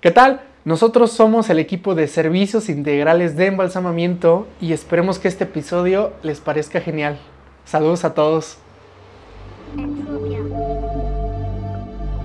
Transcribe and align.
¿Qué 0.00 0.10
tal? 0.10 0.40
Nosotros 0.64 1.12
somos 1.12 1.50
el 1.50 1.58
equipo 1.58 1.94
de 1.94 2.08
servicios 2.08 2.70
integrales 2.70 3.36
de 3.36 3.46
embalsamamiento 3.46 4.48
y 4.58 4.72
esperemos 4.72 5.18
que 5.18 5.28
este 5.28 5.44
episodio 5.44 6.14
les 6.22 6.40
parezca 6.40 6.80
genial. 6.80 7.18
Saludos 7.66 8.04
a 8.04 8.14
todos. 8.14 8.56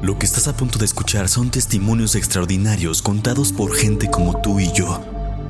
Lo 0.01 0.17
que 0.17 0.25
estás 0.25 0.47
a 0.47 0.55
punto 0.55 0.79
de 0.79 0.85
escuchar 0.85 1.27
son 1.27 1.51
testimonios 1.51 2.15
extraordinarios 2.15 3.01
contados 3.01 3.51
por 3.51 3.75
gente 3.75 4.09
como 4.09 4.39
tú 4.41 4.59
y 4.61 4.71
yo, 4.71 5.01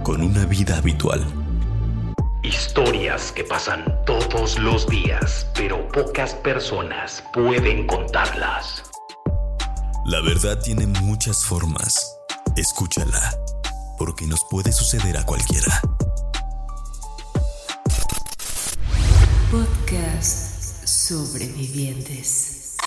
con 0.02 0.22
una 0.22 0.46
vida 0.46 0.78
habitual. 0.78 1.24
Historias 2.42 3.32
que 3.32 3.44
pasan 3.44 3.86
todos 4.06 4.58
los 4.58 4.88
días, 4.88 5.48
pero 5.54 5.88
pocas 5.90 6.34
personas 6.34 7.24
pueden 7.34 7.86
contarlas. 7.86 8.84
La 10.06 10.22
verdad 10.22 10.60
tiene 10.62 10.86
muchas 10.86 11.44
formas. 11.44 12.15
Escúchala, 12.56 13.38
porque 13.98 14.26
nos 14.26 14.46
puede 14.46 14.72
suceder 14.72 15.18
a 15.18 15.26
cualquiera. 15.26 15.82
Podcast 19.52 20.88
Sobrevivientes. 20.88 22.78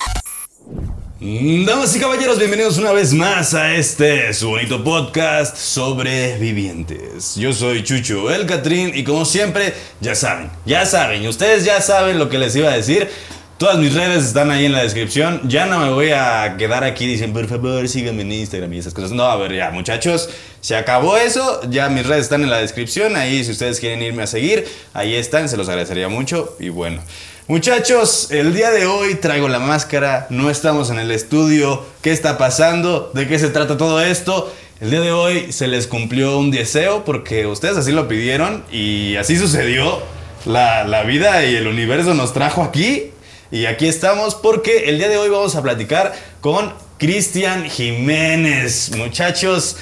Damas 1.20 1.95
y 1.95 2.00
caballeros, 2.00 2.38
bienvenidos 2.38 2.78
una 2.78 2.92
vez 2.92 3.12
más 3.12 3.52
a 3.52 3.74
este 3.74 4.32
su 4.32 4.48
bonito 4.48 4.82
podcast 4.82 5.54
Sobrevivientes. 5.54 7.34
Yo 7.34 7.52
soy 7.52 7.84
Chucho 7.84 8.30
El 8.30 8.46
Catrín 8.46 8.92
y 8.95 9.04
como 9.04 9.26
siempre, 9.26 9.74
ya 10.00 10.14
saben, 10.14 10.50
ya 10.64 10.87
saben, 10.87 11.26
ustedes 11.26 11.66
ya 11.66 11.82
saben 11.82 12.18
lo 12.18 12.30
que 12.30 12.38
les 12.38 12.56
iba 12.56 12.70
a 12.70 12.76
decir. 12.76 13.10
Todas 13.58 13.78
mis 13.78 13.92
redes 13.92 14.24
están 14.24 14.52
ahí 14.52 14.66
en 14.66 14.72
la 14.72 14.84
descripción. 14.84 15.40
Ya 15.48 15.66
no 15.66 15.80
me 15.80 15.90
voy 15.90 16.12
a 16.12 16.54
quedar 16.56 16.84
aquí 16.84 17.08
diciendo, 17.08 17.40
por 17.40 17.48
favor, 17.48 17.88
síganme 17.88 18.22
en 18.22 18.30
Instagram 18.30 18.72
y 18.72 18.78
esas 18.78 18.94
cosas. 18.94 19.10
No, 19.10 19.24
a 19.24 19.34
ver, 19.34 19.52
ya, 19.52 19.72
muchachos, 19.72 20.30
se 20.60 20.76
acabó 20.76 21.16
eso. 21.16 21.60
Ya 21.68 21.88
mis 21.88 22.06
redes 22.06 22.22
están 22.22 22.44
en 22.44 22.50
la 22.50 22.58
descripción. 22.58 23.16
Ahí, 23.16 23.42
si 23.42 23.50
ustedes 23.50 23.80
quieren 23.80 24.00
irme 24.00 24.23
a 24.23 24.28
seguir, 24.28 24.65
ahí 24.95 25.16
están. 25.16 25.48
Se 25.48 25.56
los 25.56 25.68
agradecería 25.68 26.09
mucho. 26.09 26.56
Y 26.60 26.68
bueno, 26.68 27.02
muchachos, 27.48 28.30
el 28.30 28.54
día 28.54 28.70
de 28.70 28.87
hoy 28.87 29.16
traigo 29.16 29.48
la 29.48 29.59
máscara. 29.59 30.28
No 30.30 30.50
estamos 30.50 30.90
en 30.90 31.00
el 31.00 31.10
estudio. 31.10 31.84
¿Qué 32.00 32.12
está 32.12 32.38
pasando? 32.38 33.10
¿De 33.12 33.26
qué 33.26 33.40
se 33.40 33.48
trata 33.48 33.76
todo 33.76 34.00
esto? 34.00 34.54
El 34.80 34.93
día 34.93 35.00
de 35.00 35.10
hoy 35.10 35.50
se 35.50 35.66
les 35.66 35.88
cumplió 35.88 36.38
un 36.38 36.52
deseo 36.52 37.04
porque 37.04 37.45
ustedes 37.46 37.76
así 37.76 37.90
lo 37.90 38.06
pidieron 38.06 38.62
y 38.70 39.16
así 39.16 39.37
sucedió. 39.37 40.00
La, 40.46 40.84
la 40.84 41.02
vida 41.02 41.45
y 41.45 41.56
el 41.56 41.66
universo 41.66 42.15
nos 42.15 42.32
trajo 42.32 42.62
aquí 42.62 43.10
y 43.51 43.66
aquí 43.66 43.87
estamos 43.87 44.35
porque 44.35 44.91
el 44.91 44.99
día 44.99 45.09
de 45.09 45.16
hoy 45.16 45.29
vamos 45.30 45.57
a 45.57 45.63
platicar 45.63 46.13
con 46.41 46.73
Cristian 46.99 47.68
Jiménez. 47.71 48.90
Muchachos, 48.96 49.77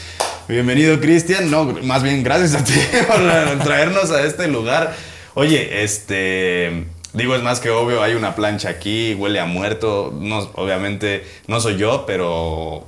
bienvenido 0.46 1.00
Cristian. 1.00 1.50
No, 1.50 1.64
más 1.82 2.02
bien 2.02 2.22
gracias 2.22 2.54
a 2.54 2.64
ti 2.64 2.74
por 3.06 3.64
traernos 3.64 4.10
a 4.10 4.24
este 4.24 4.48
lugar. 4.48 4.94
Oye, 5.34 5.82
este... 5.82 6.84
Digo, 7.12 7.34
es 7.34 7.42
más 7.42 7.60
que 7.60 7.70
obvio, 7.70 8.02
hay 8.02 8.12
una 8.12 8.34
plancha 8.34 8.68
aquí, 8.68 9.14
huele 9.14 9.40
a 9.40 9.46
muerto. 9.46 10.14
No, 10.20 10.50
obviamente 10.54 11.24
no 11.46 11.60
soy 11.60 11.78
yo, 11.78 12.04
pero 12.06 12.86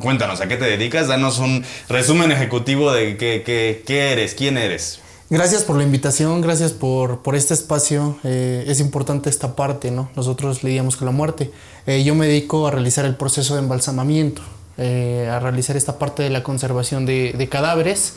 cuéntanos, 0.00 0.42
¿a 0.42 0.48
qué 0.48 0.56
te 0.56 0.66
dedicas? 0.66 1.08
Danos 1.08 1.38
un 1.38 1.64
resumen 1.88 2.30
ejecutivo 2.30 2.92
de 2.92 3.16
qué, 3.16 3.42
qué, 3.44 3.82
qué 3.86 4.12
eres, 4.12 4.34
quién 4.34 4.58
eres. 4.58 5.00
Gracias 5.32 5.62
por 5.62 5.76
la 5.76 5.84
invitación, 5.84 6.40
gracias 6.40 6.72
por, 6.72 7.22
por 7.22 7.36
este 7.36 7.54
espacio. 7.54 8.18
Eh, 8.24 8.64
es 8.66 8.80
importante 8.80 9.30
esta 9.30 9.54
parte, 9.54 9.92
¿no? 9.92 10.10
Nosotros 10.16 10.64
lidiamos 10.64 10.96
con 10.96 11.06
la 11.06 11.12
muerte. 11.12 11.52
Eh, 11.86 12.02
yo 12.02 12.16
me 12.16 12.26
dedico 12.26 12.66
a 12.66 12.72
realizar 12.72 13.04
el 13.04 13.14
proceso 13.14 13.54
de 13.54 13.60
embalsamamiento, 13.60 14.42
eh, 14.76 15.30
a 15.30 15.38
realizar 15.38 15.76
esta 15.76 16.00
parte 16.00 16.24
de 16.24 16.30
la 16.30 16.42
conservación 16.42 17.06
de, 17.06 17.32
de 17.38 17.48
cadáveres 17.48 18.14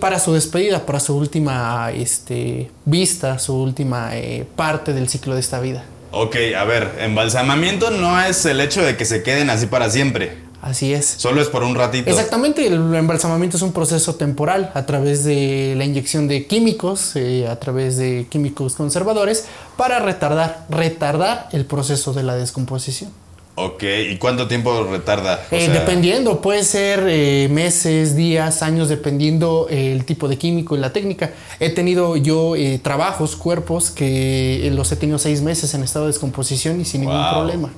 para 0.00 0.18
su 0.18 0.32
despedida, 0.32 0.86
para 0.86 1.00
su 1.00 1.14
última 1.18 1.90
este, 1.92 2.70
vista, 2.86 3.38
su 3.38 3.54
última 3.54 4.12
parte 4.56 4.94
del 4.94 5.10
ciclo 5.10 5.34
de 5.34 5.40
esta 5.40 5.60
vida. 5.60 5.84
Ok, 6.12 6.36
a 6.56 6.64
ver, 6.64 6.92
embalsamamiento 7.00 7.90
no 7.90 8.18
es 8.18 8.46
el 8.46 8.60
hecho 8.62 8.82
de 8.82 8.96
que 8.96 9.04
se 9.04 9.22
queden 9.22 9.50
así 9.50 9.66
para 9.66 9.90
siempre. 9.90 10.41
Así 10.62 10.94
es. 10.94 11.16
Solo 11.18 11.42
es 11.42 11.48
por 11.48 11.64
un 11.64 11.74
ratito. 11.74 12.08
Exactamente, 12.08 12.64
el 12.64 12.94
embalsamamiento 12.94 13.56
es 13.56 13.64
un 13.64 13.72
proceso 13.72 14.14
temporal 14.14 14.70
a 14.74 14.86
través 14.86 15.24
de 15.24 15.74
la 15.76 15.84
inyección 15.84 16.28
de 16.28 16.46
químicos, 16.46 17.16
eh, 17.16 17.48
a 17.48 17.58
través 17.58 17.96
de 17.96 18.28
químicos 18.30 18.74
conservadores, 18.74 19.46
para 19.76 19.98
retardar, 19.98 20.64
retardar 20.70 21.48
el 21.50 21.66
proceso 21.66 22.12
de 22.12 22.22
la 22.22 22.36
descomposición. 22.36 23.10
Ok, 23.56 23.82
¿y 24.08 24.18
cuánto 24.18 24.46
tiempo 24.46 24.84
retarda? 24.84 25.44
Eh, 25.50 25.68
dependiendo, 25.68 26.40
puede 26.40 26.62
ser 26.62 27.06
eh, 27.08 27.48
meses, 27.50 28.14
días, 28.14 28.62
años, 28.62 28.88
dependiendo 28.88 29.66
el 29.68 30.04
tipo 30.04 30.28
de 30.28 30.38
químico 30.38 30.76
y 30.76 30.78
la 30.78 30.92
técnica. 30.92 31.32
He 31.58 31.70
tenido 31.70 32.16
yo 32.16 32.54
trabajos, 32.82 33.34
cuerpos, 33.34 33.90
que 33.90 34.70
los 34.72 34.92
he 34.92 34.96
tenido 34.96 35.18
seis 35.18 35.42
meses 35.42 35.74
en 35.74 35.82
estado 35.82 36.04
de 36.04 36.12
descomposición 36.12 36.80
y 36.80 36.84
sin 36.84 37.00
ningún 37.00 37.28
problema. 37.30 37.70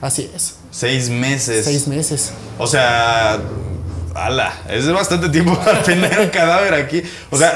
Así 0.00 0.30
es. 0.34 0.56
Seis 0.70 1.08
meses. 1.08 1.64
Seis 1.64 1.86
meses. 1.88 2.32
O 2.58 2.66
sea, 2.66 3.40
ala, 4.14 4.52
es 4.68 4.90
bastante 4.90 5.28
tiempo 5.28 5.54
para 5.64 5.82
tener 5.82 6.18
un 6.20 6.28
cadáver 6.28 6.74
aquí. 6.74 7.02
O 7.30 7.36
sea, 7.36 7.54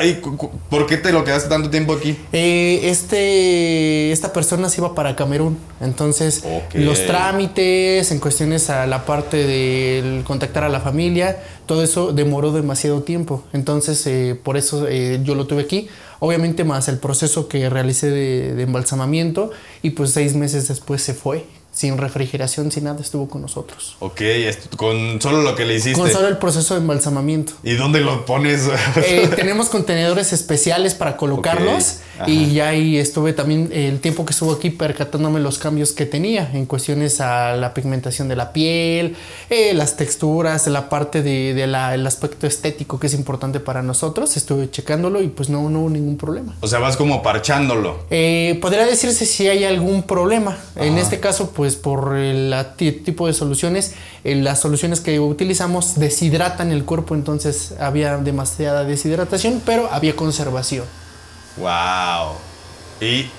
¿por 0.68 0.86
qué 0.86 0.96
te 0.96 1.12
lo 1.12 1.24
quedaste 1.24 1.48
tanto 1.48 1.70
tiempo 1.70 1.92
aquí? 1.92 2.16
Eh, 2.32 2.80
este, 2.84 4.12
esta 4.12 4.32
persona 4.32 4.68
se 4.68 4.80
iba 4.80 4.94
para 4.94 5.16
Camerún. 5.16 5.58
Entonces, 5.80 6.44
los 6.74 7.06
trámites, 7.06 8.10
en 8.10 8.18
cuestiones 8.18 8.70
a 8.70 8.86
la 8.86 9.04
parte 9.04 9.46
de 9.46 10.22
contactar 10.24 10.64
a 10.64 10.68
la 10.68 10.80
familia, 10.80 11.42
todo 11.66 11.82
eso 11.82 12.12
demoró 12.12 12.52
demasiado 12.52 13.02
tiempo. 13.02 13.44
Entonces, 13.52 14.04
eh, 14.06 14.38
por 14.42 14.56
eso 14.56 14.86
eh, 14.88 15.20
yo 15.22 15.34
lo 15.34 15.46
tuve 15.46 15.62
aquí. 15.62 15.88
Obviamente, 16.20 16.64
más 16.64 16.88
el 16.88 16.98
proceso 16.98 17.46
que 17.46 17.70
realicé 17.70 18.10
de, 18.10 18.54
de 18.54 18.62
embalsamamiento. 18.64 19.50
Y 19.82 19.90
pues 19.90 20.10
seis 20.10 20.34
meses 20.34 20.66
después 20.66 21.02
se 21.02 21.14
fue 21.14 21.44
sin 21.78 21.96
refrigeración, 21.96 22.72
sin 22.72 22.84
nada, 22.84 23.00
estuvo 23.00 23.28
con 23.28 23.40
nosotros. 23.40 23.94
Ok, 24.00 24.20
con 24.76 25.22
solo 25.22 25.42
lo 25.42 25.54
que 25.54 25.64
le 25.64 25.76
hiciste. 25.76 25.96
Con 25.96 26.10
solo 26.10 26.26
el 26.26 26.36
proceso 26.36 26.74
de 26.74 26.80
embalsamamiento. 26.80 27.52
¿Y 27.62 27.74
dónde 27.74 28.00
lo 28.00 28.26
pones? 28.26 28.68
Eh, 28.96 29.30
tenemos 29.36 29.68
contenedores 29.68 30.32
especiales 30.32 30.96
para 30.96 31.16
colocarlos 31.16 31.98
y 32.26 32.52
ya 32.52 32.70
ahí 32.70 32.98
estuve 32.98 33.32
también 33.32 33.70
el 33.72 34.00
tiempo 34.00 34.26
que 34.26 34.32
estuvo 34.32 34.50
aquí 34.50 34.70
percatándome 34.70 35.38
los 35.38 35.58
cambios 35.58 35.92
que 35.92 36.04
tenía 36.04 36.50
en 36.52 36.66
cuestiones 36.66 37.20
a 37.20 37.54
la 37.54 37.74
pigmentación 37.74 38.26
de 38.26 38.34
la 38.34 38.52
piel, 38.52 39.14
eh, 39.48 39.72
las 39.72 39.96
texturas, 39.96 40.66
la 40.66 40.88
parte 40.88 41.22
del 41.22 41.54
de, 41.54 42.06
aspecto 42.08 42.48
estético 42.48 42.98
que 42.98 43.06
es 43.06 43.14
importante 43.14 43.60
para 43.60 43.82
nosotros. 43.82 44.36
Estuve 44.36 44.68
checándolo 44.68 45.22
y 45.22 45.28
pues 45.28 45.48
no, 45.48 45.70
no 45.70 45.82
hubo 45.82 45.90
ningún 45.90 46.16
problema. 46.16 46.56
O 46.60 46.66
sea, 46.66 46.80
vas 46.80 46.96
como 46.96 47.22
parchándolo. 47.22 48.00
Eh, 48.10 48.58
podría 48.60 48.84
decirse 48.84 49.26
si 49.26 49.46
hay 49.46 49.62
algún 49.62 50.02
problema. 50.02 50.58
En 50.74 50.98
este 50.98 51.20
caso, 51.20 51.52
pues 51.52 51.67
por 51.76 52.16
el 52.16 52.54
tipo 52.76 53.26
de 53.26 53.32
soluciones, 53.32 53.94
eh, 54.24 54.34
las 54.34 54.60
soluciones 54.60 55.00
que 55.00 55.20
utilizamos 55.20 55.98
deshidratan 55.98 56.72
el 56.72 56.84
cuerpo, 56.84 57.14
entonces 57.14 57.74
había 57.80 58.16
demasiada 58.18 58.84
deshidratación, 58.84 59.62
pero 59.64 59.88
había 59.92 60.16
conservación. 60.16 60.84
Wow. 61.56 62.36
¿Y 63.00 63.30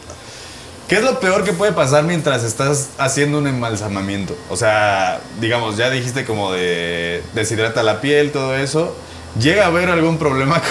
qué 0.87 0.95
es 0.95 1.03
lo 1.03 1.19
peor 1.19 1.43
que 1.43 1.53
puede 1.53 1.71
pasar 1.71 2.03
mientras 2.03 2.43
estás 2.43 2.89
haciendo 2.97 3.37
un 3.37 3.47
embalsamamiento? 3.47 4.35
O 4.49 4.57
sea, 4.57 5.21
digamos, 5.39 5.77
ya 5.77 5.89
dijiste 5.89 6.25
como 6.25 6.51
de 6.51 7.23
deshidrata 7.33 7.83
la 7.83 8.01
piel, 8.01 8.31
todo 8.31 8.55
eso. 8.55 8.95
¿Llega 9.39 9.65
a 9.65 9.67
haber 9.67 9.89
algún 9.89 10.17
problema 10.17 10.61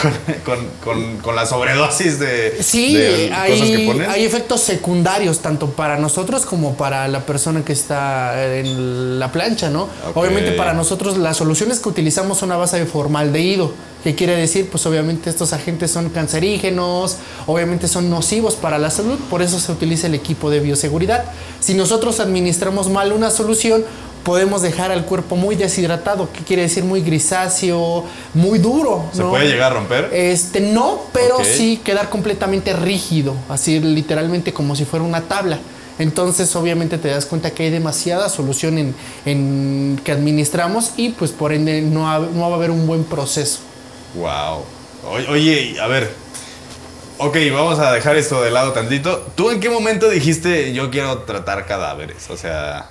con, 1.22 1.36
la 1.36 1.46
sobredosis 1.46 2.19
de, 2.19 2.58
sí, 2.60 2.96
hay, 3.32 3.52
cosas 3.52 3.69
que 3.69 3.86
pones? 3.86 4.08
hay 4.08 4.24
efectos 4.24 4.60
secundarios 4.62 5.41
tanto 5.41 5.70
para 5.70 5.96
nosotros 5.96 6.44
como 6.44 6.76
para 6.76 7.06
la 7.08 7.20
persona 7.20 7.64
que 7.64 7.72
está 7.72 8.56
en 8.56 9.19
la 9.19 9.30
plancha, 9.30 9.70
¿no? 9.70 9.88
Obviamente 10.14 10.52
para 10.52 10.72
nosotros 10.72 11.16
las 11.19 11.36
soluciones 11.36 11.78
que 11.78 11.88
utilizamos 11.88 12.38
son 12.38 12.50
a 12.52 12.56
base 12.56 12.78
de 12.78 12.86
formaldehído. 12.86 13.72
¿Qué 14.02 14.14
quiere 14.14 14.37
decir? 14.37 14.69
Pues 14.70 14.87
obviamente 14.87 15.28
estos 15.28 15.52
agentes 15.52 15.90
son 15.90 16.08
cancerígenos, 16.10 17.16
obviamente 17.46 17.88
son 17.88 18.08
nocivos 18.08 18.55
para 18.55 18.78
la 18.78 18.90
salud, 18.90 19.19
por 19.28 19.43
eso 19.43 19.58
se 19.58 19.72
utiliza 19.72 20.06
el 20.06 20.14
equipo 20.14 20.50
de 20.50 20.60
bioseguridad. 20.60 21.25
Si 21.58 21.75
nosotros 21.75 22.20
administramos 22.20 22.88
mal 22.88 23.12
una 23.12 23.31
solución, 23.31 23.84
podemos 24.25 24.62
dejar 24.62 24.91
al 24.91 25.05
cuerpo 25.05 25.37
muy 25.37 25.56
deshidratado, 25.56 26.29
¿qué 26.32 26.44
quiere 26.44 26.62
decir 26.62 26.85
muy 26.85 27.00
grisáceo, 27.00 28.05
muy 28.35 28.59
duro. 28.59 29.05
¿Se 29.12 29.23
puede 29.23 29.47
llegar 29.47 29.73
a 29.73 29.75
romper? 29.76 30.11
Este, 30.12 30.61
no, 30.61 31.00
pero 31.12 31.44
sí 31.44 31.81
quedar 31.85 32.09
completamente 32.09 32.73
rígido, 32.73 33.35
así 33.49 33.81
literalmente 33.81 34.53
como 34.53 34.76
si 34.76 34.85
fuera 34.85 35.05
una 35.05 35.23
tabla. 35.23 35.59
Entonces, 35.99 36.55
obviamente 36.55 36.97
te 36.97 37.09
das 37.09 37.26
cuenta 37.26 37.50
que 37.50 37.65
hay 37.65 37.70
demasiada 37.70 38.29
solución 38.29 38.94
en, 39.25 40.00
que 40.05 40.12
administramos 40.12 40.93
y 40.97 41.11
pues 41.11 41.32
por 41.32 41.53
ende 41.53 41.82
no, 41.82 42.19
no 42.20 42.50
va 42.50 42.55
a 42.55 42.59
haber 42.59 42.70
un 42.70 42.87
buen 42.87 43.05
proceso. 43.05 43.61
Wow. 44.15 44.65
Oye, 45.29 45.76
a 45.81 45.87
ver. 45.87 46.12
Ok, 47.20 47.37
vamos 47.53 47.81
a 47.81 47.93
dejar 47.93 48.17
esto 48.17 48.43
de 48.43 48.53
lado 48.53 48.73
tantito. 48.73 49.26
¿Tú 49.35 49.50
en 49.50 49.59
qué 49.59 49.70
momento 49.70 50.09
dijiste 50.09 50.73
yo 50.73 50.91
quiero 50.91 51.23
tratar 51.23 51.67
cadáveres? 51.67 52.31
O 52.31 52.37
sea, 52.37 52.91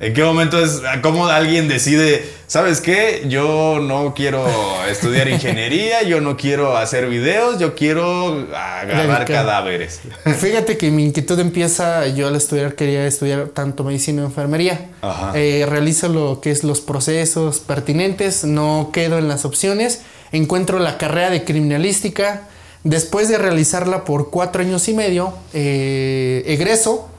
¿En 0.00 0.12
qué 0.12 0.24
momento 0.24 0.62
es 0.62 0.82
cómo 1.02 1.28
alguien 1.28 1.68
decide, 1.68 2.24
sabes 2.48 2.80
qué? 2.80 3.26
Yo 3.28 3.78
no 3.80 4.12
quiero 4.12 4.44
estudiar 4.90 5.28
ingeniería, 5.28 6.02
yo 6.02 6.20
no 6.20 6.36
quiero 6.36 6.76
hacer 6.76 7.08
videos, 7.08 7.60
yo 7.60 7.76
quiero 7.76 8.48
agarrar 8.52 9.24
cadáveres. 9.24 10.00
Fíjate 10.38 10.76
que 10.76 10.90
mi 10.90 11.04
inquietud 11.04 11.38
empieza, 11.38 12.08
yo 12.08 12.26
al 12.26 12.34
estudiar 12.34 12.74
quería 12.74 13.06
estudiar 13.06 13.50
tanto 13.50 13.84
medicina 13.84 14.22
y 14.22 14.24
enfermería. 14.24 14.90
Eh, 15.34 15.64
realizo 15.68 16.08
lo 16.08 16.40
que 16.40 16.50
es 16.50 16.64
los 16.64 16.80
procesos 16.80 17.60
pertinentes, 17.60 18.42
no 18.42 18.90
quedo 18.92 19.18
en 19.18 19.28
las 19.28 19.44
opciones, 19.44 20.02
encuentro 20.32 20.80
la 20.80 20.98
carrera 20.98 21.30
de 21.30 21.44
criminalística, 21.44 22.48
después 22.82 23.28
de 23.28 23.38
realizarla 23.38 24.04
por 24.04 24.30
cuatro 24.30 24.60
años 24.60 24.88
y 24.88 24.92
medio, 24.92 25.34
eh, 25.52 26.42
egreso 26.46 27.13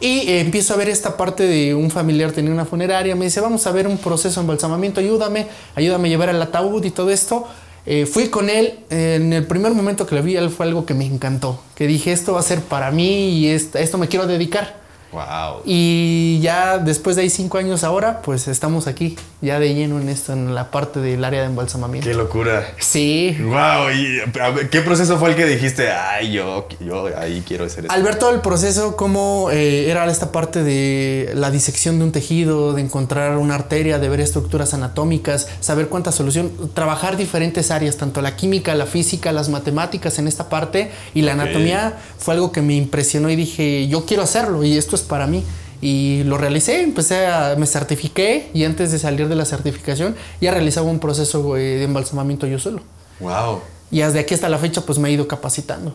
y 0.00 0.20
eh, 0.20 0.40
empiezo 0.40 0.74
a 0.74 0.76
ver 0.76 0.88
esta 0.88 1.16
parte 1.16 1.44
de 1.44 1.74
un 1.74 1.90
familiar 1.90 2.32
tenía 2.32 2.52
una 2.52 2.64
funeraria, 2.64 3.16
me 3.16 3.24
dice, 3.24 3.40
vamos 3.40 3.66
a 3.66 3.72
ver 3.72 3.86
un 3.86 3.98
proceso 3.98 4.40
de 4.40 4.44
embalsamamiento, 4.44 5.00
ayúdame, 5.00 5.46
ayúdame 5.74 6.08
a 6.08 6.10
llevar 6.10 6.28
el 6.28 6.40
ataúd 6.40 6.84
y 6.84 6.90
todo 6.90 7.10
esto. 7.10 7.46
Eh, 7.86 8.04
fui 8.04 8.28
con 8.28 8.50
él, 8.50 8.80
en 8.90 9.32
el 9.32 9.46
primer 9.46 9.72
momento 9.72 10.06
que 10.06 10.14
lo 10.14 10.22
vi, 10.22 10.36
él 10.36 10.50
fue 10.50 10.66
algo 10.66 10.84
que 10.84 10.92
me 10.92 11.06
encantó, 11.06 11.60
que 11.74 11.86
dije, 11.86 12.12
esto 12.12 12.34
va 12.34 12.40
a 12.40 12.42
ser 12.42 12.60
para 12.60 12.90
mí 12.90 13.30
y 13.30 13.48
esto 13.48 13.98
me 13.98 14.08
quiero 14.08 14.26
dedicar. 14.26 14.87
Wow. 15.12 15.62
Y 15.64 16.38
ya 16.42 16.78
después 16.78 17.16
de 17.16 17.22
ahí 17.22 17.30
cinco 17.30 17.58
años 17.58 17.84
ahora, 17.84 18.20
pues 18.22 18.48
estamos 18.48 18.86
aquí, 18.86 19.16
ya 19.40 19.58
de 19.58 19.74
lleno 19.74 20.00
en 20.00 20.08
esto, 20.08 20.32
en 20.32 20.54
la 20.54 20.70
parte 20.70 21.00
del 21.00 21.24
área 21.24 21.40
de 21.40 21.46
embalsamamiento. 21.46 22.08
Qué 22.08 22.14
locura. 22.14 22.74
Sí. 22.78 23.36
Wow. 23.40 23.90
¿Y 23.90 24.68
qué 24.70 24.80
proceso 24.82 25.18
fue 25.18 25.30
el 25.30 25.36
que 25.36 25.46
dijiste, 25.46 25.90
ay, 25.90 26.32
yo, 26.32 26.68
yo 26.80 27.08
ahí 27.18 27.42
quiero 27.46 27.64
hacer 27.64 27.86
eso? 27.86 27.92
Al 27.92 28.02
ver 28.02 28.16
todo 28.16 28.34
el 28.34 28.40
proceso, 28.40 28.96
cómo 28.96 29.50
eh, 29.50 29.90
era 29.90 30.04
esta 30.10 30.32
parte 30.32 30.62
de 30.62 31.32
la 31.34 31.50
disección 31.50 31.98
de 31.98 32.04
un 32.04 32.12
tejido, 32.12 32.72
de 32.74 32.82
encontrar 32.82 33.38
una 33.38 33.54
arteria, 33.54 33.98
de 33.98 34.08
ver 34.08 34.20
estructuras 34.20 34.74
anatómicas, 34.74 35.48
saber 35.60 35.88
cuánta 35.88 36.12
solución, 36.12 36.52
trabajar 36.74 37.16
diferentes 37.16 37.70
áreas, 37.70 37.96
tanto 37.96 38.20
la 38.20 38.36
química, 38.36 38.74
la 38.74 38.86
física, 38.86 39.32
las 39.32 39.48
matemáticas 39.48 40.18
en 40.18 40.28
esta 40.28 40.48
parte 40.48 40.90
y 41.14 41.22
la 41.22 41.32
anatomía 41.32 41.98
fue 42.18 42.34
algo 42.34 42.52
que 42.52 42.62
me 42.62 42.74
impresionó 42.74 43.30
y 43.30 43.36
dije, 43.36 43.88
yo 43.88 44.04
quiero 44.04 44.22
hacerlo 44.22 44.64
y 44.64 44.76
esto 44.76 44.97
para 45.02 45.26
mí. 45.26 45.44
Y 45.80 46.24
lo 46.24 46.38
realicé, 46.38 46.82
empecé 46.82 47.26
a, 47.26 47.54
me 47.56 47.66
certifiqué 47.66 48.50
y 48.52 48.64
antes 48.64 48.90
de 48.90 48.98
salir 48.98 49.28
de 49.28 49.36
la 49.36 49.44
certificación 49.44 50.16
ya 50.40 50.50
realizaba 50.50 50.88
un 50.88 50.98
proceso 50.98 51.54
de 51.54 51.84
embalsamamiento 51.84 52.46
yo 52.46 52.58
solo. 52.58 52.82
Wow. 53.20 53.60
Y 53.90 54.00
desde 54.00 54.18
aquí 54.18 54.34
hasta 54.34 54.48
la 54.48 54.58
fecha 54.58 54.80
pues 54.80 54.98
me 54.98 55.08
he 55.08 55.12
ido 55.12 55.28
capacitando. 55.28 55.94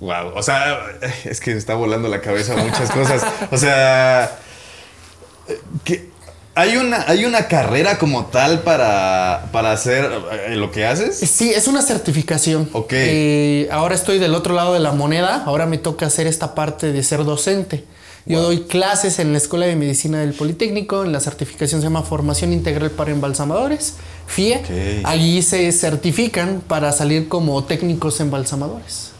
Wow, 0.00 0.32
o 0.34 0.42
sea, 0.42 0.86
es 1.24 1.40
que 1.40 1.52
me 1.52 1.58
está 1.58 1.74
volando 1.74 2.08
la 2.08 2.20
cabeza 2.20 2.56
muchas 2.56 2.90
cosas. 2.90 3.24
O 3.50 3.56
sea, 3.56 4.38
que 5.84 6.10
¿Hay 6.56 6.76
una, 6.76 7.04
¿Hay 7.08 7.24
una 7.24 7.48
carrera 7.48 7.98
como 7.98 8.26
tal 8.26 8.60
para, 8.60 9.48
para 9.50 9.72
hacer 9.72 10.08
eh, 10.48 10.54
lo 10.54 10.70
que 10.70 10.86
haces? 10.86 11.18
Sí, 11.18 11.50
es 11.50 11.66
una 11.66 11.82
certificación. 11.82 12.68
Ok. 12.72 12.92
Eh, 12.92 13.68
ahora 13.72 13.94
estoy 13.94 14.18
del 14.18 14.34
otro 14.34 14.54
lado 14.54 14.72
de 14.72 14.80
la 14.80 14.92
moneda. 14.92 15.42
Ahora 15.46 15.66
me 15.66 15.78
toca 15.78 16.06
hacer 16.06 16.26
esta 16.28 16.54
parte 16.54 16.92
de 16.92 17.02
ser 17.02 17.24
docente. 17.24 17.84
Yo 18.26 18.40
doy 18.40 18.60
clases 18.60 19.18
en 19.18 19.32
la 19.32 19.38
Escuela 19.38 19.66
de 19.66 19.76
Medicina 19.76 20.20
del 20.20 20.32
Politécnico. 20.32 21.04
En 21.04 21.12
la 21.12 21.20
certificación 21.20 21.80
se 21.80 21.86
llama 21.86 22.02
Formación 22.02 22.52
Integral 22.54 22.90
para 22.90 23.10
Embalsamadores, 23.10 23.94
FIE. 24.26 25.02
Allí 25.04 25.42
se 25.42 25.70
certifican 25.72 26.62
para 26.66 26.92
salir 26.92 27.28
como 27.28 27.62
técnicos 27.64 28.20
embalsamadores. 28.20 29.13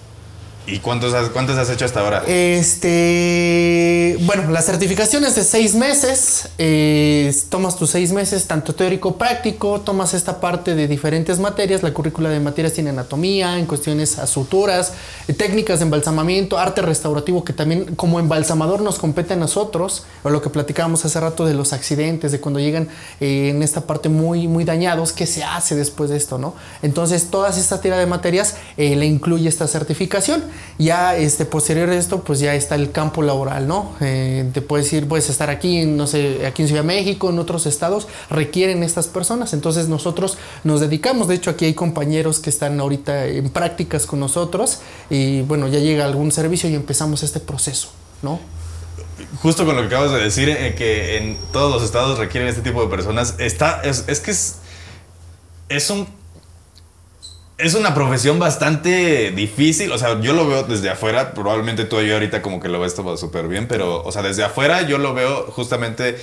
¿Y 0.66 0.78
cuántos 0.78 1.12
has, 1.12 1.28
cuántos 1.28 1.58
has 1.58 1.68
hecho 1.68 1.84
hasta 1.84 2.00
ahora? 2.00 2.24
Este, 2.26 4.16
bueno, 4.22 4.50
la 4.50 4.62
certificación 4.62 5.22
es 5.24 5.34
de 5.34 5.44
seis 5.44 5.74
meses. 5.74 6.48
Eh, 6.56 7.34
tomas 7.50 7.76
tus 7.76 7.90
seis 7.90 8.12
meses, 8.12 8.46
tanto 8.46 8.74
teórico 8.74 9.18
práctico, 9.18 9.82
tomas 9.82 10.14
esta 10.14 10.40
parte 10.40 10.74
de 10.74 10.88
diferentes 10.88 11.38
materias. 11.38 11.82
La 11.82 11.92
currícula 11.92 12.30
de 12.30 12.40
materias 12.40 12.72
tiene 12.72 12.90
anatomía, 12.90 13.58
en 13.58 13.66
cuestiones 13.66 14.18
a 14.18 14.26
suturas, 14.26 14.94
eh, 15.28 15.34
técnicas 15.34 15.80
de 15.80 15.84
embalsamamiento, 15.84 16.56
arte 16.56 16.80
restaurativo, 16.80 17.44
que 17.44 17.52
también 17.52 17.94
como 17.94 18.18
embalsamador 18.18 18.80
nos 18.80 18.98
compete 18.98 19.34
a 19.34 19.36
nosotros, 19.36 20.06
o 20.22 20.30
lo 20.30 20.40
que 20.40 20.48
platicábamos 20.48 21.04
hace 21.04 21.20
rato 21.20 21.44
de 21.44 21.52
los 21.52 21.74
accidentes, 21.74 22.32
de 22.32 22.40
cuando 22.40 22.58
llegan 22.58 22.88
eh, 23.20 23.50
en 23.50 23.62
esta 23.62 23.82
parte 23.82 24.08
muy, 24.08 24.48
muy 24.48 24.64
dañados, 24.64 25.12
¿qué 25.12 25.26
se 25.26 25.44
hace 25.44 25.76
después 25.76 26.08
de 26.08 26.16
esto, 26.16 26.38
no? 26.38 26.54
Entonces, 26.80 27.28
todas 27.30 27.58
esta 27.58 27.82
tira 27.82 27.98
de 27.98 28.06
materias 28.06 28.56
le 28.78 29.04
incluye 29.04 29.46
esta 29.46 29.66
certificación. 29.66 30.53
Ya 30.78 31.16
este, 31.16 31.44
posterior 31.44 31.88
a 31.88 31.96
esto, 31.96 32.22
pues 32.24 32.40
ya 32.40 32.54
está 32.54 32.74
el 32.74 32.90
campo 32.90 33.22
laboral, 33.22 33.68
¿no? 33.68 33.92
Eh, 34.00 34.48
te 34.52 34.60
puedes 34.60 34.92
ir, 34.92 35.06
puedes 35.06 35.30
estar 35.30 35.50
aquí, 35.50 35.84
no 35.86 36.06
sé, 36.06 36.46
aquí 36.46 36.62
en 36.62 36.68
Ciudad 36.68 36.82
de 36.82 36.88
México, 36.88 37.30
en 37.30 37.38
otros 37.38 37.66
estados, 37.66 38.08
requieren 38.30 38.82
estas 38.82 39.06
personas. 39.06 39.52
Entonces 39.52 39.88
nosotros 39.88 40.38
nos 40.64 40.80
dedicamos, 40.80 41.28
de 41.28 41.36
hecho 41.36 41.50
aquí 41.50 41.64
hay 41.64 41.74
compañeros 41.74 42.40
que 42.40 42.50
están 42.50 42.80
ahorita 42.80 43.26
en 43.26 43.50
prácticas 43.50 44.06
con 44.06 44.20
nosotros 44.20 44.80
y 45.10 45.42
bueno, 45.42 45.68
ya 45.68 45.78
llega 45.78 46.04
algún 46.04 46.32
servicio 46.32 46.68
y 46.68 46.74
empezamos 46.74 47.22
este 47.22 47.40
proceso, 47.40 47.90
¿no? 48.22 48.40
Justo 49.42 49.64
con 49.64 49.76
lo 49.76 49.82
que 49.82 49.88
acabas 49.88 50.12
de 50.12 50.20
decir, 50.20 50.48
eh, 50.48 50.74
que 50.76 51.18
en 51.18 51.36
todos 51.52 51.72
los 51.72 51.82
estados 51.82 52.18
requieren 52.18 52.48
este 52.48 52.62
tipo 52.62 52.82
de 52.82 52.88
personas, 52.88 53.34
está, 53.38 53.80
es, 53.82 54.04
es 54.08 54.20
que 54.20 54.30
es, 54.30 54.56
es 55.68 55.90
un 55.90 56.06
es 57.56 57.74
una 57.74 57.94
profesión 57.94 58.38
bastante 58.38 59.30
difícil. 59.30 59.92
O 59.92 59.98
sea, 59.98 60.20
yo 60.20 60.32
lo 60.32 60.46
veo 60.48 60.62
desde 60.64 60.90
afuera. 60.90 61.34
Probablemente 61.34 61.84
tú 61.84 62.00
y 62.00 62.08
yo 62.08 62.14
ahorita 62.14 62.42
como 62.42 62.60
que 62.60 62.68
lo 62.68 62.80
ves 62.80 62.94
todo 62.94 63.16
súper 63.16 63.48
bien. 63.48 63.68
Pero, 63.68 64.02
o 64.02 64.12
sea, 64.12 64.22
desde 64.22 64.44
afuera 64.44 64.82
yo 64.82 64.98
lo 64.98 65.14
veo 65.14 65.46
justamente. 65.50 66.16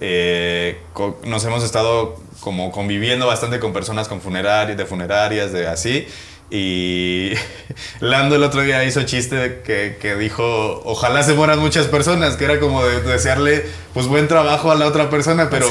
Eh, 0.00 0.78
nos 1.24 1.44
hemos 1.44 1.64
estado 1.64 2.16
como 2.40 2.70
conviviendo 2.70 3.26
bastante 3.26 3.58
con 3.58 3.72
personas 3.72 4.08
con 4.08 4.20
funerarias, 4.20 4.78
de 4.78 4.86
funerarias, 4.86 5.52
de 5.52 5.66
así. 5.66 6.06
Y 6.50 7.32
Lando 8.00 8.36
el 8.36 8.42
otro 8.42 8.62
día 8.62 8.82
hizo 8.84 9.02
chiste 9.02 9.60
que, 9.66 9.98
que, 10.00 10.16
dijo, 10.16 10.80
ojalá 10.84 11.22
se 11.22 11.34
mueran 11.34 11.58
muchas 11.58 11.86
personas, 11.88 12.36
que 12.36 12.46
era 12.46 12.58
como 12.58 12.82
de 12.82 13.02
desearle 13.02 13.66
pues 13.92 14.06
buen 14.06 14.28
trabajo 14.28 14.70
a 14.70 14.74
la 14.74 14.86
otra 14.86 15.10
persona, 15.10 15.50
pero 15.50 15.68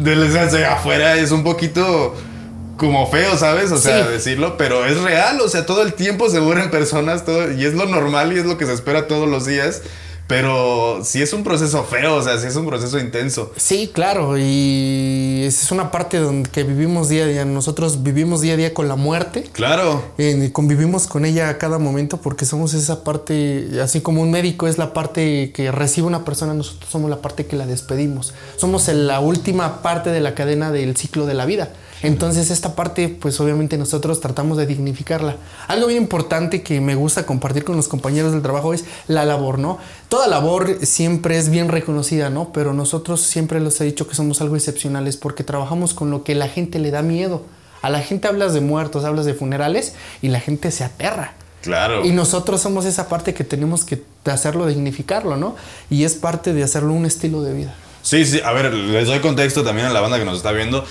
desde 0.00 0.64
afuera 0.64 1.16
es 1.16 1.32
un 1.32 1.44
poquito 1.44 2.14
como 2.76 3.10
feo, 3.10 3.36
¿sabes? 3.36 3.72
O 3.72 3.78
sea, 3.78 4.06
decirlo, 4.08 4.56
pero 4.56 4.84
es 4.86 5.00
real, 5.00 5.40
o 5.40 5.48
sea, 5.48 5.66
todo 5.66 5.82
el 5.82 5.94
tiempo 5.94 6.28
se 6.28 6.40
mueren 6.40 6.70
personas, 6.70 7.24
todo, 7.24 7.52
y 7.52 7.64
es 7.64 7.74
lo 7.74 7.86
normal 7.86 8.32
y 8.32 8.38
es 8.38 8.46
lo 8.46 8.58
que 8.58 8.66
se 8.66 8.72
espera 8.72 9.06
todos 9.06 9.28
los 9.28 9.46
días. 9.46 9.82
Pero 10.26 11.04
sí 11.04 11.22
es 11.22 11.32
un 11.32 11.44
proceso 11.44 11.84
feo, 11.84 12.16
o 12.16 12.22
sea, 12.22 12.36
sí 12.38 12.48
es 12.48 12.56
un 12.56 12.66
proceso 12.66 12.98
intenso. 12.98 13.52
Sí, 13.56 13.90
claro, 13.92 14.36
y 14.36 15.44
es 15.44 15.70
una 15.70 15.92
parte 15.92 16.18
donde 16.18 16.50
que 16.50 16.64
vivimos 16.64 17.08
día 17.08 17.24
a 17.24 17.26
día. 17.28 17.44
Nosotros 17.44 18.02
vivimos 18.02 18.40
día 18.40 18.54
a 18.54 18.56
día 18.56 18.74
con 18.74 18.88
la 18.88 18.96
muerte. 18.96 19.44
Claro. 19.52 20.02
y 20.18 20.50
convivimos 20.50 21.06
con 21.06 21.24
ella 21.24 21.48
a 21.48 21.58
cada 21.58 21.78
momento 21.78 22.16
porque 22.16 22.44
somos 22.44 22.74
esa 22.74 23.04
parte, 23.04 23.68
así 23.80 24.00
como 24.00 24.20
un 24.20 24.32
médico 24.32 24.66
es 24.66 24.78
la 24.78 24.92
parte 24.92 25.52
que 25.54 25.70
recibe 25.70 26.08
una 26.08 26.24
persona, 26.24 26.54
nosotros 26.54 26.90
somos 26.90 27.08
la 27.08 27.22
parte 27.22 27.46
que 27.46 27.54
la 27.54 27.66
despedimos. 27.66 28.34
Somos 28.56 28.88
la 28.88 29.20
última 29.20 29.80
parte 29.80 30.10
de 30.10 30.20
la 30.20 30.34
cadena 30.34 30.72
del 30.72 30.96
ciclo 30.96 31.26
de 31.26 31.34
la 31.34 31.46
vida. 31.46 31.70
Entonces 32.02 32.50
esta 32.50 32.74
parte, 32.74 33.08
pues 33.08 33.40
obviamente 33.40 33.78
nosotros 33.78 34.20
tratamos 34.20 34.58
de 34.58 34.66
dignificarla. 34.66 35.36
Algo 35.68 35.86
bien 35.86 36.02
importante 36.02 36.62
que 36.62 36.80
me 36.80 36.94
gusta 36.94 37.26
compartir 37.26 37.64
con 37.64 37.76
los 37.76 37.88
compañeros 37.88 38.32
del 38.32 38.42
trabajo 38.42 38.74
es 38.74 38.84
la 39.08 39.24
labor, 39.24 39.58
¿no? 39.58 39.78
Toda 40.08 40.26
labor 40.26 40.84
siempre 40.86 41.38
es 41.38 41.48
bien 41.48 41.68
reconocida, 41.68 42.30
¿no? 42.30 42.52
Pero 42.52 42.72
nosotros 42.74 43.22
siempre 43.22 43.60
les 43.60 43.80
he 43.80 43.84
dicho 43.84 44.06
que 44.06 44.14
somos 44.14 44.40
algo 44.40 44.56
excepcionales 44.56 45.16
porque 45.16 45.44
trabajamos 45.44 45.94
con 45.94 46.10
lo 46.10 46.22
que 46.22 46.34
la 46.34 46.48
gente 46.48 46.78
le 46.78 46.90
da 46.90 47.02
miedo. 47.02 47.42
A 47.82 47.90
la 47.90 48.00
gente 48.00 48.28
hablas 48.28 48.52
de 48.52 48.60
muertos, 48.60 49.04
hablas 49.04 49.26
de 49.26 49.34
funerales 49.34 49.94
y 50.22 50.28
la 50.28 50.40
gente 50.40 50.70
se 50.70 50.84
aterra. 50.84 51.34
Claro. 51.62 52.04
Y 52.04 52.10
nosotros 52.12 52.60
somos 52.60 52.84
esa 52.84 53.08
parte 53.08 53.34
que 53.34 53.42
tenemos 53.42 53.84
que 53.84 54.02
hacerlo, 54.24 54.66
dignificarlo, 54.66 55.36
¿no? 55.36 55.56
Y 55.90 56.04
es 56.04 56.14
parte 56.14 56.52
de 56.52 56.62
hacerlo 56.62 56.92
un 56.92 57.06
estilo 57.06 57.42
de 57.42 57.54
vida. 57.54 57.74
Sí, 58.02 58.24
sí, 58.24 58.40
a 58.44 58.52
ver, 58.52 58.72
les 58.72 59.08
doy 59.08 59.18
contexto 59.18 59.64
también 59.64 59.88
a 59.88 59.92
la 59.92 60.00
banda 60.00 60.18
que 60.18 60.24
nos 60.24 60.36
está 60.36 60.52
viendo. 60.52 60.84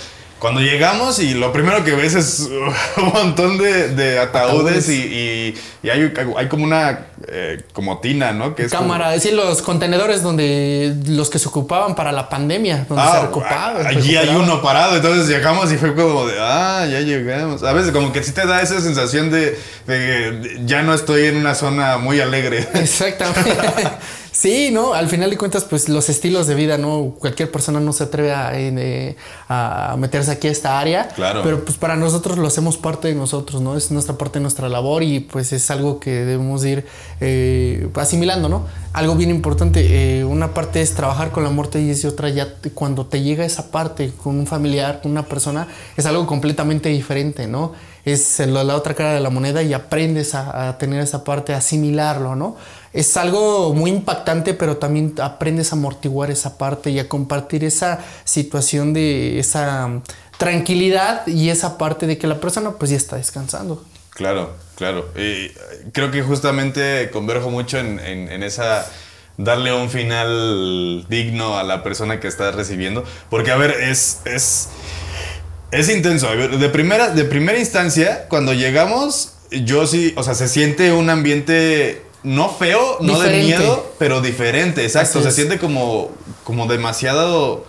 Cuando 0.45 0.61
llegamos 0.61 1.17
y 1.17 1.33
lo 1.33 1.51
primero 1.51 1.83
que 1.83 1.95
ves 1.95 2.13
es 2.13 2.47
un 2.97 3.05
montón 3.11 3.57
de, 3.57 4.19
ataúdes, 4.19 4.87
y, 4.89 5.55
hay, 5.83 6.47
como 6.49 6.65
una 6.65 7.07
eh, 7.27 7.63
como 7.73 7.97
tina, 7.97 8.31
¿no? 8.31 8.53
Que 8.53 8.65
es 8.65 8.71
Cámara, 8.71 9.15
es 9.15 9.23
decir, 9.23 9.35
los 9.35 9.63
contenedores 9.63 10.21
donde 10.21 10.95
los 11.07 11.31
que 11.31 11.39
se 11.39 11.47
ocupaban 11.47 11.95
para 11.95 12.11
la 12.11 12.29
pandemia, 12.29 12.85
donde 12.87 13.11
se 13.11 13.25
ocupaban. 13.25 13.87
Allí 13.87 14.15
hay 14.17 14.35
uno 14.35 14.61
parado, 14.61 14.95
entonces 14.97 15.27
llegamos 15.27 15.71
y 15.71 15.77
fue 15.77 15.95
como 15.95 16.27
de, 16.27 16.35
ah, 16.39 16.85
ya 16.91 16.99
llegamos. 16.99 17.63
A 17.63 17.73
veces 17.73 17.91
como 17.91 18.13
que 18.13 18.21
sí 18.21 18.31
te 18.31 18.45
da 18.45 18.61
esa 18.61 18.79
sensación 18.79 19.31
de, 19.31 19.57
de 19.87 20.61
ya 20.67 20.83
no 20.83 20.93
estoy 20.93 21.25
en 21.25 21.37
una 21.37 21.55
zona 21.55 21.97
muy 21.97 22.21
alegre. 22.21 22.67
Exactamente. 22.75 23.49
Sí, 24.45 24.69
¿no? 24.71 24.93
Al 24.93 25.07
final 25.07 25.31
de 25.31 25.39
cuentas, 25.39 25.63
pues 25.63 25.89
los 25.89 26.07
estilos 26.07 26.45
de 26.45 26.53
vida, 26.53 26.77
¿no? 26.77 27.15
Cualquier 27.17 27.49
persona 27.49 27.79
no 27.79 27.93
se 27.93 28.03
atreve 28.03 28.31
a, 28.31 28.51
eh, 28.53 29.15
a 29.49 29.95
meterse 29.97 30.29
aquí 30.29 30.47
a 30.47 30.51
esta 30.51 30.79
área. 30.79 31.07
Claro. 31.07 31.41
Pero 31.43 31.65
pues 31.65 31.79
para 31.79 31.95
nosotros 31.95 32.37
lo 32.37 32.45
hacemos 32.45 32.77
parte 32.77 33.07
de 33.07 33.15
nosotros, 33.15 33.59
¿no? 33.63 33.75
Es 33.75 33.89
nuestra 33.89 34.19
parte 34.19 34.37
de 34.37 34.43
nuestra 34.43 34.69
labor 34.69 35.01
y 35.01 35.21
pues 35.21 35.51
es 35.51 35.71
algo 35.71 35.99
que 35.99 36.11
debemos 36.11 36.63
ir 36.63 36.85
eh, 37.21 37.89
asimilando, 37.95 38.47
¿no? 38.47 38.67
Algo 38.93 39.15
bien 39.15 39.31
importante, 39.31 40.19
eh, 40.19 40.23
una 40.23 40.53
parte 40.53 40.79
es 40.79 40.93
trabajar 40.93 41.31
con 41.31 41.43
la 41.43 41.49
muerte 41.49 41.81
y 41.81 41.89
es 41.89 42.05
otra 42.05 42.29
ya 42.29 42.47
cuando 42.75 43.07
te 43.07 43.23
llega 43.23 43.45
esa 43.45 43.71
parte 43.71 44.11
con 44.23 44.37
un 44.37 44.45
familiar, 44.45 45.01
con 45.01 45.11
una 45.11 45.23
persona, 45.23 45.67
es 45.97 46.05
algo 46.05 46.27
completamente 46.27 46.89
diferente, 46.89 47.47
¿no? 47.47 47.73
Es 48.05 48.37
la, 48.37 48.63
la 48.63 48.75
otra 48.75 48.93
cara 48.93 49.15
de 49.15 49.19
la 49.19 49.31
moneda 49.31 49.63
y 49.63 49.73
aprendes 49.73 50.35
a, 50.35 50.69
a 50.69 50.77
tener 50.77 51.01
esa 51.01 51.23
parte, 51.23 51.55
a 51.55 51.57
asimilarlo, 51.57 52.35
¿no? 52.35 52.57
Es 52.95 53.17
algo 53.17 53.73
muy 53.73 53.91
impactante, 53.91 54.53
pero 54.53 54.77
también 54.77 55.13
aprendes 55.21 55.71
a 55.71 55.75
amortiguar 55.75 56.31
esa 56.31 56.57
parte 56.57 56.89
y 56.89 56.99
a 56.99 57.09
compartir 57.09 57.65
esa 57.65 57.99
situación 58.23 58.93
de 58.93 59.37
esa 59.37 59.85
um, 59.85 60.01
tranquilidad 60.37 61.27
y 61.27 61.49
esa 61.49 61.77
parte 61.77 62.07
de 62.07 62.17
que 62.17 62.25
la 62.25 62.39
persona 62.39 62.71
pues 62.71 62.91
ya 62.91 62.97
está 62.97 63.17
descansando. 63.17 63.83
Claro, 64.11 64.53
claro. 64.75 65.09
Y 65.17 65.51
creo 65.91 66.09
que 66.09 66.23
justamente 66.23 67.09
converjo 67.11 67.49
mucho 67.49 67.77
en, 67.79 67.99
en, 67.99 68.43
esa 68.43 68.89
darle 69.37 69.73
un 69.73 69.89
final 69.89 71.05
digno 71.09 71.57
a 71.57 71.63
la 71.63 71.83
persona 71.83 72.21
que 72.21 72.29
estás 72.29 72.55
recibiendo. 72.55 73.03
Porque, 73.29 73.51
a 73.51 73.57
ver, 73.57 73.71
es. 73.71 74.21
es 74.23 74.69
es 75.71 75.89
intenso. 75.89 76.29
De 76.33 76.69
primera, 76.69 77.09
de 77.09 77.25
primera 77.25 77.59
instancia, 77.59 78.27
cuando 78.29 78.53
llegamos, 78.53 79.33
yo 79.51 79.85
sí, 79.87 80.13
o 80.15 80.23
sea, 80.23 80.33
se 80.33 80.47
siente 80.47 80.93
un 80.93 81.09
ambiente 81.09 82.04
no 82.25 82.49
feo, 82.49 82.97
no 83.01 83.19
de 83.19 83.43
miedo, 83.43 83.93
pero 83.99 84.19
diferente, 84.19 84.83
exacto. 84.83 85.21
Se 85.21 85.31
siente 85.31 85.59
como, 85.59 86.11
como 86.43 86.65
demasiado, 86.67 87.65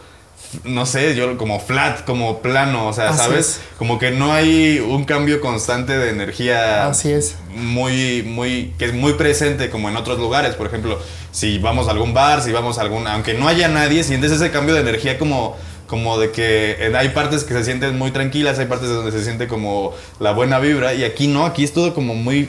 no 0.64 0.86
sé, 0.86 1.14
yo 1.14 1.36
como 1.36 1.60
flat, 1.60 2.04
como 2.04 2.40
plano, 2.40 2.88
o 2.88 2.92
sea, 2.92 3.10
Así 3.10 3.18
¿sabes? 3.18 3.38
es. 3.48 3.60
Como 3.78 3.98
que 3.98 4.10
no 4.12 4.32
hay 4.32 4.78
un 4.80 5.04
cambio 5.04 5.40
constante 5.40 5.96
de 5.98 6.10
energía. 6.10 6.86
Así 6.88 7.10
es. 7.12 7.36
Muy, 7.54 8.22
muy, 8.22 8.72
que 8.78 8.86
es 8.86 8.94
muy 8.94 9.12
presente 9.14 9.68
como 9.70 9.88
en 9.88 9.96
otros 9.96 10.18
lugares. 10.18 10.54
Por 10.54 10.66
ejemplo, 10.66 10.98
si 11.32 11.58
vamos 11.58 11.88
a 11.88 11.90
algún 11.90 12.14
bar, 12.14 12.42
si 12.42 12.52
vamos 12.52 12.78
a 12.78 12.82
algún, 12.82 13.06
aunque 13.06 13.34
no 13.34 13.48
haya 13.48 13.68
nadie, 13.68 14.02
sientes 14.04 14.32
ese 14.32 14.50
cambio 14.50 14.74
de 14.74 14.80
energía 14.80 15.18
como, 15.18 15.56
como 15.86 16.18
de 16.18 16.30
que 16.30 16.76
en- 16.86 16.96
hay 16.96 17.10
partes 17.10 17.44
que 17.44 17.52
se 17.52 17.64
sienten 17.64 17.98
muy 17.98 18.10
tranquilas, 18.10 18.58
hay 18.58 18.66
partes 18.66 18.88
donde 18.88 19.12
se 19.12 19.22
siente 19.22 19.48
como 19.48 19.92
la 20.20 20.32
buena 20.32 20.58
vibra 20.60 20.94
y 20.94 21.04
aquí 21.04 21.26
no, 21.28 21.44
aquí 21.44 21.62
es 21.64 21.72
todo 21.74 21.92
como 21.92 22.14
muy, 22.14 22.48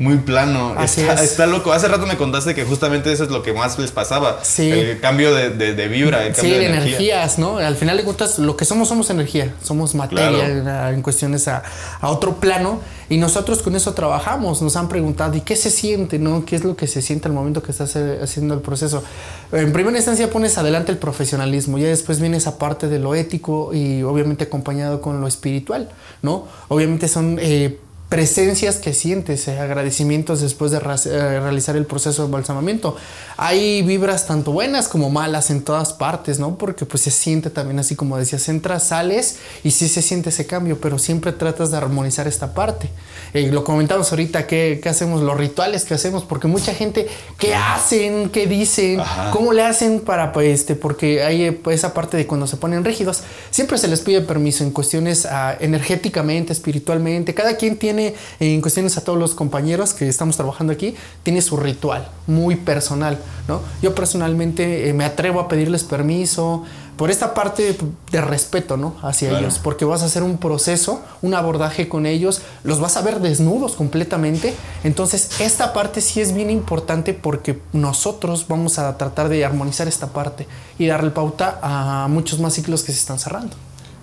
muy 0.00 0.16
plano. 0.16 0.74
Así 0.76 1.02
está, 1.02 1.14
es. 1.14 1.30
está 1.30 1.46
loco. 1.46 1.72
Hace 1.72 1.86
rato 1.86 2.06
me 2.06 2.16
contaste 2.16 2.54
que 2.54 2.64
justamente 2.64 3.12
eso 3.12 3.22
es 3.24 3.30
lo 3.30 3.42
que 3.42 3.52
más 3.52 3.78
les 3.78 3.92
pasaba. 3.92 4.40
Sí. 4.42 4.68
El 4.70 4.98
cambio 4.98 5.32
de, 5.34 5.50
de- 5.50 5.74
de 5.74 5.88
vibra, 5.88 6.24
el 6.26 6.34
Sí, 6.34 6.40
cambio 6.40 6.54
de 6.54 6.60
de, 6.60 6.66
energía. 6.66 6.88
energías, 6.96 7.38
¿no? 7.38 7.58
Al 7.58 7.76
final 7.76 7.96
de 7.98 8.02
cuentas, 8.04 8.38
lo 8.38 8.56
que 8.56 8.64
somos, 8.64 8.88
somos 8.88 9.10
energía, 9.10 9.54
somos 9.62 9.94
materia 9.94 10.30
Claro. 10.30 10.42
en- 10.88 10.94
en 10.94 11.02
cuestiones 11.02 11.46
a, 11.48 11.62
a 12.00 12.08
otro 12.08 12.36
plano 12.40 12.80
y 13.08 13.18
nosotros 13.18 13.60
con 13.62 13.76
eso 13.76 13.92
trabajamos. 13.94 14.62
Nos 14.62 14.74
han 14.76 14.88
preguntado, 14.88 15.36
¿y 15.36 15.42
qué 15.42 15.54
se 15.54 15.70
siente, 15.70 16.18
no? 16.18 16.44
¿Qué 16.44 16.56
es 16.56 16.64
lo 16.64 16.74
que 16.76 16.86
se 16.86 17.02
siente 17.02 17.28
al 17.28 17.34
momento 17.34 17.62
que 17.62 17.70
estás 17.72 17.94
eh, 17.96 18.18
haciendo 18.22 18.54
el 18.54 18.60
proceso? 18.60 19.04
En 19.52 19.72
primera 19.72 19.96
instancia 19.98 20.30
pones 20.30 20.56
adelante 20.56 20.92
el 20.92 20.98
profesionalismo, 20.98 21.76
ya 21.76 21.88
después 21.88 22.20
viene 22.20 22.38
esa 22.38 22.56
parte 22.56 22.88
de 22.88 22.98
lo 22.98 23.14
ético 23.14 23.74
y 23.74 24.02
obviamente 24.02 24.44
acompañado 24.44 25.00
con 25.02 25.20
lo 25.20 25.26
espiritual, 25.26 25.90
¿no? 26.22 26.46
Obviamente 26.68 27.06
son... 27.06 27.38
eh, 27.38 27.78
presencias 28.10 28.76
que 28.76 28.92
sientes, 28.92 29.46
eh, 29.46 29.58
agradecimientos 29.58 30.40
después 30.40 30.72
de 30.72 30.78
eh, 30.78 31.40
realizar 31.40 31.76
el 31.76 31.86
proceso 31.86 32.22
de 32.22 32.26
embalsamamiento. 32.26 32.96
Hay 33.36 33.82
vibras 33.82 34.26
tanto 34.26 34.50
buenas 34.50 34.88
como 34.88 35.10
malas 35.10 35.48
en 35.50 35.62
todas 35.62 35.92
partes, 35.92 36.40
¿no? 36.40 36.58
Porque 36.58 36.84
pues 36.84 37.04
se 37.04 37.12
siente 37.12 37.50
también 37.50 37.78
así 37.78 37.94
como 37.94 38.18
decías, 38.18 38.48
entras, 38.48 38.82
sales 38.88 39.36
y 39.62 39.70
sí 39.70 39.88
se 39.88 40.02
siente 40.02 40.30
ese 40.30 40.44
cambio, 40.44 40.80
pero 40.80 40.98
siempre 40.98 41.32
tratas 41.32 41.70
de 41.70 41.76
armonizar 41.76 42.26
esta 42.26 42.52
parte. 42.52 42.90
Eh, 43.32 43.48
lo 43.52 43.62
comentamos 43.62 44.10
ahorita, 44.10 44.46
¿qué, 44.48 44.80
qué 44.82 44.88
hacemos? 44.88 45.22
Los 45.22 45.36
rituales 45.36 45.84
que 45.84 45.94
hacemos, 45.94 46.24
porque 46.24 46.48
mucha 46.48 46.74
gente, 46.74 47.06
¿qué 47.38 47.54
hacen? 47.54 48.30
¿Qué 48.30 48.48
dicen? 48.48 49.00
Ajá. 49.00 49.30
¿Cómo 49.30 49.52
le 49.52 49.62
hacen 49.62 50.00
para, 50.00 50.32
pues, 50.32 50.60
este, 50.60 50.74
porque 50.74 51.22
hay 51.22 51.44
eh, 51.44 51.52
pues, 51.52 51.76
esa 51.76 51.94
parte 51.94 52.16
de 52.16 52.26
cuando 52.26 52.48
se 52.48 52.56
ponen 52.56 52.84
rígidos, 52.84 53.22
siempre 53.52 53.78
se 53.78 53.86
les 53.86 54.00
pide 54.00 54.20
permiso 54.20 54.64
en 54.64 54.72
cuestiones 54.72 55.26
ah, 55.26 55.56
energéticamente, 55.60 56.52
espiritualmente. 56.52 57.34
Cada 57.34 57.56
quien 57.56 57.76
tiene, 57.76 57.99
eh, 58.08 58.14
en 58.40 58.60
cuestiones 58.60 58.96
a 58.96 59.04
todos 59.04 59.18
los 59.18 59.34
compañeros 59.34 59.92
que 59.94 60.08
estamos 60.08 60.36
trabajando 60.36 60.72
aquí, 60.72 60.94
tiene 61.22 61.42
su 61.42 61.56
ritual 61.56 62.08
muy 62.26 62.56
personal, 62.56 63.18
¿no? 63.48 63.60
Yo 63.82 63.94
personalmente 63.94 64.88
eh, 64.88 64.92
me 64.92 65.04
atrevo 65.04 65.40
a 65.40 65.48
pedirles 65.48 65.84
permiso 65.84 66.64
por 66.96 67.10
esta 67.10 67.32
parte 67.32 67.76
de 68.12 68.20
respeto, 68.20 68.76
¿no? 68.76 68.94
Hacia 69.02 69.30
Claro. 69.30 69.46
ellos, 69.46 69.58
porque 69.58 69.86
vas 69.86 70.02
a 70.02 70.04
hacer 70.04 70.22
un 70.22 70.36
proceso, 70.36 71.00
un 71.22 71.32
abordaje 71.32 71.88
con 71.88 72.04
ellos, 72.04 72.42
los 72.62 72.78
vas 72.78 72.98
a 72.98 73.00
ver 73.02 73.20
desnudos 73.20 73.74
completamente. 73.74 74.54
Entonces, 74.84 75.40
esta 75.40 75.72
parte 75.72 76.02
sí 76.02 76.20
es 76.20 76.34
bien 76.34 76.50
importante 76.50 77.14
porque 77.14 77.58
nosotros 77.72 78.46
vamos 78.48 78.78
a 78.78 78.98
tratar 78.98 79.30
de 79.30 79.44
armonizar 79.46 79.88
esta 79.88 80.08
parte 80.08 80.46
y 80.78 80.88
darle 80.88 81.10
pauta 81.10 81.58
a 81.62 82.06
muchos 82.10 82.38
más 82.38 82.52
ciclos 82.52 82.82
que 82.82 82.92
se 82.92 82.98
están 82.98 83.18
cerrando. 83.18 83.56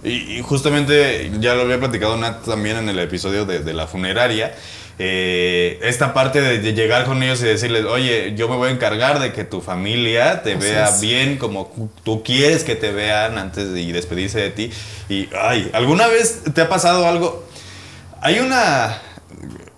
Y, 0.08 0.38
y 0.38 0.42
justamente 0.42 1.32
ya 1.40 1.54
lo 1.56 1.62
había 1.64 1.80
platicado 1.80 2.18
Nat 2.18 2.44
también 2.46 2.78
en 2.78 2.90
el 2.90 3.00
episodio 3.00 3.46
de, 3.46 3.60
de 3.60 3.74
la 3.74 3.88
funeraria. 3.88 4.56
eh, 5.00 5.80
esta 5.84 6.14
parte 6.14 6.42
de, 6.42 6.60
de 6.60 6.74
llegar 6.74 7.06
con 7.06 7.22
ellos 7.22 7.42
y 7.42 7.46
decirles, 7.46 7.86
oye, 7.86 8.34
yo 8.36 8.50
me 8.50 8.56
voy 8.56 8.70
a 8.70 8.72
encargar 8.72 9.20
de 9.20 9.32
que 9.32 9.44
tu 9.44 9.62
familia 9.62 10.42
te 10.44 10.54
Así 10.54 10.58
vea 10.58 10.90
es. 10.90 11.00
bien 11.00 11.38
como 11.38 11.72
tú 12.04 12.24
quieres 12.24 12.64
que 12.64 12.76
te 12.76 12.92
vean 12.92 13.38
antes 13.38 13.72
de 13.74 13.82
y 13.82 13.92
despedirse 13.92 14.40
de 14.40 14.50
ti. 14.50 14.72
Y, 15.10 15.30
ay, 15.40 15.70
¿alguna 15.74 16.08
vez 16.08 16.42
te 16.54 16.62
ha 16.62 16.70
pasado 16.70 17.08
algo? 17.08 17.46
Hay 18.22 18.40
una, 18.40 19.00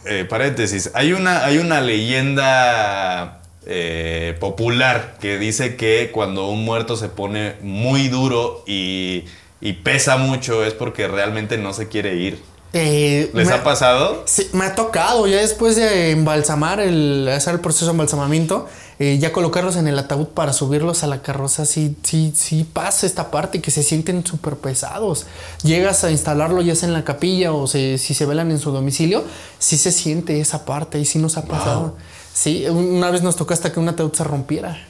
eh, 0.06 0.26
paréntesis, 0.30 0.92
hay 0.94 1.12
una, 1.14 1.44
hay 1.46 1.58
una 1.58 1.82
leyenda 1.82 3.42
eh, 3.66 4.36
popular 4.40 5.18
que 5.20 5.38
dice 5.38 5.76
que 5.76 6.12
cuando 6.14 6.48
un 6.48 6.64
muerto 6.64 6.96
se 6.96 7.10
pone 7.10 7.56
muy 7.62 8.08
duro 8.08 8.64
y, 8.66 9.26
y 9.62 9.74
pesa 9.74 10.18
mucho 10.18 10.64
es 10.64 10.74
porque 10.74 11.08
realmente 11.08 11.58
no 11.58 11.74
se 11.74 11.88
quiere 11.88 12.16
ir. 12.16 12.42
Eh, 12.72 13.32
¿Les 13.34 13.50
ha 13.50 13.64
pasado? 13.64 14.22
Sí, 14.28 14.48
me 14.54 14.66
ha 14.66 14.76
tocado 14.76 15.26
ya 15.26 15.38
después 15.38 15.76
de 15.76 16.12
embalsamar, 16.12 16.80
el, 16.80 17.28
hacer 17.28 17.56
el 17.56 17.62
proceso 17.62 17.86
de 17.86 17.92
embalsamamiento, 17.94 18.68
eh, 19.00 19.18
ya 19.20 19.32
colocarlos 19.32 19.76
en 19.76 19.88
el 19.88 19.98
ataúd 19.98 20.28
para 20.28 20.54
subirlos 20.54 21.04
a 21.04 21.08
la 21.08 21.24
carroza, 21.24 21.66
sí, 21.66 21.96
sí, 22.04 22.32
sí 22.36 22.66
pasa 22.72 23.08
esta 23.08 23.32
parte 23.32 23.60
que 23.60 23.72
se 23.72 23.82
sienten 23.82 24.24
súper 24.24 24.56
pesados. 24.58 25.26
Llegas 25.64 26.04
a 26.04 26.12
instalarlo 26.12 26.62
ya 26.62 26.76
sea 26.76 26.88
en 26.90 26.94
la 26.94 27.04
capilla 27.04 27.54
o 27.54 27.66
se- 27.66 27.98
si 27.98 28.14
se 28.14 28.28
velan 28.28 28.52
en 28.52 28.60
su 28.60 28.70
domicilio, 28.72 29.24
sí 29.58 29.76
se 29.76 29.92
siente 29.92 30.40
esa 30.40 30.64
parte 30.66 31.00
y 31.00 31.06
sí 31.06 31.18
nos 31.18 31.38
ha 31.38 31.46
pasado. 31.46 31.98
Sí, 32.36 32.68
una 32.68 33.10
vez 33.10 33.24
nos 33.24 33.36
tocó 33.36 33.54
hasta 33.56 33.72
que 33.74 33.80
un 33.80 33.90
ataúd 33.90 34.14
se 34.14 34.24
rompiera. 34.24 34.86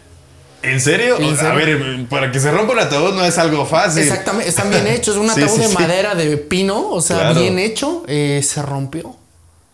¿En 0.61 0.81
serio? 0.81 1.17
¿En 1.19 1.37
A 1.45 1.53
ver, 1.53 2.07
para 2.09 2.31
que 2.31 2.39
se 2.39 2.51
rompa 2.51 2.73
un 2.73 2.79
ataúd 2.79 3.13
no 3.13 3.23
es 3.23 3.37
algo 3.37 3.65
fácil. 3.65 4.03
Exactamente, 4.03 4.49
están 4.49 4.69
bien 4.69 4.87
hechos. 4.95 5.15
Un 5.17 5.29
Sí, 5.29 5.41
ataúd 5.41 5.55
sí, 5.55 5.61
de 5.61 5.67
sí. 5.67 5.73
madera 5.73 6.15
de 6.15 6.37
pino, 6.37 6.89
o 6.89 7.01
sea, 7.01 7.17
Claro. 7.19 7.39
bien 7.39 7.59
hecho, 7.59 8.03
eh, 8.07 8.41
se 8.43 8.61
rompió. 8.61 9.15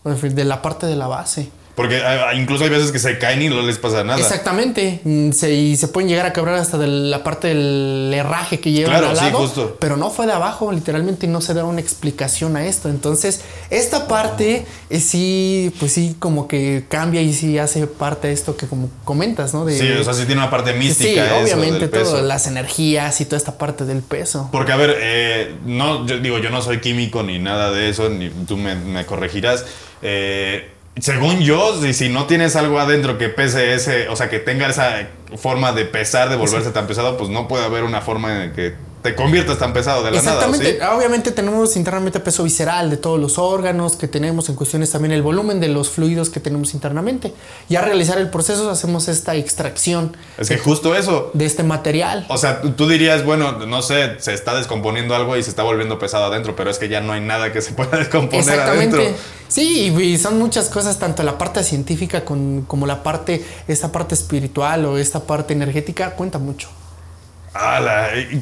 De 0.03 0.45
la 0.45 0.61
parte 0.61 0.85
de 0.85 0.95
la 0.95 1.07
base. 1.07 1.49
Porque 1.75 2.01
incluso 2.37 2.63
hay 2.63 2.69
veces 2.69 2.93
que 2.93 2.99
se 2.99 3.17
caen 3.17 3.41
y 3.41 3.49
no 3.49 3.61
les 3.61 3.77
pasa 3.77 4.03
nada. 4.05 4.17
Exactamente. 4.19 5.01
Mm, 5.03 5.31
se- 5.31 5.51
y 5.53 5.75
se 5.75 5.89
pueden 5.89 6.09
llegar 6.09 6.25
a 6.25 6.31
quebrar 6.31 6.55
hasta 6.55 6.77
de 6.77 6.87
la 6.87 7.21
parte 7.21 7.49
del 7.49 8.13
herraje 8.15 8.61
que 8.61 8.71
llevan 8.71 8.91
Claro, 8.93 9.09
al 9.09 9.17
sí, 9.17 9.25
lado. 9.25 9.37
justo. 9.39 9.75
Pero 9.79 9.97
no 9.97 10.09
fue 10.09 10.25
de 10.25 10.31
abajo, 10.31 10.71
literalmente, 10.71 11.25
y 11.25 11.29
no 11.29 11.41
se 11.41 11.53
da 11.53 11.65
una 11.65 11.81
explicación 11.81 12.55
a 12.55 12.65
esto. 12.65 12.87
Entonces, 12.87 13.41
esta 13.69 14.07
parte 14.07 14.65
eh, 14.89 14.99
sí, 15.01 15.73
pues 15.79 15.91
sí, 15.91 16.15
como 16.17 16.47
que 16.47 16.85
cambia 16.87 17.21
y 17.21 17.33
sí 17.33 17.57
hace 17.57 17.87
parte 17.87 18.27
de 18.29 18.33
esto 18.33 18.55
que 18.55 18.67
como 18.67 18.89
comentas, 19.03 19.53
¿no? 19.53 19.65
De, 19.65 19.77
Sí, 19.77 19.91
o 19.91 20.03
sea, 20.03 20.13
sí 20.13 20.25
tiene 20.25 20.41
una 20.41 20.49
parte 20.49 20.71
mística. 20.73 21.03
Sí, 21.25 21.29
eso 21.29 21.43
obviamente, 21.43 21.89
todo, 21.89 22.21
las 22.21 22.47
energías 22.47 23.19
y 23.19 23.25
toda 23.25 23.37
esta 23.37 23.57
parte 23.57 23.83
del 23.83 24.01
peso. 24.01 24.47
Porque, 24.51 24.71
a 24.71 24.77
ver, 24.77 24.95
eh, 25.01 25.55
no, 25.65 26.05
yo 26.07 26.19
digo, 26.19 26.37
yo 26.39 26.49
no 26.51 26.61
soy 26.61 26.79
químico 26.79 27.21
ni 27.21 27.37
nada 27.37 27.71
de 27.71 27.89
eso, 27.89 28.09
ni 28.09 28.29
tú 28.29 28.55
me, 28.55 28.75
me 28.75 29.05
corregirás. 29.05 29.65
Eh, 30.01 30.69
según 30.99 31.41
yo, 31.41 31.81
si, 31.81 31.93
si 31.93 32.09
no 32.09 32.25
tienes 32.25 32.55
algo 32.55 32.79
adentro 32.79 33.17
que 33.17 33.29
pese 33.29 33.73
ese, 33.73 34.07
o 34.09 34.15
sea, 34.15 34.29
que 34.29 34.39
tenga 34.39 34.67
esa 34.67 35.09
forma 35.37 35.73
de 35.73 35.85
pesar, 35.85 36.29
de 36.29 36.37
volverse 36.37 36.71
tan 36.71 36.87
pesado, 36.87 37.17
pues 37.17 37.29
no 37.29 37.47
puede 37.47 37.65
haber 37.65 37.83
una 37.83 38.01
forma 38.01 38.45
en 38.45 38.53
que 38.53 38.75
te 39.05 39.13
conviertas 39.15 39.59
tan 39.59 39.71
pesado 39.71 40.03
de 40.03 40.09
la 40.09 40.17
Exactamente. 40.17 40.79
nada. 40.79 40.89
¿o 40.89 40.95
sí? 40.95 40.97
Obviamente 40.99 41.31
tenemos 41.31 41.75
internamente 41.77 42.19
peso 42.19 42.43
visceral 42.43 42.89
de 42.89 42.97
todos 42.97 43.19
los 43.19 43.37
órganos 43.37 43.95
que 43.95 44.07
tenemos, 44.07 44.49
en 44.49 44.55
cuestiones 44.55 44.89
también 44.89 45.11
el 45.11 45.21
volumen 45.21 45.59
de 45.59 45.67
los 45.67 45.89
fluidos 45.91 46.31
que 46.31 46.39
tenemos 46.39 46.73
internamente. 46.73 47.31
Ya 47.69 47.81
al 47.81 47.85
realizar 47.85 48.17
el 48.17 48.31
proceso 48.31 48.67
hacemos 48.71 49.07
esta 49.07 49.35
extracción 49.35 50.17
Es 50.39 50.49
que 50.49 50.57
justo 50.57 50.95
eso. 50.95 51.29
de 51.33 51.45
este 51.45 51.61
material. 51.61 52.25
O 52.29 52.37
sea, 52.39 52.61
tú, 52.61 52.89
dirías, 52.89 53.23
bueno, 53.23 53.51
no 53.67 53.83
sé, 53.83 54.15
se 54.19 54.33
está 54.33 54.55
descomponiendo 54.55 55.15
algo 55.15 55.37
y 55.37 55.43
se 55.43 55.51
está 55.51 55.61
volviendo 55.61 55.99
pesado 55.99 56.25
adentro, 56.25 56.55
pero 56.55 56.71
es 56.71 56.79
que 56.79 56.89
ya 56.89 56.99
no 56.99 57.13
hay 57.13 57.21
nada 57.21 57.51
que 57.51 57.61
se 57.61 57.73
pueda 57.73 57.97
descomponer 57.99 58.39
Exactamente. 58.39 58.97
adentro. 58.97 59.23
Sí, 59.47 59.93
y 59.95 60.17
son 60.17 60.39
muchas 60.39 60.69
cosas, 60.69 60.97
tanto 60.97 61.21
la 61.21 61.37
parte 61.37 61.63
científica 61.63 62.25
como 62.25 62.87
la 62.87 63.03
parte, 63.03 63.45
esta 63.67 63.91
parte 63.91 64.15
espiritual 64.15 64.83
o 64.85 64.97
esta 64.97 65.19
parte 65.19 65.53
energética, 65.53 66.15
cuenta 66.15 66.39
mucho. 66.39 66.69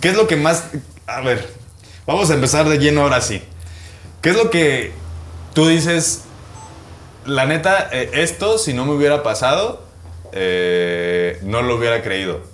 ¿Qué 0.01 0.09
es 0.09 0.15
lo 0.15 0.27
que 0.27 0.35
más... 0.35 0.65
A 1.05 1.21
ver, 1.21 1.47
vamos 2.07 2.29
a 2.31 2.33
empezar 2.33 2.67
de 2.67 2.77
lleno 2.79 3.01
ahora 3.01 3.21
sí. 3.21 3.41
¿Qué 4.21 4.31
es 4.31 4.35
lo 4.35 4.49
que 4.49 4.91
tú 5.53 5.67
dices, 5.67 6.21
la 7.25 7.45
neta, 7.45 7.89
eh, 7.91 8.09
esto 8.13 8.57
si 8.57 8.73
no 8.73 8.85
me 8.85 8.93
hubiera 8.93 9.21
pasado, 9.21 9.83
eh, 10.31 11.39
no 11.43 11.61
lo 11.61 11.75
hubiera 11.75 12.01
creído? 12.01 12.53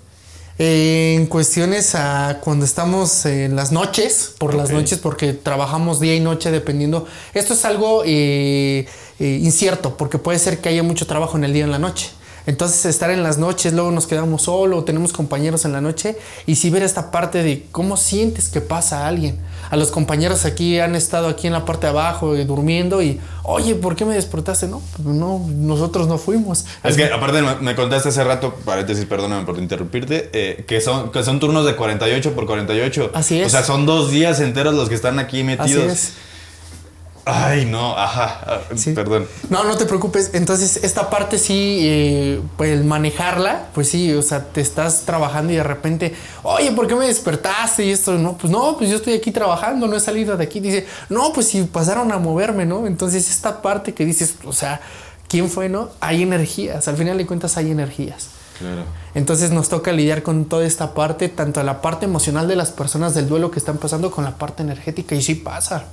en 0.62 1.24
cuestiones 1.24 1.94
a 1.94 2.38
cuando 2.42 2.66
estamos 2.66 3.24
en 3.24 3.56
las 3.56 3.72
noches, 3.72 4.34
por 4.36 4.52
las 4.52 4.70
noches, 4.70 4.98
porque 4.98 5.32
trabajamos 5.32 6.00
día 6.00 6.14
y 6.14 6.20
noche 6.20 6.50
dependiendo. 6.50 7.06
Esto 7.32 7.54
es 7.54 7.64
algo 7.64 8.02
eh, 8.04 8.86
incierto, 9.18 9.96
porque 9.96 10.18
puede 10.18 10.38
ser 10.38 10.58
que 10.58 10.68
haya 10.68 10.82
mucho 10.82 11.06
trabajo 11.06 11.38
en 11.38 11.44
el 11.44 11.54
día 11.54 11.62
y 11.62 11.64
en 11.64 11.70
la 11.70 11.78
noche. 11.78 12.10
Entonces 12.46 12.84
estar 12.86 13.10
en 13.10 13.22
las 13.22 13.38
noches, 13.38 13.72
luego 13.72 13.90
nos 13.90 14.06
quedamos 14.06 14.42
solos, 14.42 14.84
tenemos 14.84 15.12
compañeros 15.12 15.64
en 15.64 15.72
la 15.72 15.80
noche 15.80 16.16
y 16.46 16.56
si 16.56 16.70
ver 16.70 16.82
esta 16.82 17.10
parte 17.10 17.42
de 17.42 17.66
cómo 17.70 17.96
sientes 17.96 18.48
que 18.48 18.60
pasa 18.60 19.04
a 19.04 19.08
alguien. 19.08 19.38
A 19.70 19.76
los 19.76 19.90
compañeros 19.90 20.44
aquí 20.46 20.80
han 20.80 20.96
estado 20.96 21.28
aquí 21.28 21.46
en 21.46 21.52
la 21.52 21.64
parte 21.64 21.86
de 21.86 21.90
abajo 21.90 22.34
eh, 22.34 22.44
durmiendo 22.44 23.02
y, 23.02 23.20
oye, 23.44 23.76
¿por 23.76 23.94
qué 23.94 24.04
me 24.04 24.14
despertaste? 24.14 24.66
No, 24.66 24.82
pues 24.96 25.14
no, 25.14 25.46
nosotros 25.48 26.08
no 26.08 26.18
fuimos. 26.18 26.64
Es 26.82 26.96
que 26.96 27.04
aparte 27.04 27.40
me 27.60 27.76
contaste 27.76 28.08
hace 28.08 28.24
rato, 28.24 28.54
paréntesis, 28.64 29.04
perdóname 29.04 29.44
por 29.46 29.58
interrumpirte, 29.58 30.30
eh, 30.32 30.64
que, 30.66 30.80
son, 30.80 31.12
que 31.12 31.22
son 31.22 31.38
turnos 31.38 31.64
de 31.66 31.76
48 31.76 32.34
por 32.34 32.46
48. 32.46 33.12
Así 33.14 33.40
es. 33.40 33.46
O 33.46 33.50
sea, 33.50 33.62
son 33.62 33.86
dos 33.86 34.10
días 34.10 34.40
enteros 34.40 34.74
los 34.74 34.88
que 34.88 34.96
están 34.96 35.18
aquí 35.20 35.44
metidos. 35.44 35.84
Así 35.84 35.92
es. 35.92 36.12
Ay, 37.24 37.66
no, 37.66 37.96
ajá, 37.96 38.40
ah, 38.46 38.60
perdón. 38.94 39.26
No, 39.50 39.64
no 39.64 39.76
te 39.76 39.84
preocupes. 39.84 40.30
Entonces, 40.32 40.80
esta 40.82 41.10
parte 41.10 41.38
sí, 41.38 41.80
eh, 41.82 42.40
pues 42.56 42.70
el 42.72 42.84
manejarla, 42.84 43.68
pues 43.74 43.88
sí, 43.88 44.12
o 44.14 44.22
sea, 44.22 44.44
te 44.44 44.60
estás 44.60 45.02
trabajando 45.02 45.52
y 45.52 45.56
de 45.56 45.62
repente, 45.62 46.14
oye, 46.42 46.72
¿por 46.72 46.86
qué 46.86 46.94
me 46.94 47.06
despertaste? 47.06 47.84
Y 47.84 47.90
esto, 47.90 48.14
no, 48.14 48.36
pues 48.36 48.50
no, 48.50 48.76
pues 48.76 48.88
yo 48.90 48.96
estoy 48.96 49.14
aquí 49.14 49.32
trabajando, 49.32 49.86
no 49.86 49.96
he 49.96 50.00
salido 50.00 50.36
de 50.36 50.44
aquí. 50.44 50.60
Dice, 50.60 50.86
no, 51.08 51.32
pues 51.32 51.48
si 51.48 51.62
pasaron 51.64 52.10
a 52.10 52.18
moverme, 52.18 52.64
¿no? 52.64 52.86
Entonces, 52.86 53.28
esta 53.28 53.60
parte 53.60 53.92
que 53.92 54.04
dices, 54.04 54.36
o 54.44 54.52
sea, 54.52 54.80
¿quién 55.28 55.50
fue, 55.50 55.68
no? 55.68 55.90
Hay 56.00 56.22
energías, 56.22 56.88
al 56.88 56.96
final 56.96 57.18
de 57.18 57.26
cuentas 57.26 57.56
hay 57.56 57.70
energías. 57.70 58.30
Claro. 58.58 58.84
Entonces 59.14 59.50
nos 59.52 59.70
toca 59.70 59.90
lidiar 59.92 60.22
con 60.22 60.44
toda 60.44 60.66
esta 60.66 60.92
parte, 60.92 61.28
tanto 61.30 61.62
la 61.62 61.80
parte 61.80 62.04
emocional 62.04 62.46
de 62.46 62.56
las 62.56 62.70
personas 62.70 63.14
del 63.14 63.26
duelo 63.26 63.50
que 63.50 63.58
están 63.58 63.78
pasando 63.78 64.10
con 64.10 64.22
la 64.24 64.36
parte 64.36 64.62
energética 64.62 65.14
y 65.14 65.22
sí 65.22 65.34
pasa. 65.34 65.86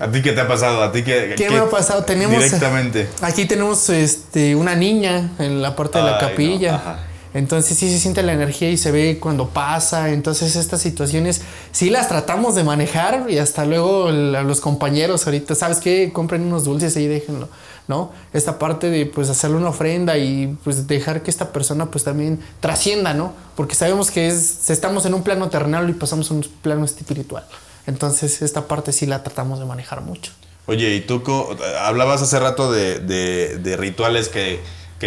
¿A 0.00 0.10
ti 0.10 0.22
qué 0.22 0.32
te 0.32 0.40
ha 0.40 0.48
pasado? 0.48 0.82
¿A 0.82 0.92
ti 0.92 1.02
qué, 1.02 1.34
¿Qué, 1.36 1.50
me 1.50 1.58
ha 1.58 1.68
pasado? 1.68 2.04
Tenemos, 2.04 2.36
directamente. 2.42 3.08
Aquí 3.20 3.46
tenemos 3.46 3.88
este, 3.90 4.54
una 4.54 4.74
niña 4.74 5.30
en 5.38 5.60
la 5.60 5.74
parte 5.74 5.98
de 5.98 6.04
la 6.04 6.18
capilla. 6.18 7.04
Entonces 7.34 7.76
sí 7.76 7.90
se 7.90 7.98
siente 7.98 8.22
la 8.22 8.32
energía 8.32 8.70
y 8.70 8.76
se 8.76 8.90
ve 8.90 9.18
cuando 9.20 9.48
pasa. 9.48 10.10
Entonces 10.10 10.56
estas 10.56 10.80
situaciones 10.80 11.42
sí 11.72 11.90
las 11.90 12.08
tratamos 12.08 12.54
de 12.54 12.64
manejar 12.64 13.26
y 13.28 13.38
hasta 13.38 13.64
luego 13.64 14.10
los 14.10 14.60
compañeros 14.60 15.26
ahorita, 15.26 15.54
¿sabes 15.54 15.78
qué? 15.78 16.10
Compren 16.12 16.42
unos 16.42 16.64
dulces 16.64 16.96
y 16.96 17.06
déjenlo, 17.06 17.48
¿no? 17.86 18.12
Esta 18.32 18.58
parte 18.58 18.88
de 18.90 19.06
pues 19.06 19.28
hacerle 19.28 19.58
una 19.58 19.68
ofrenda 19.68 20.16
y 20.16 20.56
pues 20.64 20.86
dejar 20.86 21.22
que 21.22 21.30
esta 21.30 21.52
persona 21.52 21.86
pues 21.86 22.04
también 22.04 22.40
trascienda, 22.60 23.14
¿no? 23.14 23.34
Porque 23.56 23.74
sabemos 23.74 24.10
que 24.10 24.28
es, 24.28 24.70
estamos 24.70 25.04
en 25.04 25.14
un 25.14 25.22
plano 25.22 25.48
terrenal 25.50 25.88
y 25.90 25.92
pasamos 25.92 26.30
a 26.30 26.34
un 26.34 26.46
plano 26.62 26.84
espiritual. 26.84 27.44
Entonces 27.88 28.42
esta 28.42 28.68
parte 28.68 28.92
sí 28.92 29.06
la 29.06 29.22
tratamos 29.22 29.58
de 29.58 29.64
manejar 29.64 30.02
mucho. 30.02 30.32
Oye, 30.66 30.94
y 30.94 31.00
tú 31.00 31.22
hablabas 31.80 32.20
hace 32.20 32.38
rato 32.38 32.70
de, 32.70 33.76
rituales 33.78 34.28
que, 34.28 34.60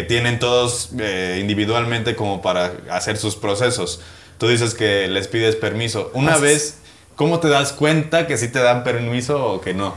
tienen 0.08 0.40
todos 0.40 0.90
eh, 1.00 1.38
individualmente 1.40 2.16
como 2.16 2.42
para 2.42 2.74
hacer 2.90 3.18
sus 3.18 3.36
procesos. 3.36 4.02
Tú 4.40 4.48
dices 4.48 4.74
que 4.74 5.08
les 5.08 5.28
pides 5.28 5.56
permiso. 5.56 6.10
Una 6.16 6.38
vez, 6.38 6.78
¿cómo 7.16 7.40
te 7.40 7.50
das 7.50 7.72
cuenta 7.72 8.26
que 8.26 8.36
sí 8.38 8.48
te 8.48 8.60
dan 8.60 8.84
permiso 8.84 9.46
o 9.46 9.62
que 9.62 9.76
no? 9.76 9.94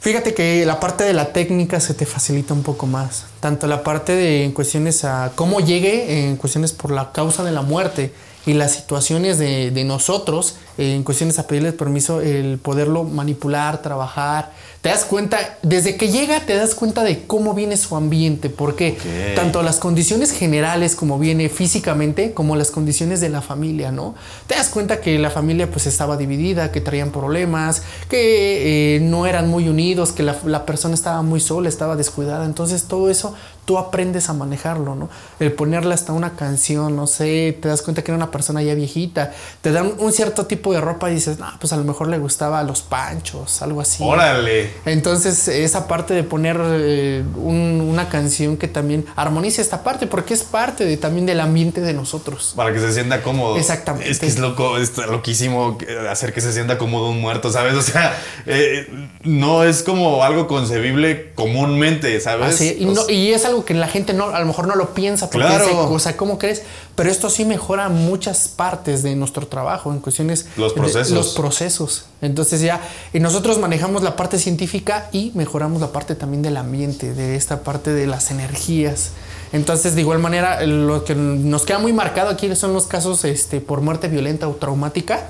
Fíjate 0.00 0.32
que 0.32 0.64
la 0.64 0.80
parte 0.80 1.04
de 1.04 1.12
la 1.12 1.34
técnica 1.34 1.80
se 1.80 1.92
te 1.92 2.06
facilita 2.06 2.54
un 2.54 2.62
poco 2.62 2.86
más. 2.86 3.26
Tanto 3.40 3.66
la 3.66 3.82
parte 3.82 4.12
de 4.12 4.44
en 4.44 4.52
cuestiones 4.52 5.04
a 5.04 5.32
cómo 5.34 5.60
llegue, 5.60 6.28
en 6.28 6.36
cuestiones 6.36 6.72
por 6.72 6.92
la 6.92 7.12
causa 7.12 7.44
de 7.44 7.52
la 7.52 7.60
muerte 7.60 8.12
y 8.46 8.54
las 8.54 8.72
situaciones 8.72 9.38
de, 9.38 9.70
de 9.70 9.84
nosotros, 9.84 10.56
en 10.78 11.02
cuestiones 11.02 11.38
a 11.38 11.46
pedirles 11.46 11.74
permiso, 11.74 12.20
el 12.20 12.58
poderlo 12.58 13.04
manipular, 13.04 13.82
trabajar, 13.82 14.52
te 14.86 14.92
das 14.92 15.04
cuenta, 15.04 15.58
desde 15.62 15.96
que 15.96 16.10
llega 16.12 16.46
te 16.46 16.54
das 16.54 16.76
cuenta 16.76 17.02
de 17.02 17.24
cómo 17.26 17.54
viene 17.54 17.76
su 17.76 17.96
ambiente, 17.96 18.50
porque 18.50 18.96
tanto 19.34 19.64
las 19.64 19.78
condiciones 19.78 20.30
generales 20.30 20.94
como 20.94 21.18
viene 21.18 21.48
físicamente, 21.48 22.32
como 22.32 22.54
las 22.54 22.70
condiciones 22.70 23.20
de 23.20 23.28
la 23.28 23.42
familia, 23.42 23.90
¿no? 23.90 24.14
Te 24.46 24.54
das 24.54 24.68
cuenta 24.68 25.00
que 25.00 25.18
la 25.18 25.30
familia 25.30 25.68
pues 25.68 25.88
estaba 25.88 26.16
dividida, 26.16 26.70
que 26.70 26.80
traían 26.80 27.10
problemas, 27.10 27.82
que 28.08 28.96
eh, 28.96 29.00
no 29.00 29.26
eran 29.26 29.48
muy 29.48 29.68
unidos, 29.68 30.12
que 30.12 30.22
la, 30.22 30.36
la 30.44 30.64
persona 30.64 30.94
estaba 30.94 31.20
muy 31.22 31.40
sola, 31.40 31.68
estaba 31.68 31.96
descuidada, 31.96 32.44
entonces 32.44 32.84
todo 32.84 33.10
eso 33.10 33.34
tú 33.66 33.78
aprendes 33.78 34.30
a 34.30 34.32
manejarlo, 34.32 34.94
¿no? 34.94 35.10
El 35.40 35.52
ponerle 35.52 35.92
hasta 35.92 36.12
una 36.12 36.36
canción, 36.36 36.96
no 36.96 37.06
sé, 37.06 37.58
te 37.60 37.68
das 37.68 37.82
cuenta 37.82 38.02
que 38.02 38.12
era 38.12 38.16
una 38.16 38.30
persona 38.30 38.62
ya 38.62 38.74
viejita, 38.74 39.32
te 39.60 39.72
dan 39.72 39.92
un 39.98 40.12
cierto 40.12 40.46
tipo 40.46 40.72
de 40.72 40.80
ropa 40.80 41.10
y 41.10 41.14
dices, 41.14 41.38
no, 41.38 41.46
pues 41.58 41.72
a 41.72 41.76
lo 41.76 41.82
mejor 41.82 42.06
le 42.08 42.18
gustaba 42.18 42.62
los 42.62 42.82
panchos, 42.82 43.60
algo 43.62 43.80
así. 43.80 44.02
Órale. 44.04 44.70
Entonces, 44.86 45.48
esa 45.48 45.88
parte 45.88 46.14
de 46.14 46.22
poner 46.22 46.58
eh, 46.62 47.24
una 47.36 48.08
canción 48.08 48.56
que 48.56 48.68
también 48.68 49.04
armonice 49.16 49.60
esta 49.62 49.82
parte, 49.82 50.06
porque 50.06 50.34
es 50.34 50.44
parte 50.44 50.84
de, 50.84 50.96
también 50.96 51.26
del 51.26 51.40
ambiente 51.40 51.80
de 51.80 51.92
nosotros. 51.92 52.52
Para 52.54 52.72
que 52.72 52.78
se 52.78 52.92
sienta 52.92 53.22
cómodo. 53.22 53.56
Exactamente. 53.56 54.08
Es 54.08 54.20
que 54.20 54.26
es 54.26 54.38
loco, 54.38 54.78
es 54.78 54.96
loquísimo 54.96 55.76
hacer 56.08 56.32
que 56.32 56.40
se 56.40 56.52
sienta 56.52 56.78
cómodo 56.78 57.10
un 57.10 57.20
muerto, 57.20 57.50
¿sabes? 57.50 57.74
O 57.74 57.82
sea, 57.82 58.16
eh, 58.46 58.86
no 59.24 59.64
es 59.64 59.82
como 59.82 60.22
algo 60.22 60.46
concebible 60.46 61.32
comúnmente, 61.34 62.20
¿sabes? 62.20 62.54
Así, 62.54 62.76
y, 62.78 63.12
y 63.12 63.32
es 63.32 63.44
algo 63.44 63.55
que 63.64 63.74
la 63.74 63.88
gente 63.88 64.12
no, 64.12 64.28
a 64.28 64.40
lo 64.40 64.46
mejor 64.46 64.66
no 64.66 64.74
lo 64.74 64.94
piensa 64.94 65.30
porque 65.30 65.46
claro. 65.46 65.90
o 65.90 65.98
sea, 65.98 66.16
¿cómo 66.16 66.38
crees? 66.38 66.62
Pero 66.94 67.10
esto 67.10 67.30
sí 67.30 67.44
mejora 67.44 67.88
muchas 67.88 68.48
partes 68.48 69.02
de 69.02 69.16
nuestro 69.16 69.46
trabajo 69.46 69.92
en 69.92 70.00
cuestiones 70.00 70.46
los 70.56 70.72
procesos. 70.72 71.12
los 71.12 71.34
procesos. 71.34 72.04
Entonces 72.20 72.60
ya 72.60 72.80
y 73.12 73.20
nosotros 73.20 73.58
manejamos 73.58 74.02
la 74.02 74.16
parte 74.16 74.38
científica 74.38 75.08
y 75.12 75.32
mejoramos 75.34 75.80
la 75.80 75.92
parte 75.92 76.14
también 76.14 76.42
del 76.42 76.56
ambiente, 76.56 77.14
de 77.14 77.36
esta 77.36 77.62
parte 77.62 77.92
de 77.92 78.06
las 78.06 78.30
energías. 78.30 79.10
Entonces, 79.52 79.94
de 79.94 80.00
igual 80.00 80.18
manera, 80.18 80.64
lo 80.66 81.04
que 81.04 81.14
nos 81.14 81.64
queda 81.64 81.78
muy 81.78 81.92
marcado 81.92 82.30
aquí 82.30 82.54
son 82.56 82.72
los 82.72 82.86
casos 82.86 83.24
este, 83.24 83.60
por 83.60 83.80
muerte 83.80 84.08
violenta 84.08 84.48
o 84.48 84.54
traumática, 84.54 85.26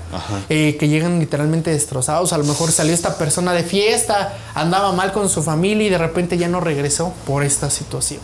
eh, 0.49 0.75
que 0.79 0.87
llegan 0.87 1.19
literalmente 1.19 1.71
destrozados. 1.71 2.33
A 2.33 2.37
lo 2.37 2.43
mejor 2.43 2.71
salió 2.71 2.93
esta 2.93 3.17
persona 3.17 3.53
de 3.53 3.63
fiesta, 3.63 4.37
andaba 4.55 4.91
mal 4.91 5.13
con 5.13 5.29
su 5.29 5.43
familia 5.43 5.87
y 5.87 5.89
de 5.89 5.97
repente 5.97 6.37
ya 6.37 6.47
no 6.47 6.59
regresó 6.59 7.13
por 7.25 7.43
esta 7.43 7.69
situación. 7.69 8.16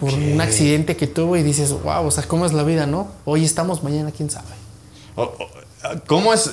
Por 0.00 0.14
un 0.14 0.40
accidente 0.40 0.96
que 0.96 1.06
tuvo 1.06 1.36
y 1.36 1.42
dices, 1.42 1.70
wow, 1.82 2.06
o 2.06 2.10
sea, 2.10 2.24
¿cómo 2.24 2.46
es 2.46 2.52
la 2.52 2.62
vida, 2.62 2.86
no? 2.86 3.08
Hoy 3.24 3.44
estamos, 3.44 3.82
mañana 3.82 4.10
quién 4.10 4.30
sabe. 4.30 4.48
¿Cómo 6.06 6.32
es, 6.32 6.50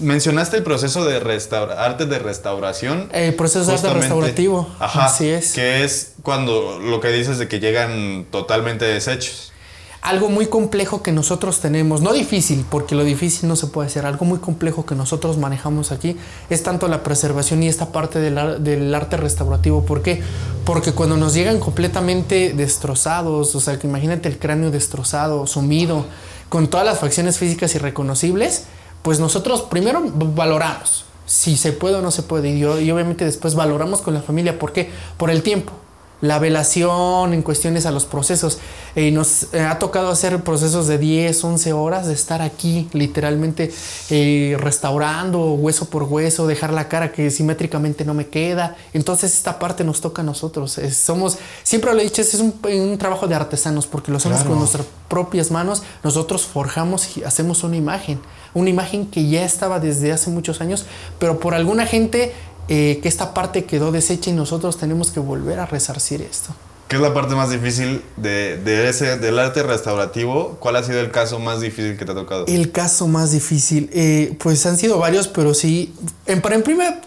Mencionaste 0.00 0.58
el 0.58 0.62
proceso 0.62 1.04
de 1.04 1.18
restaura, 1.18 1.84
arte 1.84 2.06
de 2.06 2.18
restauración. 2.18 3.08
El 3.12 3.34
proceso 3.34 3.64
de 3.64 3.72
arte 3.74 3.94
restaurativo. 3.94 4.68
Ajá. 4.78 5.06
Así 5.06 5.28
es. 5.28 5.52
Que 5.52 5.84
es 5.84 6.12
cuando 6.22 6.78
lo 6.78 7.00
que 7.00 7.08
dices 7.08 7.38
de 7.38 7.48
que 7.48 7.58
llegan 7.58 8.26
totalmente 8.30 8.84
deshechos. 8.84 9.52
Algo 10.00 10.28
muy 10.28 10.46
complejo 10.46 11.02
que 11.02 11.10
nosotros 11.10 11.58
tenemos, 11.60 12.02
no 12.02 12.12
difícil, 12.12 12.64
porque 12.70 12.94
lo 12.94 13.02
difícil 13.02 13.48
no 13.48 13.56
se 13.56 13.66
puede 13.66 13.88
hacer, 13.88 14.06
algo 14.06 14.24
muy 14.24 14.38
complejo 14.38 14.86
que 14.86 14.94
nosotros 14.94 15.38
manejamos 15.38 15.90
aquí 15.90 16.16
es 16.50 16.62
tanto 16.62 16.86
la 16.86 17.02
preservación 17.02 17.62
y 17.64 17.68
esta 17.68 17.90
parte 17.90 18.20
del, 18.20 18.94
arte 18.94 19.16
restaurativo. 19.16 19.84
¿Por 19.84 20.02
qué? 20.02 20.22
Porque 20.64 20.92
cuando 20.92 21.16
nos 21.16 21.34
llegan 21.34 21.58
completamente 21.58 22.52
destrozados, 22.52 23.56
o 23.56 23.60
sea, 23.60 23.78
que 23.78 23.88
imagínate 23.88 24.28
el 24.28 24.38
cráneo 24.38 24.70
destrozado, 24.70 25.46
sumido, 25.48 26.04
con 26.48 26.68
todas 26.68 26.86
las 26.86 27.00
facciones 27.00 27.36
físicas 27.38 27.74
irreconocibles, 27.74 28.66
pues 29.02 29.18
nosotros 29.18 29.62
primero 29.62 30.02
valoramos 30.14 31.06
si 31.26 31.56
se 31.56 31.72
puede 31.72 31.96
o 31.96 32.02
no 32.02 32.12
se 32.12 32.22
puede. 32.22 32.50
Y, 32.50 32.60
y 32.60 32.90
obviamente 32.90 33.24
después 33.24 33.56
valoramos 33.56 34.00
con 34.00 34.14
la 34.14 34.22
familia. 34.22 34.58
¿Por 34.58 34.72
qué? 34.72 34.90
Por 35.16 35.30
el 35.30 35.42
tiempo 35.42 35.72
la 36.20 36.38
velación, 36.38 37.32
en 37.32 37.42
cuestiones 37.42 37.86
a 37.86 37.90
los 37.90 38.04
procesos. 38.04 38.58
y 38.96 39.10
nos 39.12 39.54
eh, 39.54 39.60
ha 39.60 39.78
tocado 39.78 40.10
hacer 40.10 40.42
procesos 40.42 40.88
de 40.88 40.98
10, 40.98 41.44
11 41.44 41.72
horas 41.72 42.06
de 42.06 42.14
estar 42.14 42.42
aquí, 42.42 42.88
literalmente 42.92 43.72
eh, 44.10 44.56
restaurando 44.58 45.52
hueso 45.52 45.86
por 45.86 46.04
hueso, 46.04 46.46
dejar 46.46 46.72
la 46.72 46.88
cara 46.88 47.12
que 47.12 47.30
simétricamente 47.30 48.04
no 48.04 48.14
me 48.14 48.26
queda. 48.26 48.76
Entonces 48.92 49.34
esta 49.34 49.58
parte 49.58 49.84
nos 49.84 50.00
toca 50.00 50.22
a 50.22 50.24
nosotros. 50.24 50.80
somos, 50.92 51.38
siempre 51.62 51.92
lo 51.94 52.00
he 52.00 52.04
dicho, 52.04 52.22
es 52.22 52.34
un, 52.34 52.98
trabajo 52.98 53.28
de 53.28 53.34
artesanos 53.34 53.86
porque 53.86 54.10
lo 54.10 54.16
hacemos 54.16 54.42
con 54.42 54.58
nuestras 54.58 54.86
propias 55.08 55.50
manos. 55.50 55.82
Nosotros 56.02 56.42
forjamos 56.46 57.16
y 57.16 57.22
hacemos 57.22 57.62
una 57.62 57.76
imagen, 57.76 58.20
una 58.54 58.70
imagen 58.70 59.06
que 59.06 59.28
ya 59.28 59.44
estaba 59.44 59.78
desde 59.78 60.12
hace 60.12 60.30
muchos 60.30 60.60
años, 60.60 60.86
pero 61.18 61.38
por 61.38 61.54
alguna 61.54 61.86
gente 61.86 62.32
eh, 62.68 63.00
que 63.02 63.08
esta 63.08 63.34
parte 63.34 63.64
quedó 63.64 63.92
deshecha 63.92 64.30
y 64.30 64.32
nosotros 64.32 64.78
tenemos 64.78 65.10
que 65.10 65.20
volver 65.20 65.58
a 65.60 65.66
resarcir 65.66 66.22
esto. 66.22 66.54
¿Qué 66.88 66.96
es 66.96 67.02
la 67.02 67.12
parte 67.12 67.34
más 67.34 67.50
difícil 67.50 68.02
de, 68.16 68.88
ese, 68.88 69.18
del 69.18 69.38
arte 69.38 69.62
restaurativo? 69.62 70.56
¿Cuál 70.58 70.76
ha 70.76 70.82
sido 70.82 71.00
el 71.00 71.10
caso 71.10 71.38
más 71.38 71.60
difícil 71.60 71.98
que 71.98 72.06
te 72.06 72.12
ha 72.12 72.14
tocado? 72.14 72.46
El 72.46 72.72
caso 72.72 73.08
más 73.08 73.30
difícil, 73.30 73.90
eh, 73.92 74.34
pues 74.38 74.64
han 74.64 74.78
sido 74.78 74.98
varios, 74.98 75.28
pero 75.28 75.52
sí, 75.52 75.94
en, 76.26 76.40
para, 76.40 76.58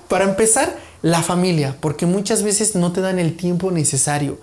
para 0.07 0.25
empezar, 0.25 0.77
la 1.01 1.23
familia, 1.23 1.75
porque 1.79 2.05
muchas 2.05 2.43
veces 2.43 2.75
no 2.75 2.91
te 2.91 3.01
dan 3.01 3.17
el 3.17 3.35
tiempo 3.35 3.71
necesario. 3.71 4.37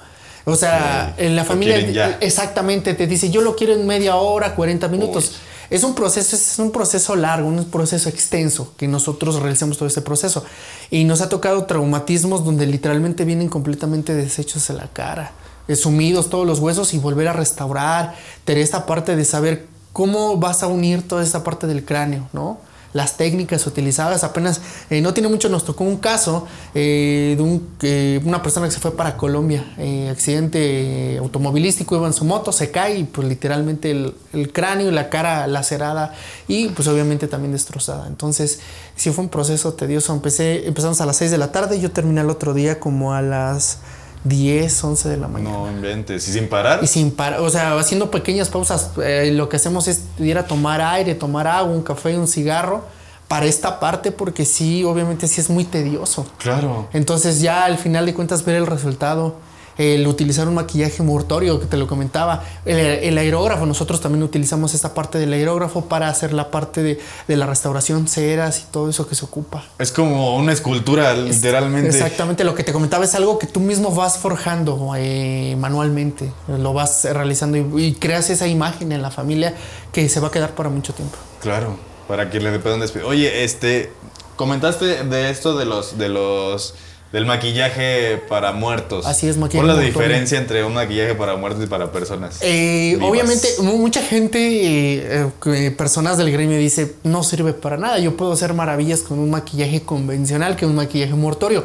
O 0.44 0.56
sea, 0.56 1.14
en 1.18 1.36
la 1.36 1.44
familia 1.44 2.16
exactamente 2.20 2.94
te 2.94 3.06
dice, 3.06 3.30
yo 3.30 3.42
lo 3.42 3.54
quiero 3.54 3.74
en 3.74 3.86
media 3.86 4.16
hora, 4.16 4.54
40 4.54 4.88
minutos. 4.88 5.32
Es 5.70 5.84
un 5.84 5.94
proceso, 5.94 6.34
es 6.34 6.58
un 6.58 6.70
proceso 6.70 7.14
largo, 7.14 7.48
un 7.48 7.64
proceso 7.66 8.08
extenso 8.08 8.72
que 8.76 8.88
nosotros 8.88 9.36
realizamos 9.36 9.76
todo 9.76 9.86
este 9.86 10.00
proceso. 10.00 10.44
Y 10.90 11.04
nos 11.04 11.20
ha 11.20 11.28
tocado 11.28 11.64
traumatismos 11.64 12.44
donde 12.44 12.66
literalmente 12.66 13.24
vienen 13.24 13.48
completamente 13.48 14.14
deshechos 14.14 14.66
de 14.68 14.74
la 14.74 14.88
cara, 14.88 15.32
sumidos 15.74 16.30
todos 16.30 16.46
los 16.46 16.60
huesos 16.60 16.94
y 16.94 16.98
volver 16.98 17.28
a 17.28 17.34
restaurar, 17.34 18.14
tener 18.44 18.62
esta 18.62 18.86
parte 18.86 19.14
de 19.14 19.24
saber 19.24 19.66
cómo 19.92 20.36
vas 20.36 20.62
a 20.62 20.68
unir 20.68 21.06
toda 21.06 21.22
esta 21.22 21.44
parte 21.44 21.66
del 21.66 21.84
cráneo, 21.84 22.28
¿no? 22.32 22.58
Las 22.92 23.16
técnicas 23.16 23.66
utilizadas. 23.66 24.24
Apenas 24.24 24.60
eh, 24.90 25.00
no 25.00 25.12
tiene 25.14 25.28
mucho, 25.28 25.48
nos 25.48 25.64
tocó 25.64 25.84
un 25.84 25.98
caso 25.98 26.46
eh, 26.74 27.34
de 27.36 27.42
un, 27.42 28.24
una 28.26 28.42
persona 28.42 28.66
que 28.66 28.72
se 28.72 28.80
fue 28.80 28.96
para 28.96 29.16
Colombia, 29.16 29.74
eh, 29.78 30.08
accidente 30.10 31.16
automovilístico, 31.18 31.96
iba 31.96 32.06
en 32.06 32.12
su 32.12 32.24
moto, 32.24 32.52
se 32.52 32.70
cae 32.70 32.98
y 32.98 33.04
pues 33.04 33.28
literalmente 33.28 33.90
el, 33.90 34.14
cráneo 34.52 34.88
y 34.88 34.92
la 34.92 35.10
cara 35.10 35.46
lacerada 35.46 36.14
y 36.46 36.68
pues 36.68 36.88
obviamente 36.88 37.28
también 37.28 37.52
destrozada. 37.52 38.06
Entonces 38.06 38.60
sí 38.96 39.10
fue 39.10 39.24
un 39.24 39.30
proceso 39.30 39.74
tedioso. 39.74 40.12
Empecé, 40.12 40.66
empezamos 40.66 41.00
a 41.00 41.06
las 41.06 41.16
6 41.16 41.30
de 41.30 41.38
la 41.38 41.52
tarde 41.52 41.80
yo 41.80 41.90
terminé 41.90 42.20
el 42.20 42.30
otro 42.30 42.54
día 42.54 42.80
como 42.80 43.12
a 43.12 43.22
las 43.22 43.78
10, 44.24 44.84
11 44.84 45.08
de 45.08 45.16
la 45.16 45.28
mañana. 45.28 45.56
No 45.56 45.70
inventes. 45.70 46.28
¿Y 46.28 46.32
sin 46.32 46.48
parar? 46.48 46.80
Y 46.82 46.86
sin 46.86 47.10
parar. 47.10 47.40
O 47.40 47.50
sea, 47.50 47.78
haciendo 47.78 48.10
pequeñas 48.10 48.48
pausas. 48.48 48.92
Eh, 49.02 49.30
lo 49.32 49.48
que 49.48 49.56
hacemos 49.56 49.88
es 49.88 50.02
ir 50.18 50.38
a 50.38 50.46
tomar 50.46 50.80
aire, 50.80 51.14
tomar 51.14 51.46
agua, 51.46 51.72
un 51.72 51.82
café, 51.82 52.16
un 52.16 52.28
cigarro. 52.28 52.84
Para 53.28 53.44
esta 53.44 53.78
parte, 53.78 54.10
porque 54.10 54.46
sí, 54.46 54.84
obviamente 54.84 55.28
sí 55.28 55.40
es 55.42 55.50
muy 55.50 55.64
tedioso. 55.64 56.26
Claro. 56.38 56.88
Entonces, 56.94 57.42
ya 57.42 57.66
al 57.66 57.76
final 57.76 58.06
de 58.06 58.14
cuentas, 58.14 58.42
ver 58.42 58.56
el 58.56 58.66
resultado 58.66 59.36
el 59.78 60.06
utilizar 60.08 60.48
un 60.48 60.54
maquillaje 60.54 61.02
mortorio 61.04 61.60
que 61.60 61.66
te 61.66 61.76
lo 61.76 61.86
comentaba, 61.86 62.42
el, 62.64 63.16
aerógrafo, 63.16 63.64
nosotros 63.64 64.00
también 64.00 64.24
utilizamos 64.24 64.74
esta 64.74 64.92
parte 64.92 65.18
del 65.18 65.32
aerógrafo 65.32 65.84
para 65.84 66.08
hacer 66.08 66.32
la 66.32 66.50
parte 66.50 66.82
de, 66.82 67.36
la 67.36 67.46
restauración, 67.46 68.08
ceras 68.08 68.60
y 68.60 68.72
todo 68.72 68.90
eso 68.90 69.08
que 69.08 69.14
se 69.14 69.24
ocupa. 69.24 69.64
Es 69.78 69.92
como 69.92 70.36
una 70.36 70.52
escultura, 70.52 71.14
literalmente. 71.14 71.88
Exactamente, 71.88 72.42
lo 72.42 72.56
que 72.56 72.64
te 72.64 72.72
comentaba 72.72 73.04
es 73.04 73.14
algo 73.14 73.38
que 73.38 73.46
tú 73.46 73.60
mismo 73.60 73.94
vas 73.94 74.18
forjando 74.18 74.92
eh, 74.96 75.56
manualmente, 75.58 76.32
lo 76.48 76.72
vas 76.72 77.04
realizando 77.04 77.78
y, 77.78 77.94
creas 77.94 78.30
esa 78.30 78.48
imagen 78.48 78.92
en 78.92 79.00
la 79.00 79.10
familia 79.10 79.54
que 79.92 80.08
se 80.08 80.18
va 80.18 80.28
a 80.28 80.30
quedar 80.30 80.54
para 80.54 80.68
mucho 80.68 80.92
tiempo. 80.92 81.16
Claro, 81.40 81.76
para 82.08 82.30
que 82.30 82.40
le 82.40 82.58
puedan 82.58 82.80
despedir. 82.80 83.06
Oye, 83.06 83.44
este, 83.44 83.92
comentaste 84.34 85.04
de 85.04 85.30
esto 85.30 85.56
de 85.56 85.66
los, 85.66 85.98
de 85.98 86.08
los 86.08 86.74
del 87.12 87.24
maquillaje 87.24 88.22
para 88.28 88.52
muertos. 88.52 89.06
Así 89.06 89.28
es, 89.28 89.36
maquillaje. 89.36 89.66
¿Cuál 89.66 89.78
es 89.78 89.82
la 89.82 89.86
diferencia 89.86 90.38
entre 90.38 90.64
un 90.64 90.74
maquillaje 90.74 91.14
para 91.14 91.36
muertos 91.36 91.64
y 91.64 91.66
para 91.66 91.90
personas? 91.90 92.38
Eh, 92.42 92.98
obviamente, 93.00 93.48
mucha 93.62 94.02
gente, 94.02 94.38
eh, 94.40 95.30
eh, 95.46 95.70
personas 95.70 96.18
del 96.18 96.30
gremio 96.30 96.58
dice, 96.58 96.96
no 97.04 97.22
sirve 97.22 97.54
para 97.54 97.76
nada. 97.76 97.98
Yo 97.98 98.16
puedo 98.16 98.32
hacer 98.32 98.52
maravillas 98.52 99.00
con 99.00 99.18
un 99.18 99.30
maquillaje 99.30 99.82
convencional 99.82 100.56
que 100.56 100.66
un 100.66 100.74
maquillaje 100.74 101.14
mortorio. 101.14 101.64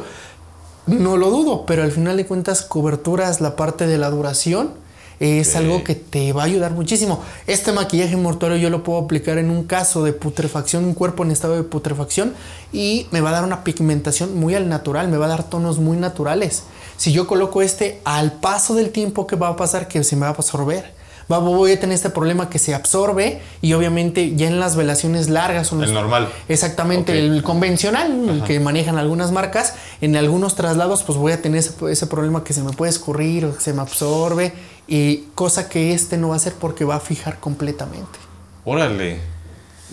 No 0.86 1.16
lo 1.16 1.30
dudo, 1.30 1.64
pero 1.66 1.82
al 1.82 1.92
final 1.92 2.16
de 2.16 2.26
cuentas, 2.26 2.62
coberturas, 2.62 3.40
la 3.40 3.56
parte 3.56 3.86
de 3.86 3.98
la 3.98 4.10
duración 4.10 4.83
es 5.24 5.56
algo 5.56 5.84
que 5.84 5.94
te 5.94 6.32
va 6.32 6.42
a 6.42 6.44
ayudar 6.44 6.72
muchísimo. 6.72 7.22
Este 7.46 7.72
maquillaje 7.72 8.16
mortuorio 8.16 8.58
yo 8.58 8.68
lo 8.68 8.82
puedo 8.82 8.98
aplicar 8.98 9.38
en 9.38 9.50
un 9.50 9.64
caso 9.64 10.04
de 10.04 10.12
putrefacción, 10.12 10.84
un 10.84 10.92
cuerpo 10.92 11.24
en 11.24 11.30
estado 11.30 11.56
de 11.56 11.62
putrefacción 11.62 12.34
y 12.72 13.06
me 13.10 13.20
va 13.20 13.30
a 13.30 13.32
dar 13.32 13.44
una 13.44 13.64
pigmentación 13.64 14.38
muy 14.38 14.54
al 14.54 14.68
natural, 14.68 15.08
me 15.08 15.16
va 15.16 15.26
a 15.26 15.30
dar 15.30 15.44
tonos 15.44 15.78
muy 15.78 15.96
naturales. 15.96 16.64
Si 16.96 17.12
yo 17.12 17.26
coloco 17.26 17.62
este 17.62 18.00
al 18.04 18.32
paso 18.32 18.74
del 18.74 18.90
tiempo 18.90 19.26
que 19.26 19.36
va 19.36 19.48
a 19.48 19.56
pasar, 19.56 19.88
que 19.88 20.04
se 20.04 20.16
me 20.16 20.22
va 20.22 20.28
a 20.28 20.30
absorber 20.30 20.92
voy 21.28 21.72
a 21.72 21.80
tener 21.80 21.94
este 21.94 22.10
problema 22.10 22.50
que 22.50 22.58
se 22.58 22.74
absorbe 22.74 23.40
y 23.62 23.72
obviamente 23.72 24.34
ya 24.36 24.46
en 24.46 24.60
las 24.60 24.76
velaciones 24.76 25.28
largas 25.28 25.68
son 25.68 25.82
el 25.82 25.92
normal. 25.92 26.28
Exactamente 26.48 27.18
el 27.18 27.42
convencional 27.42 28.42
que 28.46 28.60
manejan 28.60 28.98
algunas 28.98 29.32
marcas. 29.32 29.74
En 30.00 30.16
algunos 30.16 30.54
traslados 30.54 31.02
pues 31.02 31.18
voy 31.18 31.32
a 31.32 31.42
tener 31.42 31.58
ese, 31.58 31.72
ese, 31.90 32.06
problema 32.06 32.44
que 32.44 32.52
se 32.52 32.62
me 32.62 32.72
puede 32.72 32.90
escurrir 32.90 33.46
o 33.46 33.54
que 33.54 33.60
se 33.60 33.72
me 33.72 33.82
absorbe 33.82 34.52
y 34.86 35.24
cosa 35.34 35.68
que 35.68 35.94
este 35.94 36.16
no 36.18 36.28
va 36.28 36.34
a 36.34 36.36
hacer 36.36 36.54
porque 36.54 36.84
va 36.84 36.96
a 36.96 37.00
fijar 37.00 37.40
completamente. 37.40 38.18
Órale 38.64 39.33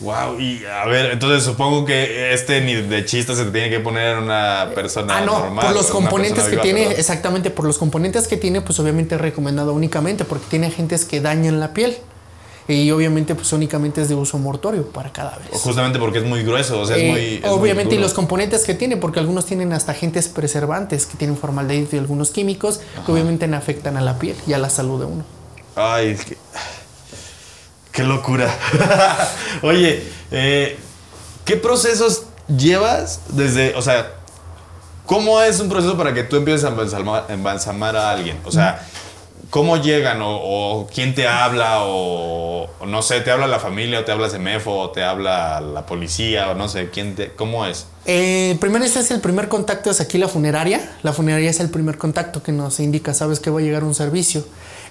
Wow, 0.01 0.39
y 0.39 0.65
a 0.65 0.85
ver, 0.85 1.11
entonces 1.11 1.43
supongo 1.43 1.85
que 1.85 2.33
este 2.33 2.61
ni 2.61 2.73
de 2.73 3.05
chiste 3.05 3.35
se 3.35 3.45
tiene 3.45 3.69
que 3.69 3.79
poner 3.79 4.17
en 4.17 4.23
una 4.23 4.71
persona 4.73 5.17
ah, 5.17 5.21
no, 5.21 5.55
Por 5.55 5.73
los 5.73 5.87
componentes 5.87 6.45
que 6.45 6.57
tiene, 6.57 6.91
exactamente, 6.91 7.51
por 7.51 7.65
los 7.65 7.77
componentes 7.77 8.27
que 8.27 8.35
tiene, 8.35 8.61
pues 8.61 8.79
obviamente 8.79 9.15
es 9.15 9.21
recomendado 9.21 9.73
únicamente 9.73 10.25
porque 10.25 10.45
tiene 10.49 10.67
agentes 10.67 11.05
que 11.05 11.21
dañan 11.21 11.59
la 11.59 11.73
piel. 11.73 11.97
Y 12.67 12.89
obviamente, 12.91 13.35
pues 13.35 13.51
únicamente 13.53 14.01
es 14.01 14.07
de 14.07 14.15
uso 14.15 14.37
mortorio 14.37 14.87
para 14.87 15.11
cada 15.11 15.37
vez. 15.37 15.49
Justamente 15.51 15.99
porque 15.99 16.19
es 16.19 16.25
muy 16.25 16.43
grueso, 16.43 16.79
o 16.79 16.85
sea, 16.85 16.95
es 16.95 17.03
eh, 17.03 17.41
muy. 17.41 17.51
obviamente, 17.51 17.95
y 17.95 17.97
los 17.97 18.13
componentes 18.13 18.63
que 18.63 18.73
tiene, 18.73 18.97
porque 18.97 19.19
algunos 19.19 19.45
tienen 19.45 19.73
hasta 19.73 19.91
agentes 19.91 20.29
preservantes 20.29 21.05
que 21.05 21.17
tienen 21.17 21.37
formaldehído 21.37 21.89
y 21.93 21.97
algunos 21.97 22.29
químicos 22.29 22.79
que 23.05 23.11
obviamente 23.11 23.45
afectan 23.53 23.97
a 23.97 24.01
la 24.01 24.19
piel 24.19 24.37
y 24.47 24.53
a 24.53 24.57
la 24.57 24.69
salud 24.69 24.99
de 24.99 25.05
uno. 25.05 25.23
Ay, 25.75 26.09
es 26.09 26.23
que. 26.23 26.37
Qué 27.91 28.03
locura. 28.03 28.53
Oye, 29.61 30.03
eh, 30.31 30.79
¿qué 31.45 31.57
procesos 31.57 32.23
llevas 32.47 33.21
desde, 33.29 33.75
o 33.75 33.81
sea, 33.81 34.13
cómo 35.05 35.41
es 35.41 35.59
un 35.59 35.69
proceso 35.69 35.97
para 35.97 36.13
que 36.13 36.23
tú 36.23 36.37
empieces 36.37 36.63
a 36.63 36.69
embalsamar, 37.29 37.95
a 37.95 38.11
alguien? 38.11 38.39
O 38.45 38.51
sea, 38.51 38.87
¿cómo 39.51 39.77
llegan? 39.77 40.19
O, 40.23 40.87
quién 40.91 41.13
te 41.13 41.27
habla? 41.27 41.81
O, 41.83 42.67
no 42.87 43.01
sé, 43.03 43.21
¿te 43.21 43.29
habla 43.29 43.45
la 43.45 43.59
familia? 43.59 43.99
¿O 43.99 44.03
te 44.03 44.11
habla 44.11 44.29
CEMEFO? 44.29 44.71
¿O 44.71 44.89
te 44.89 45.03
habla 45.03 45.61
la 45.61 45.85
policía? 45.85 46.49
O 46.49 46.55
no 46.55 46.67
sé, 46.67 46.89
¿quién 46.89 47.13
te, 47.13 47.33
¿cómo 47.33 47.67
es? 47.67 47.85
Eh, 48.05 48.57
primero 48.59 48.83
este 48.83 49.01
es 49.01 49.11
el 49.11 49.21
primer 49.21 49.47
contacto, 49.47 49.91
es 49.91 50.01
aquí 50.01 50.17
la 50.17 50.27
funeraria. 50.27 50.97
La 51.03 51.13
funeraria 51.13 51.51
es 51.51 51.59
el 51.59 51.69
primer 51.69 51.99
contacto 51.99 52.41
que 52.41 52.51
nos 52.51 52.79
indica, 52.79 53.13
sabes 53.13 53.39
que 53.39 53.51
va 53.51 53.59
a 53.59 53.63
llegar 53.63 53.83
un 53.83 53.93
servicio. 53.93 54.43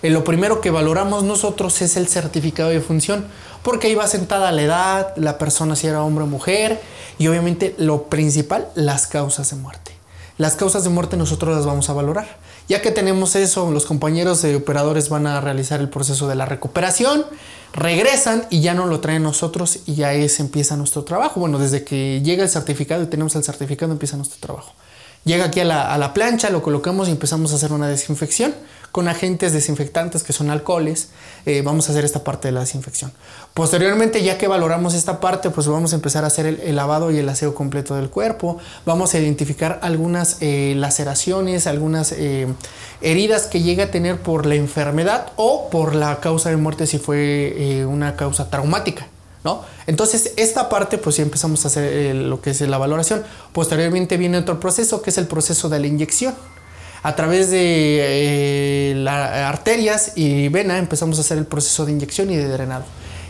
Eh, 0.03 0.11
lo 0.11 0.23
primero 0.23 0.61
que 0.61 0.71
valoramos 0.71 1.25
nosotros 1.25 1.83
es 1.83 1.97
el 1.97 2.07
certificado 2.07 2.69
de 2.69 2.81
función, 2.81 3.27
porque 3.63 3.89
ahí 3.89 3.95
va 3.95 4.07
sentada 4.07 4.53
la 4.53 4.63
edad, 4.63 5.17
la 5.17 5.39
persona 5.39 5.75
si 5.75 5.89
era 5.89 6.03
hombre 6.03 6.25
o 6.25 6.27
mujer, 6.27 6.81
y 7.19 7.27
obviamente 7.27 7.75
lo 7.79 8.05
principal, 8.05 8.69
las 8.75 9.07
causas 9.07 9.51
de 9.51 9.57
muerte. 9.57 9.93
Las 10.39 10.55
causas 10.55 10.85
de 10.85 10.91
muerte 10.91 11.19
nosotros 11.19 11.55
las 11.55 11.67
vamos 11.67 11.91
a 11.91 11.93
valorar. 11.93 12.39
Ya 12.71 12.81
que 12.81 12.93
tenemos 12.93 13.35
eso, 13.35 13.73
los 13.73 13.85
compañeros 13.85 14.43
de 14.43 14.55
operadores 14.55 15.09
van 15.09 15.27
a 15.27 15.41
realizar 15.41 15.81
el 15.81 15.89
proceso 15.89 16.29
de 16.29 16.37
la 16.37 16.47
recuperación, 16.47 17.27
regresan 17.73 18.47
y 18.49 18.61
ya 18.61 18.75
no 18.75 18.87
lo 18.87 19.01
traen 19.01 19.25
nosotros 19.25 19.81
y 19.87 19.97
ya 19.97 20.13
es 20.13 20.39
empieza 20.39 20.77
nuestro 20.77 21.03
trabajo. 21.03 21.41
Bueno, 21.41 21.59
desde 21.59 21.83
que 21.83 22.23
llega 22.23 22.45
el 22.45 22.49
certificado 22.49 23.03
y 23.03 23.07
tenemos 23.07 23.35
el 23.35 23.43
certificado 23.43 23.91
empieza 23.91 24.17
nuestro 24.17 24.39
trabajo. 24.39 24.73
Llega 25.25 25.47
aquí 25.47 25.59
a 25.59 25.65
la, 25.65 25.93
a 25.93 25.99
la 25.99 26.15
plancha, 26.15 26.49
lo 26.49 26.63
colocamos 26.63 27.09
y 27.09 27.11
empezamos 27.11 27.51
a 27.53 27.57
hacer 27.57 27.73
una 27.73 27.89
desinfección 27.89 28.55
con 28.93 29.09
agentes 29.09 29.53
desinfectantes 29.53 30.23
que 30.23 30.33
son 30.33 30.51
alcoholes, 30.51 31.11
eh, 31.47 31.63
vamos 31.63 31.89
a 31.89 31.93
hacer 31.93 32.05
esta 32.05 32.25
parte 32.25 32.49
de 32.49 32.53
la 32.53 32.61
desinfección. 32.61 33.13
Posteriormente, 33.55 34.23
ya 34.23 34.37
que 34.37 34.49
valoramos 34.49 34.95
esta 34.95 35.21
parte, 35.21 35.51
pues 35.51 35.67
vamos 35.67 35.93
a 35.93 35.97
empezar 35.97 36.25
a 36.25 36.27
hacer 36.27 36.47
el, 36.47 36.77
lavado 36.77 37.11
y 37.11 37.19
el 37.19 37.29
aseo 37.29 37.55
completo 37.55 37.95
del 37.95 38.11
cuerpo. 38.11 38.59
Vamos 38.87 39.15
a 39.15 39.19
identificar 39.19 39.79
algunas 39.83 40.39
eh, 40.41 40.75
laceraciones, 40.77 41.67
algunas 41.67 42.13
eh, 42.13 42.49
heridas 43.01 43.47
que 43.47 43.63
llega 43.63 43.85
a 43.85 43.91
tener 43.91 44.21
por 44.21 44.47
la 44.47 44.57
enfermedad 44.57 45.33
o 45.37 45.71
por 45.71 45.95
la 45.95 46.21
causa 46.21 46.51
de 46.51 46.57
muerte 46.57 46.87
si 46.87 46.99
fue 46.99 47.85
una 47.89 48.17
causa 48.17 48.51
traumática. 48.51 49.07
¿No? 49.43 49.63
Entonces, 49.87 50.35
esta 50.37 50.69
parte, 50.69 50.99
pues 50.99 51.17
ya 51.17 51.23
empezamos 51.23 51.65
a 51.65 51.69
hacer 51.69 52.15
lo 52.15 52.43
que 52.43 52.51
es 52.51 52.61
la 52.61 52.77
valoración. 52.77 53.23
Posteriormente 53.55 54.19
viene 54.19 54.37
otro 54.37 54.61
proceso, 54.61 55.01
que 55.01 55.09
es 55.09 55.17
el 55.17 55.27
proceso 55.27 55.71
de 55.71 55.81
la 55.81 55.87
inyección 55.87 56.35
a 57.03 57.17
través 57.17 57.51
de 57.51 58.99
eh, 59.03 59.09
arterias 59.09 60.13
y 60.17 60.49
vena 60.49 60.79
empezamos 60.79 61.19
a 61.19 61.21
hacer 61.23 61.39
el 61.39 61.47
proceso 61.47 61.87
de 61.87 61.93
inyección 61.93 62.31
y 62.31 62.37
de 62.37 62.49
drenado. 62.49 62.85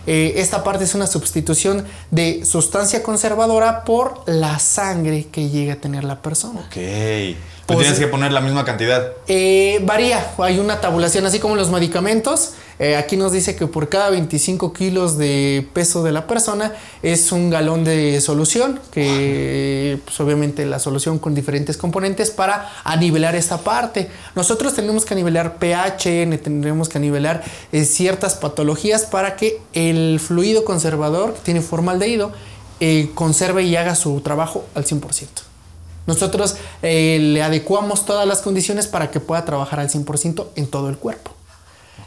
Eh, 0.06 0.34
esta 0.36 0.64
parte 0.64 0.84
es 0.84 0.94
una 0.94 1.06
sustitución 1.06 1.84
de 2.10 2.44
sustancia 2.44 3.02
conservadora 3.02 3.84
por 3.84 4.22
la 4.26 4.58
sangre 4.58 5.26
que 5.30 5.50
llega 5.50 5.74
a 5.74 5.76
tener 5.76 6.04
la 6.04 6.22
persona. 6.22 6.60
Ok. 6.60 6.76
Pues 7.66 7.78
tienes 7.80 7.98
que 8.00 8.08
poner 8.08 8.32
la 8.32 8.40
misma 8.40 8.64
cantidad. 8.64 9.12
Eh, 9.28 9.78
varía, 9.84 10.32
hay 10.38 10.58
una 10.58 10.80
tabulación, 10.80 11.26
así 11.26 11.38
como 11.38 11.54
los 11.54 11.70
medicamentos. 11.70 12.54
Eh, 12.80 12.96
aquí 12.96 13.18
nos 13.18 13.30
dice 13.30 13.54
que 13.54 13.66
por 13.66 13.90
cada 13.90 14.08
25 14.08 14.72
kilos 14.72 15.18
de 15.18 15.68
peso 15.74 16.02
de 16.02 16.12
la 16.12 16.26
persona 16.26 16.72
es 17.02 17.30
un 17.30 17.50
galón 17.50 17.84
de 17.84 18.18
solución, 18.22 18.80
que 18.90 20.00
pues, 20.02 20.18
obviamente 20.18 20.64
la 20.64 20.78
solución 20.78 21.18
con 21.18 21.34
diferentes 21.34 21.76
componentes 21.76 22.30
para 22.30 22.72
anivelar 22.82 23.36
esta 23.36 23.58
parte. 23.58 24.08
Nosotros 24.34 24.74
tenemos 24.74 25.04
que 25.04 25.14
nivelar 25.14 25.58
pH, 25.58 26.26
tendremos 26.42 26.88
que 26.88 26.98
nivelar 26.98 27.44
eh, 27.70 27.84
ciertas 27.84 28.34
patologías 28.34 29.04
para 29.04 29.36
que 29.36 29.60
el 29.74 30.18
fluido 30.18 30.64
conservador 30.64 31.34
que 31.34 31.40
tiene 31.40 31.60
formaldehído 31.60 32.32
eh, 32.80 33.10
conserve 33.14 33.62
y 33.64 33.76
haga 33.76 33.94
su 33.94 34.22
trabajo 34.22 34.64
al 34.74 34.86
100%. 34.86 35.26
Nosotros 36.06 36.56
eh, 36.80 37.18
le 37.20 37.42
adecuamos 37.42 38.06
todas 38.06 38.26
las 38.26 38.40
condiciones 38.40 38.86
para 38.86 39.10
que 39.10 39.20
pueda 39.20 39.44
trabajar 39.44 39.80
al 39.80 39.90
100% 39.90 40.46
en 40.56 40.66
todo 40.66 40.88
el 40.88 40.96
cuerpo. 40.96 41.32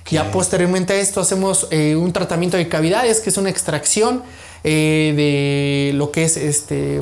Ya 0.09 0.31
posteriormente 0.31 0.93
a 0.93 0.97
esto 0.97 1.21
hacemos 1.21 1.67
eh, 1.71 1.95
un 1.95 2.13
tratamiento 2.13 2.57
de 2.57 2.67
cavidades, 2.67 3.19
que 3.19 3.29
es 3.29 3.37
una 3.37 3.49
extracción 3.49 4.21
eh, 4.63 5.13
de 5.15 5.97
lo 5.97 6.11
que 6.11 6.23
es 6.23 6.37
este, 6.37 7.01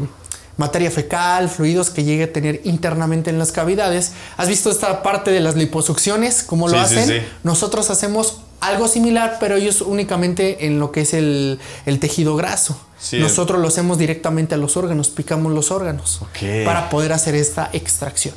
materia 0.58 0.92
fecal, 0.92 1.50
fluidos 1.50 1.90
que 1.90 2.04
llegue 2.04 2.24
a 2.24 2.34
tener 2.34 2.62
internamente 2.64 3.30
en 3.30 3.40
las 3.40 3.52
cavidades. 3.52 4.14
¿Has 4.38 4.48
visto 4.48 4.72
esta 4.72 5.04
parte 5.04 5.32
de 5.32 5.40
las 5.40 5.56
liposucciones? 5.56 6.44
¿Cómo 6.44 6.68
lo 6.70 6.80
hacen? 6.80 7.26
Nosotros 7.44 7.90
hacemos 7.90 8.42
algo 8.62 8.88
similar, 8.88 9.38
pero 9.40 9.56
ellos 9.56 9.82
únicamente 9.82 10.68
en 10.68 10.80
lo 10.80 10.92
que 10.92 11.02
es 11.02 11.14
el, 11.14 11.60
tejido 12.00 12.36
graso. 12.36 12.80
Nosotros 13.14 13.60
lo 13.60 13.68
hacemos 13.68 13.98
directamente 13.98 14.54
a 14.56 14.58
los 14.58 14.78
órganos, 14.78 15.10
picamos 15.10 15.52
los 15.52 15.72
órganos 15.72 16.22
para 16.64 16.90
poder 16.90 17.12
hacer 17.14 17.36
esta 17.36 17.70
extracción. 17.74 18.36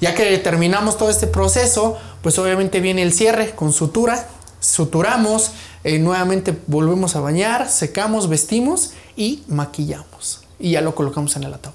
Ya 0.00 0.14
que 0.14 0.38
terminamos 0.38 0.96
todo 0.96 1.10
este 1.10 1.26
proceso, 1.26 1.98
pues 2.22 2.38
obviamente 2.38 2.80
viene 2.80 3.02
el 3.02 3.12
cierre 3.12 3.50
con 3.50 3.72
sutura, 3.72 4.28
suturamos, 4.60 5.52
eh, 5.84 5.98
nuevamente 5.98 6.56
volvemos 6.66 7.16
a 7.16 7.20
bañar, 7.20 7.68
secamos, 7.68 8.28
vestimos 8.28 8.92
y 9.16 9.42
maquillamos. 9.48 10.42
Y 10.58 10.72
ya 10.72 10.80
lo 10.80 10.94
colocamos 10.94 11.34
en 11.36 11.44
el 11.44 11.54
ataúd. 11.54 11.74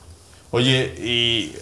Oye, 0.52 0.94
y 1.00 1.56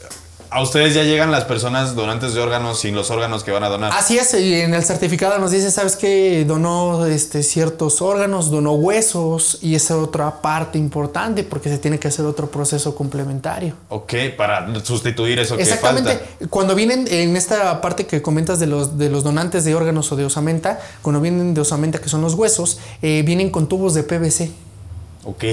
a 0.51 0.61
ustedes 0.61 0.93
ya 0.93 1.03
llegan 1.03 1.31
las 1.31 1.45
personas 1.45 1.95
donantes 1.95 2.33
de 2.33 2.41
órganos 2.41 2.81
sin 2.81 2.93
los 2.93 3.09
órganos 3.09 3.45
que 3.45 3.51
van 3.51 3.63
a 3.63 3.69
donar. 3.69 3.93
Así 3.93 4.17
es, 4.17 4.33
y 4.33 4.55
en 4.55 4.73
el 4.73 4.83
certificado 4.83 5.39
nos 5.39 5.51
dice, 5.51 5.71
¿sabes 5.71 5.95
qué? 5.95 6.43
Donó 6.45 7.05
este, 7.05 7.41
ciertos 7.41 8.01
órganos, 8.01 8.51
donó 8.51 8.73
huesos, 8.73 9.59
y 9.61 9.75
esa 9.75 9.97
otra 9.97 10.41
parte 10.41 10.77
importante 10.77 11.45
porque 11.45 11.69
se 11.69 11.77
tiene 11.77 11.99
que 11.99 12.09
hacer 12.09 12.25
otro 12.25 12.51
proceso 12.51 12.93
complementario. 12.95 13.75
Ok, 13.87 14.13
para 14.35 14.67
sustituir 14.83 15.39
eso 15.39 15.55
que 15.55 15.63
falta. 15.65 15.99
Exactamente. 16.01 16.47
Cuando 16.49 16.75
vienen 16.75 17.07
en 17.09 17.37
esta 17.37 17.79
parte 17.79 18.05
que 18.05 18.21
comentas 18.21 18.59
de 18.59 18.67
los, 18.67 18.97
de 18.97 19.09
los 19.09 19.23
donantes 19.23 19.63
de 19.63 19.73
órganos 19.73 20.11
o 20.11 20.17
de 20.17 20.25
osamenta, 20.25 20.81
cuando 21.01 21.21
vienen 21.21 21.53
de 21.53 21.61
osamenta, 21.61 21.99
que 21.99 22.09
son 22.09 22.21
los 22.21 22.33
huesos, 22.33 22.77
eh, 23.01 23.23
vienen 23.25 23.51
con 23.51 23.69
tubos 23.69 23.93
de 23.93 24.03
PVC. 24.03 24.51
Ok. 25.23 25.43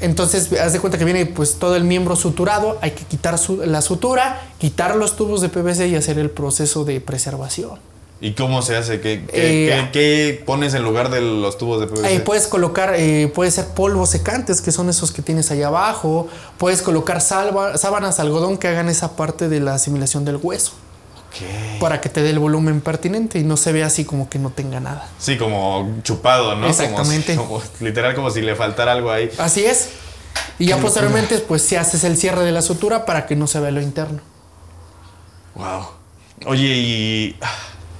Entonces, 0.00 0.52
haz 0.52 0.72
de 0.72 0.80
cuenta 0.80 0.98
que 0.98 1.04
viene 1.04 1.26
pues 1.26 1.58
todo 1.58 1.76
el 1.76 1.84
miembro 1.84 2.16
suturado, 2.16 2.78
hay 2.82 2.90
que 2.92 3.04
quitar 3.04 3.38
la 3.64 3.80
sutura, 3.80 4.50
quitar 4.58 4.96
los 4.96 5.16
tubos 5.16 5.40
de 5.40 5.48
PVC 5.48 5.88
y 5.88 5.96
hacer 5.96 6.18
el 6.18 6.30
proceso 6.30 6.84
de 6.84 7.00
preservación. 7.00 7.78
¿Y 8.18 8.32
cómo 8.32 8.62
se 8.62 8.76
hace? 8.76 9.00
¿Qué, 9.00 9.26
qué, 9.92 10.28
eh, 10.28 10.42
pones 10.46 10.72
en 10.72 10.82
lugar 10.82 11.10
de 11.10 11.20
los 11.20 11.58
tubos 11.58 11.80
de 11.80 11.86
PVC? 11.86 12.14
Eh, 12.14 12.20
puedes 12.20 12.46
colocar, 12.46 12.94
eh, 12.96 13.30
puede 13.34 13.50
ser 13.50 13.66
polvos 13.66 14.08
secantes, 14.08 14.62
que 14.62 14.72
son 14.72 14.88
esos 14.88 15.12
que 15.12 15.20
tienes 15.20 15.50
ahí 15.50 15.62
abajo. 15.62 16.26
Puedes 16.56 16.80
colocar 16.80 17.20
sábanas, 17.20 18.18
algodón 18.18 18.56
que 18.56 18.68
hagan 18.68 18.88
esa 18.88 19.16
parte 19.16 19.50
de 19.50 19.60
la 19.60 19.74
asimilación 19.74 20.24
del 20.24 20.38
hueso. 20.42 20.72
Para 21.80 22.00
que 22.00 22.08
te 22.08 22.22
dé 22.22 22.30
el 22.30 22.38
volumen 22.38 22.80
pertinente 22.80 23.38
y 23.38 23.44
no 23.44 23.56
se 23.56 23.72
vea 23.72 23.86
así 23.86 24.04
como 24.04 24.28
que 24.28 24.38
no 24.38 24.50
tenga 24.50 24.80
nada. 24.80 25.08
Sí, 25.18 25.36
como 25.36 26.00
chupado, 26.02 26.56
¿no? 26.56 26.68
Exactamente. 26.68 27.38
literal 27.80 28.14
como 28.14 28.30
si 28.30 28.40
le 28.42 28.54
faltara 28.54 28.92
algo 28.92 29.10
ahí. 29.10 29.30
Así 29.38 29.64
es. 29.64 29.90
Y 30.58 30.66
ya 30.66 30.78
posteriormente, 30.78 31.38
pues 31.40 31.62
si 31.62 31.76
haces 31.76 32.04
el 32.04 32.16
cierre 32.16 32.44
de 32.44 32.52
la 32.52 32.62
sutura 32.62 33.04
para 33.04 33.26
que 33.26 33.36
no 33.36 33.46
se 33.46 33.60
vea 33.60 33.70
lo 33.70 33.82
interno. 33.82 34.20
Wow. 35.54 35.88
Oye, 36.46 36.66
y 36.66 37.36
ah, 37.40 37.54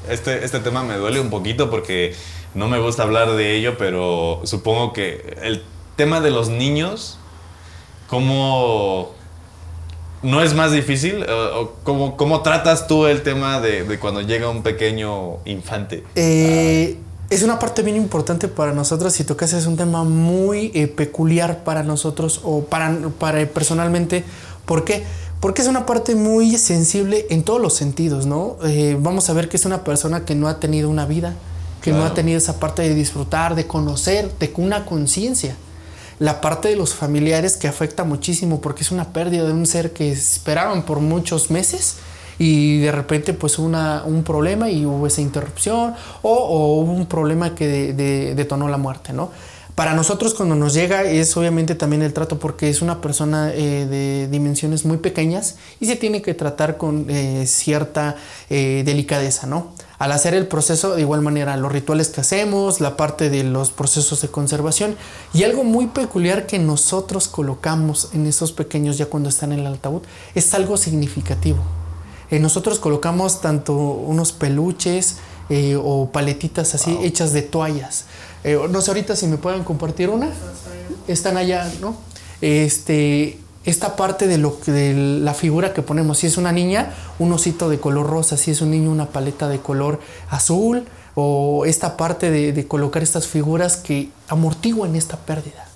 este, 0.09 0.45
este 0.45 0.61
tema 0.61 0.83
me 0.83 0.95
duele 0.95 1.21
un 1.21 1.31
poquito 1.31 1.71
porque 1.71 2.15
no 2.55 2.69
me 2.69 2.79
gusta 2.79 3.03
hablar 3.03 3.33
de 3.33 3.57
ello, 3.57 3.77
pero 3.79 4.41
supongo 4.45 4.93
que 4.93 5.37
el 5.43 5.63
tema 5.97 6.21
de 6.21 6.31
los 6.31 6.49
niños, 6.49 7.19
¿cómo 8.09 9.15
¿No 10.27 10.43
es 10.43 10.55
más 10.55 10.73
difícil? 10.73 11.25
¿Cómo, 11.85 12.17
cómo 12.17 12.43
tratas 12.43 12.89
tú 12.89 13.07
el 13.07 13.23
tema 13.23 13.61
de, 13.61 13.97
cuando 14.01 14.23
llega 14.23 14.51
un 14.51 14.65
pequeño 14.65 15.37
infante? 15.45 16.03
Eh, 16.17 16.97
es 17.31 17.45
una 17.45 17.61
parte 17.61 17.83
bien 17.83 17.95
importante 17.95 18.49
para 18.49 18.73
nosotros. 18.73 19.13
Si 19.13 19.23
tocas 19.23 19.53
es 19.53 19.67
un 19.67 19.77
tema 19.77 20.03
muy 20.03 20.73
eh, 20.75 20.89
peculiar 20.89 21.63
para 21.63 21.85
nosotros 21.85 22.41
o 22.43 22.65
para, 22.65 22.93
para 23.21 23.47
personalmente. 23.47 24.25
¿Por 24.65 24.83
qué? 24.83 25.05
Porque 25.39 25.63
es 25.63 25.69
una 25.69 25.87
parte 25.87 26.17
muy 26.17 26.59
sensible 26.59 27.27
en 27.31 27.45
todos 27.45 27.61
los 27.61 27.75
sentidos, 27.75 28.27
¿no? 28.27 28.57
Eh, 28.65 28.97
vamos 28.99 29.31
a 29.31 29.33
ver 29.33 29.49
que 29.49 29.57
es 29.57 29.65
una 29.65 29.85
persona 29.85 30.25
que 30.25 30.35
no 30.35 30.49
ha 30.49 30.59
tenido 30.59 30.91
una 30.91 31.07
vida, 31.07 31.35
que 31.83 31.93
no 31.93 32.05
ha 32.05 32.15
tenido 32.15 32.39
esa 32.39 32.59
parte 32.59 32.83
de 32.83 32.97
disfrutar, 32.97 33.55
de 33.55 33.69
conocer, 33.69 34.29
de 34.41 34.53
una 34.57 34.87
conciencia 34.87 35.55
la 36.19 36.41
parte 36.41 36.69
de 36.69 36.77
los 36.77 36.95
familiares 36.95 37.57
que 37.57 37.69
afecta 37.69 38.05
muchísimo 38.05 38.61
porque 38.61 38.83
es 38.83 38.91
una 38.91 39.13
pérdida 39.13 39.45
de 39.45 39.53
un 39.53 39.67
ser 39.67 39.93
que 39.93 40.11
esperaban 40.11 40.85
por 40.85 41.01
muchos 41.01 41.51
meses 41.51 41.97
y 42.39 42.81
de 42.81 42.93
repente 42.93 43.33
pues 43.33 43.59
una, 43.59 44.03
un 44.05 44.23
problema 44.23 44.71
y 44.71 44.85
hubo 44.87 45.07
esa 45.07 45.21
interrupción 45.21 45.95
o, 46.23 46.81
hubo 46.81 46.93
un 46.93 47.07
problema 47.07 47.55
que 47.55 47.93
detonó 48.35 48.69
la 48.69 48.77
muerte, 48.77 49.13
¿no? 49.13 49.31
Para 49.75 49.93
nosotros 49.93 50.33
cuando 50.33 50.55
nos 50.55 50.73
llega 50.73 51.03
es 51.03 51.37
obviamente 51.37 51.75
también 51.75 52.01
el 52.01 52.15
trato 52.15 52.39
porque 52.39 52.71
es 52.71 52.81
una 52.81 53.03
persona 53.03 53.51
eh, 53.53 53.85
de 53.85 54.27
dimensiones 54.29 54.87
muy 54.87 54.97
pequeñas 54.97 55.57
y 55.81 55.87
se 55.87 55.97
tiene 55.97 56.23
que 56.23 56.33
tratar 56.33 56.79
con 56.79 57.05
eh, 57.11 57.45
cierta 57.47 58.17
eh, 58.49 58.83
delicadeza, 58.87 59.47
¿no? 59.47 59.73
Al 59.99 60.13
hacer 60.13 60.35
el 60.35 60.47
proceso, 60.47 60.95
de 60.95 61.01
igual 61.01 61.23
manera, 61.23 61.57
los 61.57 61.73
rituales 61.73 62.09
que 62.09 62.21
hacemos, 62.21 62.81
la 62.81 62.97
parte 62.97 63.31
de 63.31 63.45
los 63.45 63.71
procesos 63.71 64.21
de 64.21 64.29
conservación 64.29 64.97
y 65.33 65.45
algo 65.45 65.65
muy 65.65 65.87
peculiar 65.87 66.47
que 66.47 66.59
nosotros 66.59 67.29
colocamos 67.29 68.11
en 68.13 68.27
esos 68.27 68.53
pequeños 68.53 68.99
ya 68.99 69.07
cuando 69.07 69.29
están 69.29 69.53
en 69.53 69.61
el 69.61 69.67
ataúd 69.67 70.03
es 70.35 70.53
algo 70.55 70.77
significativo. 70.77 71.59
nosotros 72.31 72.79
colocamos 72.79 73.41
tanto 73.41 73.75
unos 73.75 74.33
peluches 74.33 75.17
o 75.83 76.11
paletitas 76.13 76.75
así 76.75 76.99
hechas 77.03 77.33
de 77.33 77.43
toallas 77.43 78.05
eh, 78.47 78.57
no 78.71 78.81
sé 78.81 78.93
ahorita 78.93 79.17
si 79.17 79.27
me 79.27 79.39
pueden 79.39 79.65
compartir 79.65 80.09
una. 80.09 80.31
Están 81.09 81.37
allá, 81.37 81.69
¿no? 81.81 81.97
Este, 82.41 83.41
esta 83.67 83.97
parte 83.97 84.27
de, 84.27 84.39
lo, 84.39 84.59
de 84.67 84.95
la 84.95 85.35
figura 85.35 85.75
que 85.75 85.83
ponemos, 85.83 86.19
si 86.19 86.27
es 86.27 86.39
una 86.39 86.53
niña, 86.53 86.95
un 87.19 87.33
osito 87.33 87.69
de 87.69 87.79
color 87.79 88.07
rosa, 88.07 88.37
si 88.37 88.51
es 88.53 88.61
un 88.63 88.71
niño, 88.71 88.91
una 88.91 89.07
paleta 89.07 89.49
de 89.49 89.59
color 89.59 90.01
azul, 90.31 90.85
o 91.15 91.65
esta 91.67 91.97
parte 91.97 92.31
de, 92.31 92.67
colocar 92.67 93.03
estas 93.03 93.27
figuras 93.27 93.77
que 93.77 94.11
amortiguan 94.29 94.97
esta 94.97 95.17
pérdida. 95.17 95.69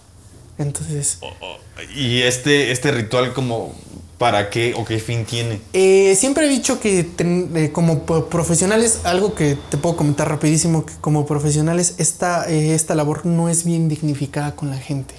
Entonces. 0.59 1.19
Y 1.95 2.23
este, 2.23 2.71
este 2.71 2.93
ritual 2.93 3.33
como 3.33 3.75
¿Para 4.21 4.51
qué 4.51 4.75
o 4.77 4.85
qué 4.85 4.99
fin 4.99 5.25
tiene? 5.25 5.63
Eh, 5.73 6.15
siempre 6.15 6.45
he 6.45 6.49
dicho 6.51 6.79
que 6.79 7.09
eh, 7.19 7.71
como 7.73 8.03
profesionales, 8.05 9.01
algo 9.05 9.35
que 9.35 9.57
te 9.71 9.79
puedo 9.79 9.97
comentar 9.97 10.29
rapidísimo, 10.29 10.85
que 10.85 10.93
como 11.01 11.25
profesionales 11.25 11.95
esta, 11.97 12.47
eh, 12.47 12.75
esta 12.75 12.95
labor 12.95 13.25
no 13.25 13.49
es 13.49 13.65
bien 13.65 13.89
dignificada 13.89 14.55
con 14.55 14.69
la 14.69 14.77
gente. 14.77 15.15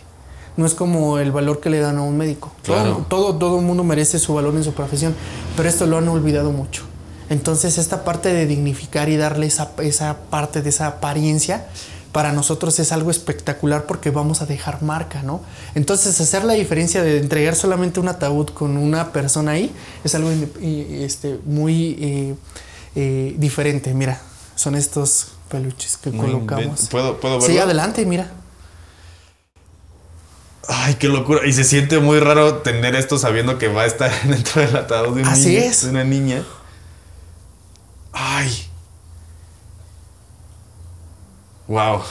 No 0.58 0.66
es 0.66 0.74
como 0.74 1.18
el 1.18 1.32
valor 1.32 1.60
que 1.60 1.70
le 1.70 1.80
dan 1.80 1.98
a 1.98 2.02
un 2.02 2.18
médico. 2.18 2.52
Todo, 2.64 3.06
todo, 3.08 3.36
todo 3.36 3.60
el 3.60 3.66
mundo 3.66 3.84
merece 3.84 4.20
su 4.20 4.34
valor 4.34 4.56
en 4.56 4.64
su 4.64 4.74
profesión, 4.74 5.16
pero 5.56 5.70
esto 5.70 5.86
lo 5.86 5.98
han 5.98 6.08
olvidado 6.08 6.52
mucho. 6.52 6.84
Entonces 7.30 7.78
esta 7.78 8.04
parte 8.04 8.34
de 8.34 8.46
dignificar 8.46 9.08
y 9.08 9.16
darle 9.16 9.46
esa, 9.48 9.72
esa 9.82 10.18
parte 10.30 10.62
de 10.62 10.70
esa 10.70 10.88
apariencia 10.88 11.66
para 12.12 12.34
nosotros 12.34 12.78
es 12.80 12.92
algo 12.92 13.10
espectacular 13.10 13.86
porque 13.86 14.12
vamos 14.12 14.42
a 14.42 14.46
dejar 14.46 14.82
marca, 14.82 15.24
¿no? 15.24 15.40
Entonces 15.76 16.20
hacer 16.20 16.44
la 16.44 16.54
diferencia 16.54 17.02
de 17.04 17.20
entregar 17.20 17.56
solamente 17.56 18.02
un 18.02 18.10
ataúd 18.10 18.50
con 18.50 18.76
una 18.76 19.14
persona 19.14 19.52
ahí 19.52 19.72
es 20.04 20.14
algo 20.14 20.30
este, 20.62 21.40
muy 21.46 21.98
eh, 22.02 22.36
eh, 22.96 23.36
diferente. 23.38 23.94
Mira, 23.94 24.22
son 24.56 24.76
estos 24.76 25.28
peluches 25.50 25.98
que 25.98 26.12
colocamos. 26.12 26.90
¿Puedo, 26.90 27.18
¿Puedo 27.20 27.40
verlo? 27.40 27.48
Sí, 27.48 27.58
adelante, 27.58 28.06
mira. 28.06 28.30
Ay, 30.74 30.96
qué 30.96 31.10
locura. 31.10 31.46
Y 31.46 31.52
se 31.52 31.66
siente 31.66 32.00
muy 32.00 32.20
raro 32.20 32.60
tener 32.60 32.96
esto 32.96 33.18
sabiendo 33.18 33.58
que 33.58 33.68
va 33.68 33.82
a 33.82 33.86
estar 33.86 34.10
dentro 34.24 34.62
del 34.62 34.76
ataúd 34.76 35.18
de, 35.18 35.24
Así 35.24 35.58
es. 35.58 35.84
de 35.84 35.90
una 35.90 36.06
niña. 36.06 36.44
Ay. 38.14 38.68
Wow. 41.68 42.02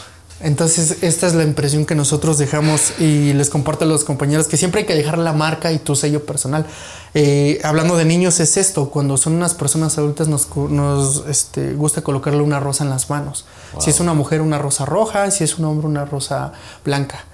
Entonces, 0.42 1.02
esta 1.02 1.26
es 1.26 1.34
la 1.34 1.42
impresión 1.42 1.84
que 1.86 1.94
nosotros 1.94 2.38
dejamos 2.38 2.98
y 2.98 3.32
les 3.32 3.50
comparto 3.50 3.84
a 3.84 3.88
los 3.88 4.04
compañeros 4.04 4.46
que 4.46 4.56
siempre 4.56 4.80
hay 4.82 4.86
que 4.86 4.94
dejar 4.94 5.18
la 5.18 5.32
marca 5.32 5.72
y 5.72 5.78
tu 5.78 5.96
sello 5.96 6.24
personal. 6.24 6.66
Eh, 7.14 7.60
hablando 7.64 7.96
de 7.96 8.04
niños, 8.04 8.40
es 8.40 8.58
esto: 8.58 8.90
cuando 8.90 9.16
son 9.16 9.34
unas 9.34 9.54
personas 9.54 9.96
adultas, 9.96 10.28
nos, 10.28 10.54
nos 10.56 11.26
este, 11.28 11.72
gusta 11.72 12.02
colocarle 12.02 12.42
una 12.42 12.60
rosa 12.60 12.84
en 12.84 12.90
las 12.90 13.08
manos. 13.08 13.46
Si 13.78 13.90
es 13.90 14.00
una 14.00 14.14
mujer, 14.14 14.40
una 14.42 14.58
rosa 14.58 14.84
roja, 14.84 15.30
si 15.30 15.44
es 15.44 15.58
un 15.58 15.64
hombre, 15.66 15.86
una 15.86 16.04
rosa 16.04 16.52
blanca. 16.84 17.24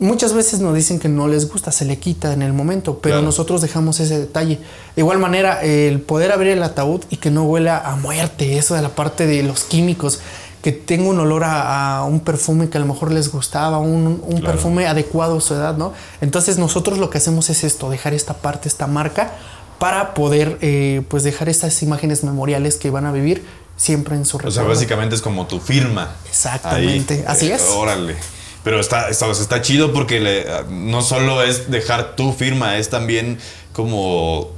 Muchas 0.00 0.32
veces 0.32 0.60
nos 0.60 0.74
dicen 0.74 0.98
que 0.98 1.10
no 1.10 1.28
les 1.28 1.46
gusta, 1.46 1.70
se 1.72 1.84
le 1.84 1.98
quita 1.98 2.32
en 2.32 2.40
el 2.40 2.54
momento, 2.54 3.00
pero 3.00 3.20
nosotros 3.20 3.60
dejamos 3.60 4.00
ese 4.00 4.18
detalle. 4.18 4.58
De 4.96 5.02
igual 5.02 5.18
manera, 5.18 5.62
el 5.62 6.00
poder 6.00 6.32
abrir 6.32 6.52
el 6.52 6.62
ataúd 6.62 7.02
y 7.10 7.18
que 7.18 7.30
no 7.30 7.44
huela 7.44 7.76
a 7.76 7.96
muerte, 7.96 8.56
eso 8.56 8.74
de 8.74 8.80
la 8.80 8.88
parte 8.88 9.26
de 9.26 9.42
los 9.42 9.64
químicos 9.64 10.20
que 10.62 10.72
tenga 10.72 11.08
un 11.08 11.18
olor 11.18 11.42
a, 11.44 12.02
un 12.08 12.20
perfume 12.20 12.70
que 12.70 12.78
a 12.78 12.80
lo 12.80 12.86
mejor 12.86 13.12
les 13.12 13.30
gustaba, 13.30 13.76
un, 13.76 14.42
perfume 14.42 14.86
adecuado 14.86 15.36
a 15.36 15.40
su 15.42 15.52
edad, 15.52 15.76
¿no? 15.76 15.92
Entonces 16.22 16.56
nosotros 16.56 16.98
lo 16.98 17.10
que 17.10 17.18
hacemos 17.18 17.50
es 17.50 17.62
esto, 17.62 17.90
dejar 17.90 18.14
esta 18.14 18.34
parte, 18.34 18.68
esta 18.68 18.86
marca, 18.86 19.32
para 19.78 20.14
poder 20.14 20.56
eh, 20.62 21.02
pues 21.08 21.24
dejar 21.24 21.50
estas 21.50 21.82
imágenes 21.82 22.24
memoriales 22.24 22.76
que 22.76 22.88
van 22.88 23.04
a 23.04 23.12
vivir 23.12 23.44
siempre 23.76 24.16
en 24.16 24.24
su 24.24 24.38
recuerdo. 24.38 24.60
O 24.60 24.62
sea, 24.62 24.68
básicamente 24.68 25.14
es 25.14 25.22
como 25.22 25.46
tu 25.46 25.60
firma. 25.60 26.16
Exactamente, 26.26 27.24
así 27.26 27.50
es. 27.50 27.62
Órale. 27.74 28.16
Pero 28.62 28.78
está, 28.78 29.08
está, 29.08 29.30
está 29.30 29.62
chido 29.62 29.92
porque 29.92 30.44
no 30.68 31.02
solo 31.02 31.42
es 31.42 31.70
dejar 31.70 32.14
tu 32.14 32.32
firma, 32.32 32.76
es 32.76 32.90
también 32.90 33.38
como 33.72 34.52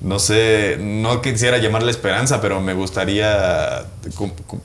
no 0.00 0.18
sé, 0.18 0.76
no 0.78 1.20
quisiera 1.22 1.58
llamarle 1.58 1.90
esperanza, 1.90 2.40
pero 2.40 2.60
me 2.60 2.72
gustaría, 2.72 3.84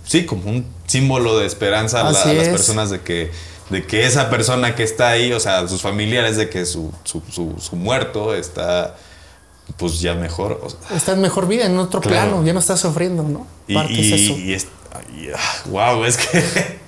sí, 0.05 0.25
como 0.25 0.49
un 0.49 0.65
símbolo 0.85 1.39
de 1.39 1.47
esperanza 1.47 2.07
a, 2.07 2.11
las 2.11 2.49
personas 2.49 2.91
de 2.91 3.01
que, 3.01 3.31
de 3.69 3.85
que 3.85 4.05
esa 4.05 4.29
persona 4.29 4.75
que 4.75 4.83
está 4.83 5.09
ahí, 5.09 5.33
o 5.33 5.39
sea, 5.39 5.67
sus 5.67 5.81
familiares, 5.81 6.37
de 6.37 6.49
que 6.49 6.65
su, 6.65 6.91
muerto 7.71 8.35
está 8.35 8.95
pues 9.77 10.01
ya 10.01 10.13
mejor. 10.13 10.67
está 10.93 11.13
en 11.13 11.21
mejor 11.21 11.47
vida, 11.47 11.65
en 11.65 11.79
otro 11.79 11.99
plano, 11.99 12.43
ya 12.45 12.53
no 12.53 12.59
está 12.59 12.77
sufriendo, 12.77 13.23
¿no? 13.23 13.47
Y, 13.67 14.53
es 14.53 14.67
wow, 15.65 16.05
es 16.05 16.17
que 16.17 16.43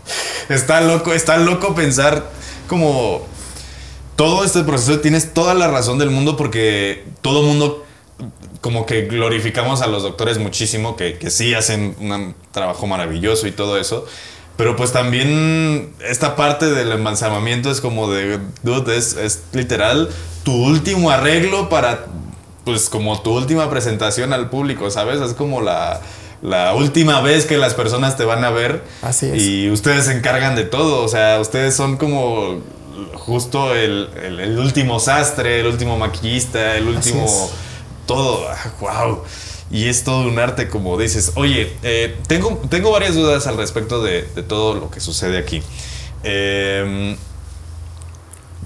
está 0.50 0.82
loco, 0.82 1.14
está 1.14 1.38
loco 1.38 1.76
pensar 1.76 2.30
como 2.68 3.26
todo 4.16 4.44
este 4.44 4.64
proceso, 4.64 5.00
tienes 5.00 5.34
toda 5.34 5.54
la 5.54 5.68
razón 5.68 5.98
del 5.98 6.10
mundo 6.10 6.38
porque 6.38 7.04
todo 7.22 7.44
mundo 7.44 7.86
como 8.62 8.86
que 8.86 9.04
glorificamos 9.04 9.82
a 9.82 9.88
los 9.88 10.04
doctores 10.04 10.40
muchísimo, 10.40 10.96
que, 10.96 11.18
que 11.20 11.30
sí 11.30 11.54
hacen 11.54 11.96
un 12.00 12.34
trabajo 12.52 12.88
maravilloso 12.88 13.46
y 13.46 13.52
todo 13.52 13.78
eso. 13.78 14.06
Pero 14.58 14.76
pues 14.76 14.92
también 14.94 15.94
esta 16.00 16.36
parte 16.36 16.72
del 16.72 16.92
embalsamamiento 16.92 17.70
es 17.70 17.82
como 17.82 18.10
de, 18.10 18.40
dude, 18.64 18.98
es, 18.98 19.18
es, 19.18 19.44
literal 19.52 20.10
tu 20.44 20.54
último 20.54 21.12
arreglo 21.12 21.68
para, 21.68 22.06
pues 22.64 22.90
como 22.90 23.22
tu 23.22 23.36
última 23.36 23.70
presentación 23.70 24.32
al 24.32 24.50
público, 24.50 24.90
¿sabes? 24.90 25.20
Es 25.20 25.34
como 25.34 25.62
la, 25.62 26.00
la 26.46 26.76
última 26.76 27.22
vez 27.22 27.46
que 27.46 27.58
las 27.58 27.74
personas 27.74 28.18
te 28.18 28.24
van 28.24 28.44
a 28.44 28.52
ver. 28.52 28.84
Así 29.02 29.28
es. 29.28 29.42
Y 29.42 29.70
ustedes 29.72 30.06
se 30.06 30.14
encargan 30.14 30.56
de 30.56 30.64
todo, 30.64 31.04
o 31.04 31.08
sea, 31.08 31.40
ustedes 31.40 31.76
son 31.76 31.98
como 31.98 32.62
justo 33.16 33.74
el, 33.74 34.10
el, 34.24 34.60
último 34.60 35.00
sastre, 35.00 35.60
el 35.62 35.68
último 35.68 35.98
maquillista, 35.98 36.78
el 36.78 36.88
último 36.88 37.26
todo, 38.06 38.48
wow. 38.80 39.24
Y 39.72 39.88
es 39.88 40.04
todo 40.04 40.28
un 40.28 40.38
arte, 40.38 40.70
como 40.70 40.98
dices. 40.98 41.32
Oye, 41.36 41.74
eh, 41.82 42.16
tengo, 42.28 42.62
tengo 42.70 42.92
varias 42.92 43.16
dudas 43.16 43.48
al 43.48 43.58
respecto 43.58 44.04
de, 44.04 44.22
todo 44.48 44.76
lo 44.76 44.92
que 44.92 45.00
sucede 45.00 45.40
aquí. 45.40 45.64
Em, 46.24 47.18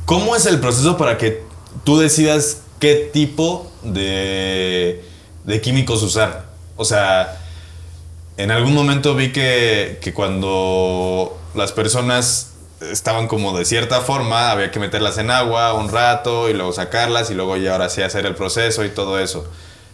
¿Cómo 0.06 0.36
es 0.36 0.46
el 0.46 0.60
proceso 0.60 0.98
para 0.98 1.18
que 1.18 1.44
tú 1.86 1.98
decidas 1.98 2.63
qué 2.80 3.10
tipo 3.13 3.72
de, 3.84 5.04
de 5.46 5.62
químicos 5.62 6.04
usar? 6.04 6.50
O 6.76 6.84
sea, 6.84 7.38
en 8.39 8.52
algún 8.52 8.73
momento 8.73 9.15
vi 9.15 9.34
que, 9.34 9.99
que 10.02 10.13
cuando 10.13 11.38
las 11.56 11.73
personas 11.73 12.52
estaban 12.80 13.28
como 13.28 13.58
de 13.58 13.65
cierta 13.65 13.99
forma, 13.99 14.52
había 14.52 14.71
que 14.71 14.80
meterlas 14.80 15.17
en 15.17 15.30
agua 15.30 15.73
un 15.73 15.89
rato 15.89 16.49
y 16.49 16.54
luego 16.54 16.71
sacarlas 16.71 17.30
y 17.32 17.34
luego 17.34 17.58
ya 17.58 17.73
ahora 17.73 17.89
sí 17.89 18.02
hacer 18.02 18.25
el 18.25 18.36
proceso 18.36 18.86
y 18.86 18.89
todo 18.89 19.19
eso. 19.19 19.45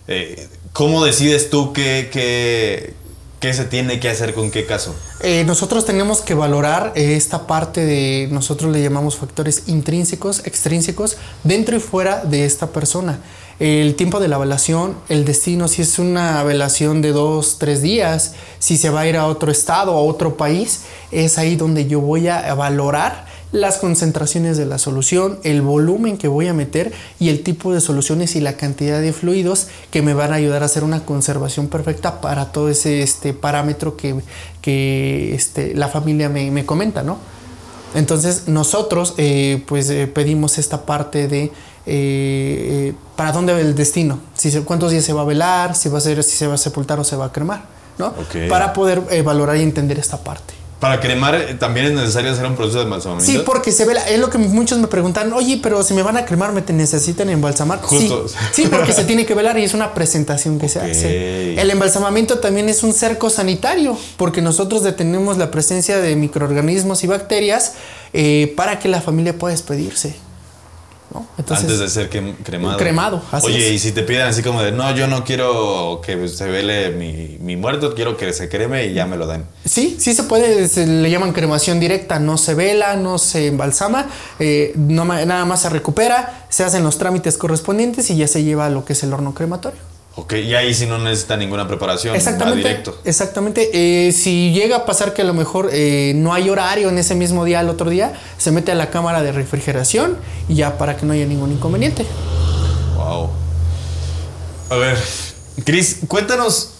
Eh, 0.08 0.47
¿Cómo 0.73 1.03
decides 1.03 1.49
tú 1.49 1.73
qué, 1.73 2.12
qué, 2.13 2.93
qué, 3.39 3.53
se 3.55 3.65
tiene 3.65 3.99
que 3.99 4.10
hacer 4.10 4.36
con 4.36 4.51
qué 4.51 4.67
caso? 4.67 4.95
Eh, 5.21 5.43
nosotros 5.43 5.84
tenemos 5.84 6.21
que 6.21 6.36
valorar 6.36 6.93
eh, 6.95 7.15
esta 7.15 7.47
parte 7.47 7.84
de, 7.84 8.27
nosotros 8.29 8.71
le 8.71 8.79
llamamos 8.79 9.15
factores 9.15 9.63
intrínsecos, 9.65 10.45
extrínsecos, 10.45 11.17
dentro 11.43 11.75
y 11.75 11.79
fuera 11.79 12.23
de 12.23 12.45
esta 12.45 12.67
persona 12.67 13.17
el 13.60 13.96
tiempo 13.96 14.20
de 14.20 14.28
la 14.28 14.38
velación, 14.38 14.96
el 15.10 15.26
destino, 15.26 15.68
si 15.68 15.82
es 15.82 16.00
una 16.00 16.44
velación 16.44 17.02
de 17.02 17.12
dos, 17.12 17.58
tres 17.58 17.82
días, 17.82 18.34
si 18.60 18.78
se 18.78 18.89
va 18.89 19.02
a 19.02 19.08
ir 19.08 19.18
a 19.18 19.28
otro 19.28 19.52
estado, 19.52 19.94
a 19.94 20.02
otro 20.02 20.38
país, 20.38 20.82
es 21.12 21.38
ahí 21.38 21.56
donde 21.56 21.88
yo 21.88 22.02
voy 22.02 22.28
a 22.28 22.54
valorar 22.54 23.26
las 23.56 23.78
concentraciones 23.78 24.58
de 24.58 24.65
la 24.65 24.78
solución, 24.78 25.39
el 25.44 25.62
volumen 25.62 26.18
que 26.18 26.28
voy 26.28 26.48
a 26.48 26.54
meter 26.54 26.91
y 27.20 27.30
el 27.30 27.41
tipo 27.41 27.74
de 27.74 27.80
soluciones 27.80 28.36
y 28.36 28.41
la 28.41 28.58
cantidad 28.58 29.00
de 29.00 29.13
fluidos 29.13 29.68
que 29.91 30.02
me 30.02 30.13
van 30.13 30.34
a 30.34 30.36
ayudar 30.36 30.62
a 30.62 30.65
hacer 30.65 30.84
una 30.84 31.06
conservación 31.06 31.68
perfecta 31.68 32.20
para 32.20 32.52
todo 32.52 32.70
ese 32.70 33.02
este, 33.02 33.34
parámetro 33.34 33.96
que, 33.96 34.15
que 34.62 35.34
este, 35.34 35.74
la 35.74 35.88
familia 35.88 36.28
me, 36.28 36.65
comenta, 36.65 37.02
¿no? 37.02 37.18
Entonces 37.94 38.50
nosotros 38.50 39.13
eh, 39.18 39.63
pues 39.68 39.89
eh, 39.89 40.08
pedimos 40.08 40.58
esta 40.58 40.86
parte 40.86 41.30
de 41.30 41.52
eh, 41.86 42.93
para 43.15 43.32
dónde 43.32 43.54
va 43.54 43.60
el 43.60 43.76
destino, 43.76 44.19
si 44.34 44.52
cuántos 44.62 44.91
días 44.91 45.06
se 45.06 45.13
va 45.13 45.21
a 45.21 45.26
velar, 45.26 45.76
si 45.76 45.89
va 45.89 46.00
a 46.00 46.02
ser, 46.02 46.24
si 46.24 46.36
se 46.36 46.48
va 46.48 46.56
a 46.56 46.58
sepultar 46.58 47.00
o 47.00 47.04
se 47.04 47.15
va 47.15 47.26
a 47.26 47.32
cremar, 47.32 47.63
¿no? 47.98 48.13
Para 48.50 48.74
poder 48.74 49.04
eh, 49.12 49.21
valorar 49.21 49.58
y 49.58 49.62
entender 49.62 50.00
esta 50.00 50.17
parte. 50.17 50.56
Para 50.80 51.00
cremar 51.00 51.36
eh, 51.36 51.54
también 51.54 51.86
es 51.86 51.93
necesario 51.93 52.32
hacer 52.32 52.45
un 52.45 52.56
proceso 52.56 52.80
de 52.80 52.84
embalsamamiento. 52.84 53.32
Sí, 53.32 53.41
porque 53.45 53.71
se 53.71 53.86
vela. 53.86 54.02
Es 54.10 54.19
lo 54.19 54.30
que 54.30 54.38
muchos 54.38 54.78
me 54.80 54.88
preguntan. 54.88 55.32
Oye, 55.32 55.60
pero 55.63 55.84
si 55.84 55.93
me 55.93 56.04
van 56.04 56.17
a 56.17 56.26
cremar, 56.26 56.52
¿me 56.52 56.62
necesitan 56.74 57.30
embalsamar? 57.30 57.82
Justo. 57.82 58.26
Sí, 58.52 58.67
porque 58.69 58.91
se 58.91 59.06
tiene 59.06 59.26
que 59.26 59.34
velar 59.36 59.58
y 59.58 59.63
es 59.63 59.74
una 59.74 59.93
presentación 59.93 60.60
que 60.60 60.67
se 60.67 60.80
hace. 60.80 61.60
El 61.60 61.71
embalsamamiento 61.71 62.39
también 62.39 62.67
es 62.67 62.84
un 62.84 62.93
cerco 62.93 63.30
sanitario, 63.30 63.98
porque 64.17 64.41
nosotros 64.41 64.84
detenemos 64.84 65.38
la 65.38 65.50
presencia 65.50 66.00
de 66.00 66.15
microorganismos 66.15 67.04
y 67.04 67.08
bacterias 67.08 67.74
para 68.56 68.78
que 68.80 68.89
la 68.89 69.02
familia 69.02 69.38
pueda 69.38 69.54
despedirse. 69.54 70.26
Antes 71.38 71.80
de 71.80 71.89
ser 71.89 72.10
cremado. 72.10 72.78
Cremado, 72.78 73.21
Oye, 73.43 73.73
y 73.73 73.80
si 73.80 73.91
te 73.91 74.04
piden 74.04 74.23
así 74.23 74.41
como 74.41 74.62
de, 74.62 74.71
no, 74.71 74.93
yo 74.95 75.08
no 75.08 75.23
quiero 75.23 76.01
que 76.04 76.28
se 76.28 76.45
vele 76.47 76.91
mi, 76.91 77.56
muerto, 77.56 77.93
quiero 77.95 78.17
que 78.17 78.34
se 78.34 78.49
creme 78.49 78.88
y 78.88 78.93
ya 78.93 79.06
me 79.06 79.17
lo 79.17 79.28
den. 79.28 79.45
Sí, 79.65 79.97
sí 79.99 80.13
se 80.13 80.23
puede, 80.23 80.67
se 80.67 80.86
le 80.86 81.10
llaman 81.10 81.34
cremación 81.34 81.80
directa, 81.80 82.19
no 82.19 82.38
se 82.38 82.54
vela, 82.54 82.95
no 82.95 83.17
se 83.17 83.47
embalsama, 83.47 84.08
eh, 84.39 84.73
no, 84.75 85.06
nada 85.06 85.45
más 85.45 85.62
se 85.62 85.69
recupera, 85.69 86.45
se 86.49 86.63
hacen 86.63 86.84
los 86.84 86.97
trámites 86.97 87.38
correspondientes 87.38 88.10
y 88.10 88.17
ya 88.17 88.28
se 88.28 88.43
lleva 88.43 88.65
a 88.65 88.69
lo 88.69 88.86
que 88.86 88.93
es 88.93 89.04
el 89.04 89.13
horno 89.13 89.34
crematorio. 89.34 89.94
Ok, 90.17 90.34
y 90.34 90.56
ahí 90.56 90.73
sí 90.73 90.86
no 90.86 90.97
necesita 90.97 91.36
ninguna 91.36 91.67
preparación, 91.67 92.15
exactamente, 92.15 92.60
directo. 92.60 92.97
Exactamente. 93.04 93.69
Eh, 93.73 94.13
si 94.13 94.54
llega 94.54 94.78
a 94.78 94.86
pasar 94.86 95.13
que 95.13 95.23
a 95.23 95.25
lo 95.25 95.34
mejor 95.34 95.69
eh, 95.73 96.13
no 96.15 96.34
hay 96.34 96.49
horario 96.49 96.88
en 96.88 96.97
ese 96.97 97.15
mismo 97.15 97.43
día, 97.43 97.60
al 97.60 97.67
otro 97.67 97.89
día, 97.89 98.13
se 98.38 98.51
mete 98.51 98.71
a 98.71 98.75
la 98.75 98.89
cámara 98.89 99.21
de 99.21 99.34
refrigeración 99.34 100.17
y 100.47 100.56
ya 100.56 100.78
para 100.78 100.95
que 100.95 101.06
no 101.06 101.12
haya 101.12 101.25
ningún 101.25 101.51
inconveniente. 101.51 102.06
Wow. 102.95 103.30
A 104.69 104.75
ver, 104.75 104.97
Cris, 105.65 105.99
cuéntanos 106.08 106.75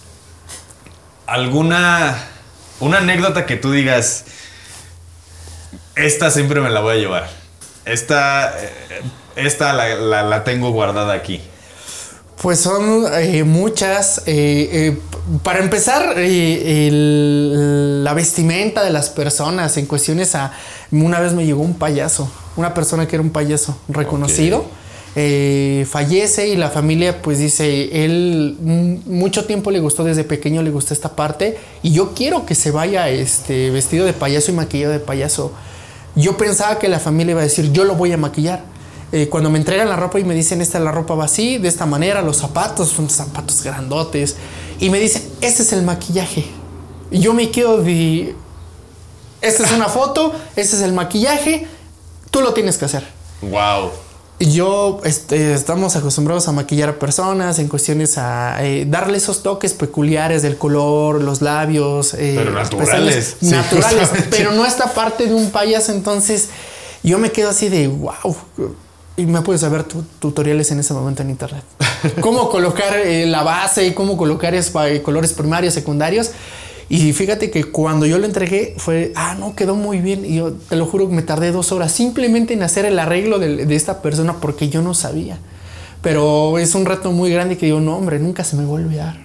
alguna 1.26 2.16
una 2.80 2.98
anécdota 2.98 3.44
que 3.44 3.56
tú 3.56 3.70
digas. 3.70 4.24
Esta 5.94 6.30
siempre 6.30 6.62
me 6.62 6.70
la 6.70 6.80
voy 6.80 6.94
a 6.94 6.98
llevar. 6.98 7.28
Esta, 7.84 8.54
eh, 8.58 9.02
esta 9.36 9.74
la 9.74 10.44
tengo 10.44 10.70
guardada 10.70 11.12
aquí. 11.12 11.42
Pues 12.40 12.60
son 12.60 13.06
eh, 13.14 13.44
muchas. 13.44 14.22
Eh, 14.26 14.68
eh, 14.72 14.98
para 15.42 15.60
empezar, 15.60 16.16
la 16.16 18.14
vestimenta 18.14 18.84
de 18.84 18.90
las 18.90 19.08
personas 19.10 19.76
en 19.76 19.86
cuestiones 19.86 20.34
a... 20.34 20.52
Una 20.92 21.18
vez 21.18 21.32
me 21.32 21.44
llegó 21.46 21.62
un 21.62 21.74
payaso, 21.74 22.30
una 22.56 22.74
persona 22.74 23.08
que 23.08 23.16
era 23.16 23.22
un 23.22 23.30
payaso 23.30 23.76
reconocido. 23.88 24.66
fallece 25.86 26.48
y 26.48 26.56
la 26.56 26.68
familia 26.68 27.22
pues 27.22 27.38
dice, 27.38 28.04
él 28.04 28.56
mucho 29.06 29.46
tiempo 29.46 29.70
le 29.70 29.80
gustó 29.80 30.04
desde 30.04 30.22
pequeño, 30.22 30.62
le 30.62 30.70
gustó 30.70 30.92
esta 30.94 31.16
parte 31.16 31.58
y 31.82 31.92
yo 31.92 32.12
quiero 32.14 32.44
que 32.44 32.54
se 32.54 32.70
vaya 32.70 33.08
este, 33.08 33.70
vestido 33.70 34.04
de 34.04 34.12
payaso 34.12 34.52
y 34.52 34.54
maquillado 34.54 34.92
de 34.92 35.00
payaso. 35.00 35.52
Yo 36.14 36.36
pensaba 36.36 36.78
que 36.78 36.88
la 36.88 37.00
familia 37.00 37.32
iba 37.32 37.40
a 37.40 37.44
decir, 37.44 37.72
yo 37.72 37.84
lo 37.84 37.94
voy 37.94 38.12
a 38.12 38.16
maquillar 38.18 38.75
eh, 39.12 39.28
cuando 39.28 39.50
me 39.50 39.58
entregan 39.58 39.88
la 39.88 39.96
ropa 39.96 40.18
y 40.18 40.24
me 40.24 40.34
dicen, 40.34 40.60
esta 40.60 40.78
la 40.78 40.92
ropa 40.92 41.14
va 41.14 41.24
así, 41.24 41.58
de 41.58 41.68
esta 41.68 41.86
manera, 41.86 42.22
los 42.22 42.38
zapatos 42.38 42.88
son 42.88 43.08
zapatos 43.08 43.62
grandotes, 43.62 44.36
y 44.80 44.90
me 44.90 44.98
dicen, 44.98 45.22
este 45.40 45.62
es 45.62 45.72
el 45.72 45.82
maquillaje. 45.82 46.46
Y 47.10 47.20
yo 47.20 47.34
me 47.34 47.50
quedo 47.50 47.82
de, 47.82 48.34
esta 49.40 49.64
es 49.64 49.72
una 49.72 49.86
foto, 49.88 50.32
este 50.56 50.76
es 50.76 50.82
el 50.82 50.92
maquillaje, 50.92 51.66
tú 52.30 52.40
lo 52.40 52.52
tienes 52.52 52.78
que 52.78 52.84
hacer. 52.86 53.06
Wow. 53.42 53.90
Yo 54.38 55.00
este, 55.04 55.54
estamos 55.54 55.96
acostumbrados 55.96 56.46
a 56.48 56.52
maquillar 56.52 56.90
a 56.90 56.98
personas 56.98 57.58
en 57.58 57.68
cuestiones 57.68 58.18
a 58.18 58.62
eh, 58.62 58.84
darle 58.86 59.16
esos 59.16 59.42
toques 59.42 59.72
peculiares 59.72 60.42
del 60.42 60.58
color, 60.58 61.22
los 61.22 61.40
labios. 61.40 62.12
Eh, 62.12 62.34
pero 62.36 62.50
naturales. 62.50 63.36
naturales. 63.40 64.10
pero 64.30 64.52
no 64.52 64.66
esta 64.66 64.92
parte 64.92 65.26
de 65.26 65.34
un 65.34 65.50
payaso. 65.50 65.92
Entonces 65.92 66.50
yo 67.02 67.18
me 67.18 67.32
quedo 67.32 67.48
así 67.48 67.70
de 67.70 67.88
wow. 67.88 68.36
Y 69.16 69.24
me 69.24 69.40
puedes 69.40 69.62
saber 69.62 69.84
tutoriales 69.84 70.70
en 70.72 70.80
ese 70.80 70.92
momento 70.92 71.22
en 71.22 71.30
internet. 71.30 71.64
cómo 72.20 72.50
colocar 72.50 72.98
eh, 72.98 73.26
la 73.26 73.42
base 73.42 73.86
y 73.86 73.94
cómo 73.94 74.16
colocar 74.16 74.54
colores 75.02 75.32
primarios, 75.32 75.72
secundarios. 75.72 76.32
Y 76.88 77.12
fíjate 77.12 77.50
que 77.50 77.64
cuando 77.64 78.06
yo 78.06 78.18
lo 78.18 78.26
entregué 78.26 78.74
fue, 78.76 79.12
ah, 79.16 79.34
no, 79.38 79.56
quedó 79.56 79.74
muy 79.74 80.00
bien. 80.00 80.24
Y 80.24 80.36
yo 80.36 80.52
te 80.52 80.76
lo 80.76 80.86
juro 80.86 81.08
que 81.08 81.14
me 81.14 81.22
tardé 81.22 81.50
dos 81.50 81.72
horas 81.72 81.92
simplemente 81.92 82.52
en 82.54 82.62
hacer 82.62 82.84
el 82.84 82.98
arreglo 82.98 83.38
de, 83.38 83.74
esta 83.74 84.02
persona 84.02 84.34
porque 84.34 84.68
yo 84.68 84.82
no 84.82 84.92
sabía. 84.92 85.38
Pero 86.02 86.58
es 86.58 86.74
un 86.74 86.84
reto 86.84 87.10
muy 87.10 87.32
grande 87.32 87.56
que 87.56 87.66
digo, 87.66 87.80
no, 87.80 87.96
hombre, 87.96 88.18
nunca 88.18 88.44
se 88.44 88.54
me 88.54 88.64
va 88.64 88.68
a 88.68 88.74
olvidar. 88.74 89.16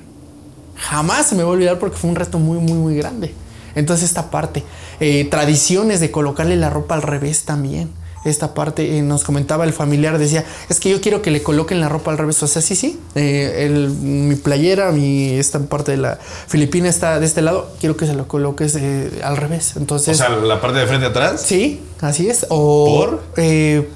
Jamás 0.75 1.27
se 1.27 1.35
me 1.35 1.43
va 1.43 1.49
a 1.49 1.51
olvidar 1.51 1.77
porque 1.77 1.97
fue 1.97 2.09
un 2.09 2.15
reto 2.15 2.39
muy, 2.39 2.57
muy, 2.57 2.77
muy 2.77 2.95
grande. 2.95 3.35
Entonces 3.75 4.09
esta 4.09 4.31
parte, 4.31 4.63
eh, 4.99 5.27
tradiciones 5.29 5.99
de 5.99 6.11
colocarle 6.11 6.55
la 6.55 6.69
ropa 6.69 6.95
al 6.95 7.01
revés 7.01 7.43
también 7.43 7.89
esta 8.26 8.53
parte. 8.53 8.97
Eh, 8.97 9.01
nos 9.01 9.24
comentaba 9.24 9.63
el 9.65 9.74
familiar, 9.74 10.17
decía, 10.17 10.45
es 10.69 10.80
que 10.80 10.89
yo 10.89 11.01
quiero 11.01 11.22
que 11.22 11.32
le 11.32 11.43
coloquen 11.43 11.80
la 11.80 11.89
ropa 11.89 12.11
al 12.11 12.17
revés. 12.17 12.41
O 12.43 12.47
sea, 12.47 12.61
sí, 12.61 12.76
sí. 12.76 12.99
Eh, 13.15 13.69
mi 14.01 14.36
playera, 14.36 14.91
mi, 14.91 15.32
esta 15.32 15.59
parte 15.59 15.91
de 15.91 15.97
la 15.97 16.19
Filipina 16.47 16.89
está 16.89 17.19
de 17.19 17.26
este 17.26 17.41
lado, 17.41 17.72
quiero 17.80 17.97
que 17.97 18.05
se 18.05 18.13
lo 18.13 18.28
coloques 18.28 18.76
eh, 18.76 19.22
al 19.24 19.38
revés. 19.38 19.74
Entonces. 19.76 20.19
O 20.19 20.26
sea, 20.26 20.30
la 20.30 20.61
parte 20.61 20.80
de 20.80 20.88
frente 20.88 21.05
atrás. 21.07 21.41
Sí, 21.41 21.82
así 22.01 22.30
es. 22.30 22.45
O 22.49 23.09
por, 23.09 23.22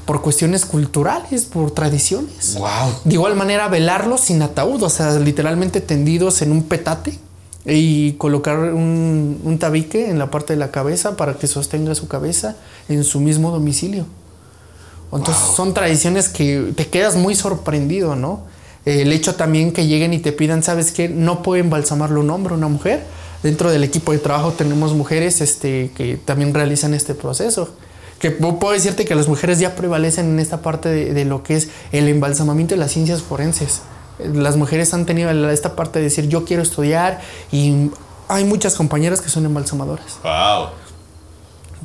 por 0.06 0.22
cuestiones 0.22 0.66
culturales, 0.66 1.46
por 1.46 1.72
tradiciones. 1.72 2.56
Wow. 2.58 2.94
De 3.04 3.14
igual 3.14 3.36
manera, 3.36 3.68
velarlos 3.68 4.22
sin 4.22 4.42
ataúd, 4.42 4.82
o 4.84 4.90
sea, 4.90 5.20
literalmente 5.20 5.82
tendidos 5.82 6.42
en 6.42 6.52
un 6.52 6.64
petate 6.64 7.20
y 7.66 8.14
colocar 8.14 8.60
un, 8.60 9.42
un, 9.44 9.58
tabique 9.58 10.10
en 10.10 10.20
la 10.20 10.30
parte 10.30 10.54
de 10.54 10.60
la 10.60 10.70
cabeza 10.70 11.18
para 11.18 11.34
que 11.34 11.48
sostenga 11.48 11.96
su 11.96 12.08
cabeza 12.08 12.56
en 12.90 13.04
su 13.04 13.20
mismo 13.20 13.52
domicilio. 13.52 14.06
Entonces 15.12 15.56
son 15.56 15.74
tradiciones 15.74 16.30
que 16.30 16.74
te 16.76 16.88
quedas 16.88 17.16
muy 17.16 17.36
sorprendido, 17.36 18.16
¿no? 18.16 18.42
El 18.86 19.12
hecho 19.12 19.36
también 19.36 19.72
que 19.72 19.88
lleguen 19.88 20.14
y 20.14 20.20
te 20.20 20.32
pidan, 20.32 20.62
¿sabes 20.62 20.92
qué? 20.92 21.10
No 21.10 21.42
pueden 21.42 21.70
balsamarlo 21.70 22.20
un 22.20 22.30
hombre 22.30 22.54
o 22.54 22.58
una 22.58 22.68
mujer. 22.68 23.04
Dentro 23.42 23.72
del 23.72 23.84
equipo 23.84 24.12
de 24.12 24.20
trabajo 24.20 24.52
tenemos 24.52 24.94
mujeres 24.94 25.42
este, 25.42 25.92
que 25.96 26.18
también 26.18 26.54
realizan 26.54 26.94
este 26.94 27.16
proceso. 27.16 27.70
Que 28.20 28.32
puedo 28.32 28.74
decirte 28.74 29.06
que 29.06 29.16
las 29.16 29.28
mujeres 29.28 29.60
ya 29.60 29.76
prevalecen 29.76 30.28
en 30.28 30.40
esta 30.40 30.62
parte 30.62 30.90
de, 30.90 31.14
de 31.14 31.26
lo 31.26 31.44
que 31.44 31.56
es 31.56 31.70
el 31.92 32.08
embalsamamiento 32.08 32.76
de 32.76 32.80
las 32.80 32.92
ciencias 32.92 33.22
forenses 33.22 33.82
las 34.20 34.56
mujeres 34.56 34.94
han 34.94 35.06
tenido 35.06 35.30
esta 35.50 35.76
parte 35.76 36.00
de 36.00 36.06
decir 36.06 36.28
yo 36.28 36.46
quiero 36.46 36.64
estudiar 36.64 37.22
y 37.52 37.92
hay 38.28 38.44
muchas 38.44 38.76
compañeras 38.76 39.22
que 39.22 39.30
son 39.30 39.46
embalsamadoras. 39.46 40.20
Wow. 40.24 40.70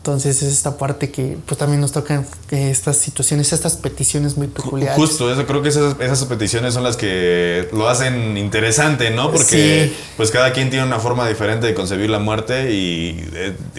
Entonces 0.01 0.43
es 0.43 0.55
esta 0.55 0.78
parte 0.78 1.11
que 1.11 1.37
pues 1.45 1.59
también 1.59 1.78
nos 1.78 1.93
tocan 1.93 2.26
estas 2.51 2.97
situaciones, 2.97 3.53
estas 3.53 3.76
peticiones 3.76 4.35
muy 4.39 4.47
peculiares. 4.47 4.97
Justo, 4.97 5.31
eso 5.31 5.47
creo 5.47 5.61
que 5.61 5.68
esas, 5.68 6.24
peticiones 6.24 6.72
son 6.72 6.85
las 6.85 6.97
que 6.97 7.68
lo 7.72 7.87
hacen 7.87 8.39
interesante, 8.39 9.11
¿no? 9.11 9.31
Porque 9.31 9.93
pues 10.16 10.31
cada 10.31 10.55
quien 10.55 10.70
tiene 10.70 10.87
una 10.87 11.01
forma 11.01 11.28
diferente 11.28 11.66
de 11.66 11.74
concebir 11.74 12.09
la 12.09 12.18
muerte 12.18 12.72
y 12.72 13.28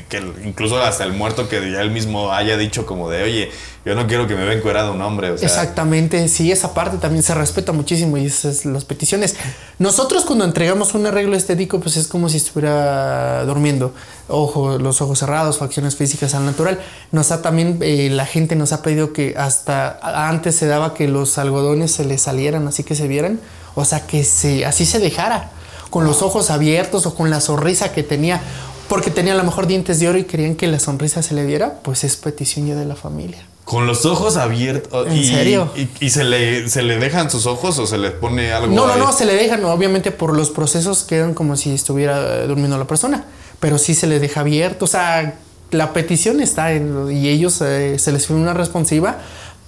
que 0.10 0.24
incluso 0.46 0.80
hasta 0.80 1.06
el 1.06 1.14
muerto 1.14 1.50
que 1.50 1.72
ya 1.72 1.82
él 1.82 1.90
mismo 1.90 2.32
haya 2.32 2.56
dicho 2.56 2.86
como 2.86 3.10
de, 3.10 3.24
oye, 3.24 3.52
yo 3.84 3.96
no 3.96 4.06
quiero 4.06 4.28
que 4.28 4.36
me 4.36 4.46
vea 4.46 4.54
encuerado 4.54 4.94
un 4.94 5.02
hombre. 5.02 5.34
Exactamente, 5.34 6.28
sí, 6.28 6.52
esa 6.52 6.74
parte 6.74 6.98
también 6.98 7.24
se 7.24 7.34
respeta 7.34 7.72
muchísimo 7.72 8.16
y 8.18 8.28
esas 8.28 8.64
las 8.66 8.86
peticiones. 8.86 9.36
Nosotros 9.80 10.24
cuando 10.24 10.46
entregamos 10.46 10.94
un 10.94 11.08
arreglo 11.08 11.36
estético, 11.36 11.80
pues 11.80 11.98
es 11.98 12.08
como 12.08 12.30
si 12.30 12.38
estuviera 12.38 13.44
durmiendo, 13.46 13.94
ojo, 14.28 14.78
los 14.78 15.02
ojos 15.02 15.20
cerrados, 15.20 15.58
facciones 15.58 15.96
físicas 15.96 16.36
al 16.36 16.46
natural. 16.46 16.80
Nos 17.12 17.32
ha 17.32 17.42
también, 17.42 17.80
eh, 17.82 18.10
la 18.12 18.28
gente 18.28 18.56
nos 18.56 18.72
ha 18.72 18.84
pedido 18.84 19.14
que 19.14 19.34
hasta 19.36 20.28
antes 20.30 20.56
se 20.56 20.68
daba 20.68 20.94
que 20.94 21.08
los 21.08 21.40
algodones 21.40 21.92
se 21.92 22.06
le 22.06 22.20
salieran, 22.20 22.68
así 22.68 22.84
que 22.84 22.94
se 22.94 23.08
vieran, 23.08 23.40
o 23.74 23.84
sea, 23.84 24.06
que 24.06 24.24
se, 24.24 24.64
así 24.64 24.86
se 24.86 25.00
dejara, 25.00 25.50
con 25.90 26.06
los 26.06 26.22
ojos 26.22 26.52
abiertos 26.52 27.08
o 27.08 27.16
con 27.16 27.32
la 27.32 27.42
sonrisa 27.42 27.92
que 27.92 28.04
tenía 28.04 28.42
porque 28.88 29.10
tenía 29.10 29.32
a 29.32 29.38
lo 29.38 29.46
mejor 29.46 29.68
dientes 29.68 30.02
de 30.02 30.10
oro 30.10 30.18
y 30.18 30.26
querían 30.26 30.56
que 30.56 30.68
la 30.68 30.78
sonrisa 30.78 31.24
se 31.24 31.34
le 31.34 31.46
diera, 31.46 31.80
pues 31.82 32.04
es 32.04 32.18
petición 32.18 32.68
ya 32.68 32.76
de 32.76 32.84
la 32.84 32.98
familia. 32.98 33.40
Con 33.72 33.88
los 33.88 34.06
ojos 34.06 34.36
abiertos. 34.36 35.08
¿En 35.08 35.24
serio? 35.24 35.72
Y, 36.02 36.10
se, 36.10 36.26
le, 36.26 36.68
se 36.68 36.82
le 36.82 36.98
dejan 36.98 37.32
sus 37.32 37.46
ojos 37.46 37.80
o 37.80 37.88
se 37.88 37.98
le 37.98 38.12
pone 38.12 38.52
algo? 38.52 38.68
No, 38.68 38.86
no, 38.86 38.98
no, 38.98 39.14
se 39.14 39.26
le 39.26 39.34
dejan. 39.34 39.64
Obviamente 39.64 40.12
por 40.12 40.36
los 40.36 40.50
procesos 40.50 41.04
quedan 41.04 41.34
como 41.34 41.56
si 41.56 41.74
estuviera 41.74 42.46
durmiendo 42.48 42.78
la 42.78 42.84
persona. 42.84 43.24
Pero 43.62 43.78
sí 43.78 43.96
se 43.96 44.08
le 44.08 44.20
deja 44.20 44.42
abierto. 44.42 44.84
O 44.84 44.88
sea, 44.90 45.36
la 45.70 45.94
petición 45.94 46.42
está 46.42 46.74
en, 46.74 47.10
y 47.14 47.30
ellos 47.30 47.62
eh, 47.62 47.98
se 47.98 48.12
les 48.12 48.28
fue 48.28 48.36
una 48.36 48.54
responsiva 48.54 49.20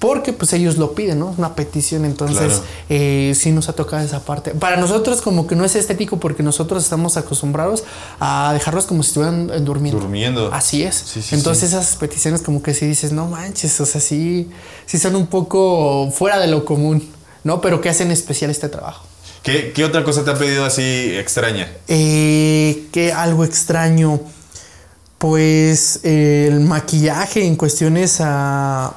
porque 0.04 0.34
pues 0.34 0.52
ellos 0.52 0.78
lo 0.78 0.96
piden, 0.96 1.20
¿no? 1.20 1.34
Una 1.38 1.56
petición, 1.56 2.04
entonces 2.04 2.62
eh, 2.90 3.32
sí 3.40 3.54
nos 3.54 3.70
ha 3.70 3.74
tocado 3.74 4.04
esa 4.04 4.20
parte. 4.20 4.52
Para 4.52 4.76
nosotros 4.76 5.22
como 5.22 5.48
que 5.48 5.56
no 5.56 5.64
es 5.64 5.78
estético 5.78 6.18
porque 6.20 6.44
nosotros 6.44 6.84
estamos 6.84 7.16
acostumbrados 7.16 7.86
a 8.20 8.52
dejarlos 8.52 8.86
como 8.86 9.02
si 9.02 9.12
estuvieran 9.12 9.50
eh, 9.50 9.62
durmiendo. 9.62 10.02
Durmiendo. 10.02 10.50
Así 10.52 10.84
es. 10.84 11.32
entonces 11.32 11.70
esas 11.70 11.96
peticiones 11.96 12.42
como 12.42 12.62
que 12.62 12.74
sí 12.74 12.86
dices, 12.86 13.14
no 13.14 13.28
manches, 13.28 13.80
o 13.80 13.86
sea, 13.86 14.02
sí, 14.02 14.50
sí 14.86 15.00
son 15.00 15.16
un 15.16 15.28
poco 15.28 16.12
fuera 16.12 16.38
de 16.38 16.48
lo 16.48 16.66
común, 16.66 17.10
¿no? 17.46 17.62
Pero 17.62 17.80
que 17.80 17.88
hacen 17.88 18.12
especial 18.12 18.52
este 18.52 18.68
trabajo. 18.68 19.06
¿Qué, 19.42 19.72
qué 19.74 19.86
otra 19.86 20.04
cosa 20.04 20.26
te 20.26 20.32
ha 20.32 20.36
pedido 20.38 20.66
así 20.66 21.16
extraña? 21.16 21.72
Eh, 21.88 22.88
que 22.92 23.14
algo 23.14 23.46
extraño. 23.46 24.20
Pues 25.18 26.02
el 26.04 26.60
maquillaje 26.60 27.46
en 27.46 27.56
cuestiones 27.56 28.18
a 28.20 28.94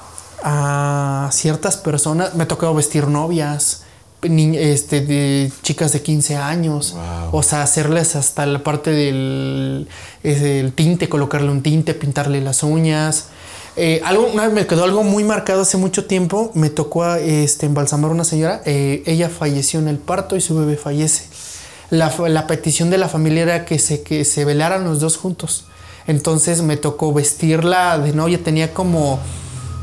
a 0.48 1.28
ciertas 1.32 1.76
personas. 1.76 2.36
Me 2.36 2.44
ha 2.44 2.48
tocado 2.48 2.72
vestir 2.72 3.08
novias, 3.08 3.82
este, 4.22 5.00
de 5.00 5.50
chicas 5.62 5.92
de 5.92 6.02
15 6.02 6.36
años. 6.36 6.96
O 7.32 7.42
sea, 7.42 7.62
hacerles 7.62 8.14
hasta 8.14 8.46
la 8.46 8.62
parte 8.62 8.92
del 8.92 9.88
el 10.22 10.72
tinte, 10.72 11.08
colocarle 11.08 11.50
un 11.50 11.62
tinte, 11.62 11.94
pintarle 11.94 12.40
las 12.40 12.62
uñas. 12.62 13.26
Eh, 13.74 14.00
algo, 14.04 14.28
una 14.32 14.44
vez 14.44 14.54
me 14.54 14.66
quedó 14.68 14.84
algo 14.84 15.02
muy 15.02 15.24
marcado 15.24 15.62
hace 15.62 15.78
mucho 15.78 16.04
tiempo. 16.04 16.52
Me 16.54 16.70
tocó 16.70 17.04
este, 17.16 17.66
embalsamar 17.66 18.12
a 18.12 18.14
una 18.14 18.24
señora. 18.24 18.62
Eh, 18.66 19.02
ella 19.06 19.28
falleció 19.28 19.80
en 19.80 19.88
el 19.88 19.98
parto 19.98 20.36
y 20.36 20.40
su 20.40 20.56
bebé 20.56 20.76
fallece. 20.76 21.24
La, 21.90 22.14
la, 22.28 22.46
petición 22.46 22.88
de 22.90 22.98
la 22.98 23.08
familia 23.08 23.42
era 23.42 23.64
que 23.64 23.80
se, 23.80 24.02
que 24.02 24.24
se 24.24 24.44
velaran 24.44 24.84
los 24.84 25.00
dos 25.00 25.16
juntos. 25.16 25.64
Entonces 26.06 26.62
me 26.62 26.76
tocó 26.76 27.12
vestirla 27.12 27.98
de 27.98 28.12
novia. 28.12 28.42
Tenía 28.42 28.72
como 28.72 29.18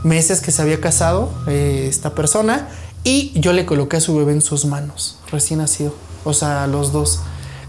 meses 0.04 0.42
que 0.42 0.52
se 0.52 0.62
había 0.62 0.80
casado 0.80 1.32
eh, 1.48 1.88
esta 1.90 2.14
persona 2.14 2.70
y 3.04 3.32
yo 3.40 3.54
le 3.54 3.66
coloqué 3.66 3.98
a 3.98 4.02
su 4.02 4.16
bebé 4.16 4.34
en 4.34 4.42
sus 4.42 4.66
manos, 4.66 5.20
recién 5.32 5.60
nacido. 5.60 5.94
O 6.24 6.34
sea, 6.34 6.68
los 6.68 6.92
dos. 6.92 7.20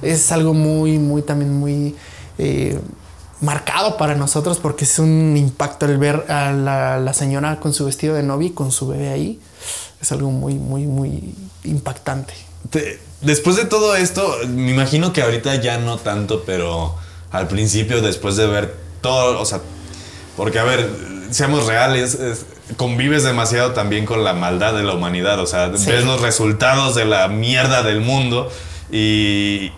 Es 0.02 0.30
algo 0.32 0.54
muy, 0.54 0.98
muy, 0.98 1.22
también 1.22 1.52
muy 1.52 1.96
eh, 2.38 2.78
marcado 3.40 3.96
para 3.96 4.14
nosotros 4.14 4.58
porque 4.58 4.84
es 4.84 4.98
un 4.98 5.36
impacto 5.36 5.86
el 5.86 5.98
ver 5.98 6.30
a 6.30 6.52
la, 6.52 7.12
señora 7.14 7.58
con 7.58 7.72
su 7.72 7.84
vestido 7.84 8.14
de 8.14 8.22
novia 8.22 8.48
y 8.48 8.52
con 8.52 8.70
su 8.70 8.88
bebé 8.88 9.08
ahí. 9.08 9.40
Es 10.00 10.12
algo 10.12 10.30
muy, 10.30 10.54
muy, 10.54 10.86
muy 10.86 11.34
impactante. 11.64 12.34
después 13.22 13.56
de 13.56 13.64
todo 13.64 13.96
esto, 13.96 14.36
me 14.46 14.70
imagino 14.70 15.12
que 15.12 15.22
ahorita 15.22 15.56
ya 15.56 15.78
no 15.78 15.96
tanto, 15.98 16.44
pero 16.44 16.94
al 17.32 17.48
principio, 17.48 18.02
después 18.02 18.36
de 18.36 18.46
ver 18.46 18.76
todo, 19.00 19.40
o 19.40 19.44
sea, 19.44 19.60
porque 20.36 20.58
a 20.58 20.64
ver, 20.64 20.88
seamos 21.30 21.66
reales, 21.66 22.18
convives 22.76 23.24
demasiado 23.24 23.72
también 23.72 24.06
con 24.06 24.24
la 24.24 24.32
maldad 24.32 24.74
de 24.74 24.82
la 24.82 24.94
humanidad. 24.94 25.38
O 25.40 25.46
sea, 25.46 25.68
ves 25.68 26.04
los 26.04 26.20
resultados 26.20 26.94
de 26.94 27.04
la 27.04 27.28
mierda 27.28 27.82
del 27.82 28.00
mundo 28.00 28.50
y, 28.90 29.72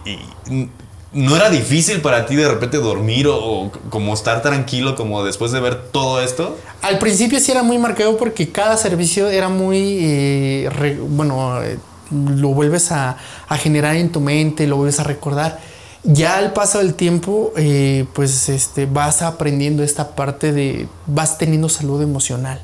no 1.13 1.35
era 1.35 1.49
difícil 1.49 2.03
para 2.03 2.27
ti 2.27 2.37
de 2.37 2.47
repente 2.47 2.77
dormir 2.77 3.27
o, 3.27 3.73
como 3.89 4.13
estar 4.13 4.43
tranquilo 4.43 4.97
como 4.97 5.25
después 5.25 5.51
de 5.51 5.61
ver 5.61 5.91
todo 5.91 6.21
esto. 6.21 6.59
Al 6.83 6.99
principio 6.99 7.41
sí 7.41 7.53
era 7.53 7.63
muy 7.63 7.79
marcado 7.79 8.19
porque 8.19 8.51
cada 8.51 8.77
servicio 8.77 9.31
era 9.31 9.49
muy, 9.49 9.99
eh, 10.01 10.99
bueno, 11.09 11.63
eh, 11.63 11.79
lo 12.11 12.49
vuelves 12.49 12.93
a, 12.93 13.17
a 13.49 13.57
generar 13.57 13.97
en 13.97 14.13
tu 14.13 14.21
mente, 14.21 14.67
lo 14.67 14.77
vuelves 14.77 15.01
a 15.01 15.05
recordar 15.05 15.59
ya 16.05 16.39
al 16.39 16.53
paso 16.53 16.79
del 16.79 16.95
tiempo, 16.95 17.53
eh, 17.57 18.07
pues 18.15 18.49
este, 18.49 18.87
vas 18.87 19.23
aprendiendo 19.23 19.83
esta 19.83 20.15
parte 20.15 20.53
de, 20.53 20.89
vas 21.07 21.39
teniendo 21.39 21.69
salud 21.69 22.03
emocional. 22.03 22.61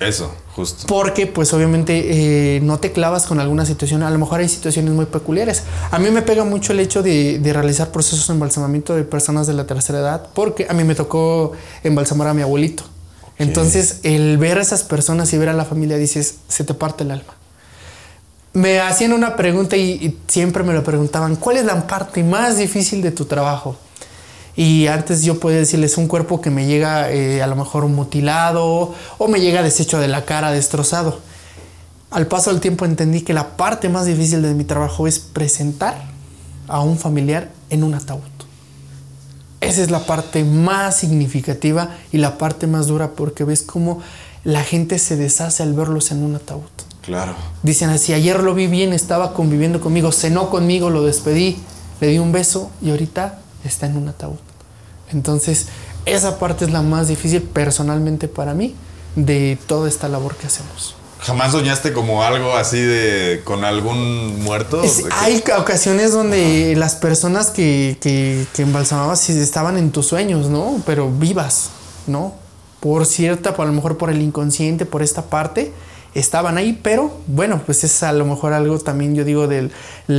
Eso, 0.00 0.32
justo. 0.54 0.86
Porque 0.86 1.26
pues 1.26 1.52
obviamente 1.52 2.56
eh, 2.56 2.60
no 2.60 2.78
te 2.78 2.92
clavas 2.92 3.26
con 3.26 3.40
alguna 3.40 3.66
situación, 3.66 4.02
a 4.04 4.10
lo 4.10 4.18
mejor 4.18 4.40
hay 4.40 4.48
situaciones 4.48 4.92
muy 4.92 5.06
peculiares. 5.06 5.64
A 5.90 5.98
mí 5.98 6.10
me 6.10 6.22
pega 6.22 6.44
mucho 6.44 6.72
el 6.72 6.80
hecho 6.80 7.02
de, 7.02 7.40
realizar 7.44 7.90
procesos 7.90 8.28
de 8.28 8.34
embalsamamiento 8.34 8.94
de 8.94 9.02
personas 9.02 9.46
de 9.46 9.54
la 9.54 9.66
tercera 9.66 9.98
edad, 9.98 10.28
porque 10.34 10.66
a 10.68 10.72
mí 10.72 10.84
me 10.84 10.94
tocó 10.94 11.52
embalsamar 11.82 12.28
a 12.28 12.34
mi 12.34 12.42
abuelito. 12.42 12.84
Entonces, 13.38 14.00
el 14.02 14.36
ver 14.36 14.58
a 14.58 14.62
esas 14.62 14.82
personas 14.82 15.32
y 15.32 15.38
ver 15.38 15.48
a 15.48 15.52
la 15.52 15.64
familia, 15.64 15.96
dices, 15.96 16.36
se 16.48 16.64
te 16.64 16.74
parte 16.74 17.04
el 17.04 17.12
alma. 17.12 17.37
Me 18.52 18.80
hacían 18.80 19.12
una 19.12 19.36
pregunta 19.36 19.76
y, 19.76 20.18
siempre 20.26 20.62
me 20.62 20.72
lo 20.72 20.82
preguntaban, 20.82 21.36
¿cuál 21.36 21.58
es 21.58 21.64
la 21.64 21.86
parte 21.86 22.24
más 22.24 22.56
difícil 22.56 23.02
de 23.02 23.10
tu 23.10 23.26
trabajo? 23.26 23.76
Y 24.56 24.86
antes 24.88 25.22
yo 25.22 25.38
podía 25.38 25.58
decirles 25.58 25.98
un 25.98 26.08
cuerpo 26.08 26.40
que 26.40 26.50
me 26.50 26.66
llega 26.66 27.10
eh, 27.12 27.42
a 27.42 27.46
lo 27.46 27.54
mejor 27.54 27.86
mutilado 27.86 28.94
o 29.18 29.28
me 29.28 29.40
llega 29.40 29.62
deshecho 29.62 30.00
de 30.00 30.08
la 30.08 30.24
cara, 30.24 30.50
destrozado. 30.50 31.20
Al 32.10 32.26
paso 32.26 32.50
del 32.50 32.60
tiempo 32.60 32.84
entendí 32.84 33.20
que 33.20 33.34
la 33.34 33.56
parte 33.56 33.88
más 33.88 34.06
difícil 34.06 34.42
de 34.42 34.54
mi 34.54 34.64
trabajo 34.64 35.06
es 35.06 35.18
presentar 35.18 35.94
a 36.66 36.80
un 36.80 36.98
familiar 36.98 37.50
en 37.70 37.84
un 37.84 37.94
ataúd. 37.94 38.22
Esa 39.60 39.82
es 39.82 39.90
la 39.90 40.06
parte 40.06 40.42
más 40.44 40.96
significativa 40.96 41.96
y 42.12 42.18
la 42.18 42.38
parte 42.38 42.66
más 42.66 42.86
dura 42.86 43.12
porque 43.12 43.44
ves 43.44 43.62
cómo 43.62 44.00
la 44.42 44.62
gente 44.62 44.98
se 44.98 45.16
deshace 45.16 45.62
al 45.62 45.74
verlos 45.74 46.10
en 46.10 46.22
un 46.22 46.36
ataúd. 46.36 46.87
Claro. 47.08 47.34
Dicen 47.62 47.88
así, 47.88 48.12
ayer 48.12 48.42
lo 48.42 48.52
vi 48.52 48.66
bien, 48.66 48.92
estaba 48.92 49.32
conviviendo 49.32 49.80
conmigo, 49.80 50.12
cenó 50.12 50.50
conmigo, 50.50 50.90
lo 50.90 51.04
despedí, 51.04 51.56
le 52.02 52.08
di 52.08 52.18
un 52.18 52.32
beso 52.32 52.70
y 52.82 52.90
ahorita 52.90 53.38
está 53.64 53.86
en 53.86 53.96
un 53.96 54.08
ataúd. 54.08 54.36
Entonces, 55.10 55.68
esa 56.04 56.38
parte 56.38 56.66
es 56.66 56.70
la 56.70 56.82
más 56.82 57.08
difícil 57.08 57.40
personalmente 57.40 58.28
para 58.28 58.52
mí 58.52 58.74
de 59.16 59.58
toda 59.66 59.88
esta 59.88 60.06
labor 60.06 60.36
que 60.36 60.48
hacemos. 60.48 60.96
¿Jamás 61.20 61.52
soñaste 61.52 61.94
como 61.94 62.24
algo 62.24 62.54
así 62.54 62.78
de 62.78 63.40
con 63.42 63.64
algún 63.64 64.42
muerto? 64.42 64.82
hay 65.12 65.42
ocasiones 65.58 66.12
donde 66.12 66.76
las 66.76 66.94
personas 66.94 67.48
que, 67.48 67.96
que, 68.02 68.44
que 68.52 68.62
embalsamabas 68.62 69.30
estaban 69.30 69.78
en 69.78 69.92
tus 69.92 70.08
sueños, 70.08 70.48
¿no? 70.48 70.82
Pero 70.84 71.10
vivas, 71.10 71.70
¿no? 72.06 72.34
Por 72.80 73.06
cierta, 73.06 73.56
por 73.56 73.64
a 73.64 73.70
lo 73.70 73.74
mejor 73.74 73.96
por 73.96 74.10
el 74.10 74.20
inconsciente, 74.20 74.84
por 74.84 75.02
esta 75.02 75.22
parte, 75.22 75.72
estaban 76.14 76.58
ahí, 76.58 76.78
pero 76.82 77.20
bueno, 77.26 77.62
pues 77.64 77.84
es 77.84 78.02
a 78.02 78.12
lo 78.12 78.24
mejor 78.24 78.52
algo 78.52 78.78
también, 78.78 79.14
yo 79.14 79.24
digo, 79.24 79.46
del 79.46 79.70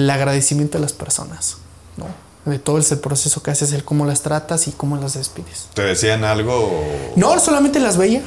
agradecimiento 0.09 0.77
a 0.77 0.81
las 0.81 0.93
personas, 0.93 1.57
¿no? 1.97 2.05
de 2.45 2.59
todo 2.59 2.77
ese 2.79 2.97
proceso 2.97 3.43
que 3.43 3.51
haces, 3.51 3.71
el 3.73 3.83
cómo 3.83 4.05
las 4.05 4.21
tratas 4.21 4.67
y 4.67 4.71
cómo 4.71 4.97
las 4.97 5.13
despides. 5.13 5.67
¿Te 5.73 5.83
decían 5.83 6.23
algo? 6.23 6.71
No, 7.15 7.37
solamente 7.39 7.79
las 7.79 7.97
veía. 7.97 8.21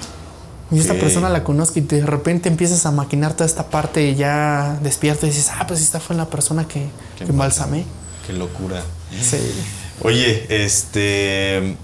Y 0.70 0.78
esta 0.78 0.94
persona 0.94 1.28
la 1.28 1.44
conozco 1.44 1.78
y 1.80 1.82
de 1.82 2.06
repente 2.06 2.48
empiezas 2.48 2.86
a 2.86 2.92
maquinar 2.92 3.34
toda 3.34 3.44
esta 3.44 3.68
parte 3.68 4.08
y 4.08 4.14
ya 4.14 4.78
despierto 4.82 5.26
y 5.26 5.28
dices, 5.28 5.50
ah, 5.52 5.66
pues 5.66 5.82
esta 5.82 6.00
fue 6.00 6.16
la 6.16 6.30
persona 6.30 6.66
que, 6.66 6.86
que 7.18 7.24
embalsamé. 7.24 7.84
Qué 8.26 8.32
locura. 8.32 8.82
Sí. 9.20 9.36
Oye, 10.02 10.46
este... 10.48 11.76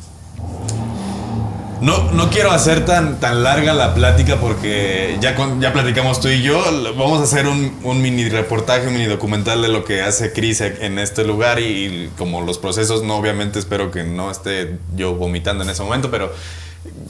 No, 1.81 2.11
no 2.11 2.29
quiero 2.31 2.51
hacer 2.51 2.85
tan, 2.85 3.21
tan 3.21 3.45
larga 3.45 3.73
la 3.73 3.95
plática 3.95 4.37
porque 4.37 5.17
ya, 5.21 5.37
ya 5.61 5.73
platicamos 5.73 6.21
tú 6.21 6.29
y 6.29 6.43
yo. 6.43 6.61
Vamos 6.97 7.21
a 7.21 7.23
hacer 7.23 7.47
un, 7.47 8.03
mini 8.03 8.29
reportaje, 8.29 8.89
un 8.89 8.95
mini 8.95 9.07
documental 9.07 9.63
de 9.63 9.69
lo 9.69 9.85
que 9.85 10.03
hace 10.03 10.33
Cris 10.33 10.61
en 10.61 10.99
este 10.99 11.25
lugar 11.25 11.61
y, 11.61 12.11
como 12.19 12.41
los 12.41 12.59
procesos, 12.59 13.05
no 13.05 13.17
obviamente 13.17 13.59
espero 13.59 13.91
que 13.91 14.03
no 14.03 14.31
esté 14.31 14.79
yo 14.97 15.15
vomitando 15.15 15.63
en 15.63 15.71
ese 15.71 15.83
momento, 15.83 16.11
pero 16.11 16.33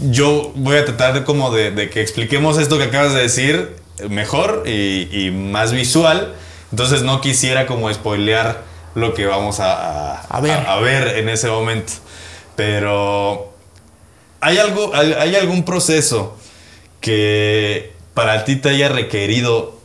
yo 0.01 0.53
voy 0.55 0.77
a 0.77 0.85
tratar 0.85 1.15
de 1.15 1.25
como 1.25 1.51
de, 1.51 1.89
que 1.91 2.03
expliquemos 2.03 2.59
esto 2.59 2.77
que 2.79 2.85
acabas 2.85 3.15
de 3.15 3.23
decir 3.23 3.77
mejor 4.11 4.65
y, 4.67 5.31
más 5.31 5.73
visual. 5.73 6.35
Entonces 6.71 7.03
no 7.03 7.23
quisiera 7.23 7.67
como 7.67 7.93
spoilear 7.93 8.65
lo 8.95 9.15
que 9.15 9.25
vamos 9.25 9.61
a, 9.61 10.21
a, 10.21 10.41
ver. 10.41 10.67
a 10.67 10.77
ver 10.81 11.17
en 11.19 11.31
ese 11.31 11.49
momento. 11.49 11.95
Pero 12.57 13.58
¿Hay, 14.41 14.59
algo, 14.59 14.93
hay, 14.95 15.35
algún 15.35 15.65
proceso 15.65 16.37
que 17.01 17.93
para 18.15 18.45
ti 18.45 18.57
te 18.57 18.69
haya 18.71 18.89
requerido 18.89 19.79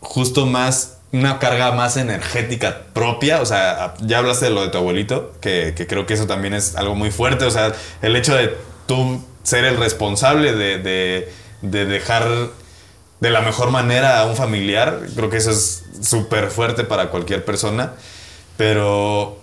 justo 0.00 0.46
más, 0.46 0.98
una 1.12 1.38
carga 1.38 1.72
más 1.72 1.96
energética 1.96 2.82
propia? 2.92 3.40
O 3.40 3.46
sea, 3.46 3.94
ya 4.00 4.18
hablaste 4.18 4.46
de 4.46 4.50
lo 4.50 4.62
de 4.62 4.68
tu 4.68 4.78
abuelito, 4.78 5.32
que, 5.40 5.74
creo 5.88 6.06
que 6.06 6.14
eso 6.14 6.26
también 6.26 6.54
es 6.54 6.76
algo 6.76 6.94
muy 6.94 7.10
fuerte. 7.10 7.44
O 7.46 7.50
sea, 7.50 7.72
el 8.02 8.14
hecho 8.16 8.34
de 8.34 8.54
tú 8.86 9.24
ser 9.42 9.64
el 9.64 9.78
responsable 9.78 10.52
de, 10.52 11.28
de 11.62 11.86
dejar 11.86 12.28
de 13.20 13.30
la 13.30 13.40
mejor 13.40 13.70
manera 13.70 14.20
a 14.20 14.26
un 14.26 14.36
familiar, 14.36 15.00
creo 15.14 15.30
que 15.30 15.38
eso 15.38 15.50
es 15.50 15.84
súper 16.02 16.50
fuerte 16.50 16.84
para 16.84 17.10
cualquier 17.10 17.44
persona. 17.44 17.92
Pero 18.56 19.38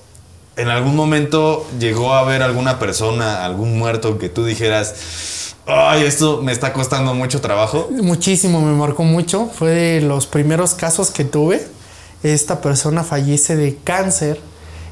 en 0.55 0.69
algún 0.69 0.95
momento 0.95 1.65
llegó 1.79 2.13
a 2.13 2.19
haber 2.19 2.41
alguna 2.43 2.79
persona, 2.79 3.43
algún 3.45 3.77
muerto 3.77 4.19
que 4.19 4.29
tú 4.29 4.45
dijeras, 4.45 5.55
ay, 5.65 6.03
esto 6.03 6.41
me 6.41 6.51
está 6.51 6.73
costando 6.73 7.13
mucho 7.13 7.41
trabajo? 7.41 7.89
Muchísimo, 7.91 8.61
me 8.61 8.73
marcó 8.73 9.03
mucho. 9.03 9.47
Fue 9.47 9.71
de 9.71 10.01
los 10.01 10.27
primeros 10.27 10.73
casos 10.73 11.11
que 11.11 11.23
tuve. 11.23 11.65
Esta 12.21 12.61
persona 12.61 13.03
fallece 13.03 13.55
de 13.55 13.77
cáncer 13.83 14.39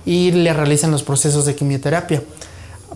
y 0.06 0.32
le 0.32 0.54
realizan 0.54 0.92
los 0.92 1.04
procesos 1.04 1.46
de 1.46 1.56
quimioterapia. 1.56 2.24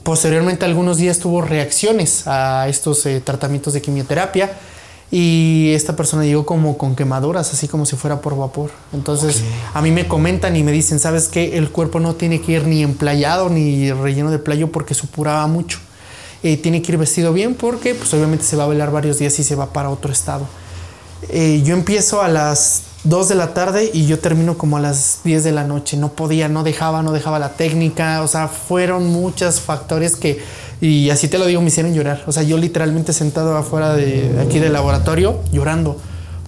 Posteriormente, 0.03 0.65
algunos 0.65 0.97
días 0.97 1.19
tuvo 1.19 1.41
reacciones 1.41 2.27
a 2.27 2.67
estos 2.67 3.05
eh, 3.05 3.21
tratamientos 3.21 3.73
de 3.73 3.81
quimioterapia 3.81 4.51
y 5.17 5.71
esta 5.73 5.95
persona 5.95 6.25
llegó 6.25 6.45
como 6.45 6.77
con 6.77 6.93
quemaduras, 6.93 7.53
así 7.53 7.69
como 7.69 7.85
si 7.85 7.95
fuera 7.95 8.19
por 8.19 8.35
vapor. 8.35 8.71
Entonces 8.91 9.43
a 9.73 9.81
mí 9.81 9.89
me 9.89 10.09
comentan 10.09 10.57
y 10.57 10.63
me 10.63 10.73
dicen, 10.73 10.99
¿sabes 10.99 11.29
qué? 11.29 11.57
El 11.57 11.69
cuerpo 11.69 12.01
no 12.01 12.15
tiene 12.15 12.41
que 12.41 12.51
ir 12.51 12.67
ni 12.67 12.83
emplayado 12.83 13.47
ni 13.47 13.93
relleno 13.93 14.29
de 14.29 14.39
playo 14.39 14.73
porque 14.73 14.93
supuraba 14.93 15.47
mucho. 15.47 15.79
Eh, 16.43 16.57
tiene 16.57 16.81
que 16.81 16.91
ir 16.91 16.97
vestido 16.97 17.31
bien 17.31 17.55
porque 17.55 17.95
pues 17.95 18.13
obviamente 18.13 18.43
se 18.43 18.57
va 18.57 18.65
a 18.65 18.67
velar 18.67 18.91
varios 18.91 19.17
días 19.17 19.39
y 19.39 19.45
se 19.45 19.55
va 19.55 19.71
para 19.71 19.89
otro 19.89 20.11
estado. 20.11 20.45
Eh, 21.29 21.61
yo 21.63 21.75
empiezo 21.75 22.21
a 22.21 22.27
las 22.27 22.83
2 23.05 23.29
de 23.29 23.35
la 23.35 23.53
tarde 23.53 23.89
y 23.93 24.05
yo 24.05 24.19
termino 24.19 24.57
como 24.57 24.77
a 24.77 24.81
las 24.81 25.21
10 25.23 25.43
de 25.43 25.51
la 25.51 25.63
noche. 25.63 25.97
No 25.97 26.11
podía, 26.11 26.49
no 26.49 26.63
dejaba, 26.63 27.01
no 27.01 27.11
dejaba 27.11 27.39
la 27.39 27.53
técnica. 27.53 28.21
O 28.21 28.27
sea, 28.27 28.47
fueron 28.47 29.07
muchos 29.07 29.61
factores 29.61 30.15
que 30.15 30.41
y 30.81 31.09
así 31.09 31.27
te 31.27 31.37
lo 31.37 31.45
digo, 31.45 31.61
me 31.61 31.67
hicieron 31.67 31.93
llorar. 31.93 32.23
O 32.27 32.31
sea, 32.31 32.43
yo 32.43 32.57
literalmente 32.57 33.13
sentado 33.13 33.55
afuera 33.55 33.93
de 33.93 34.39
aquí 34.41 34.59
del 34.59 34.73
laboratorio 34.73 35.39
llorando 35.51 35.97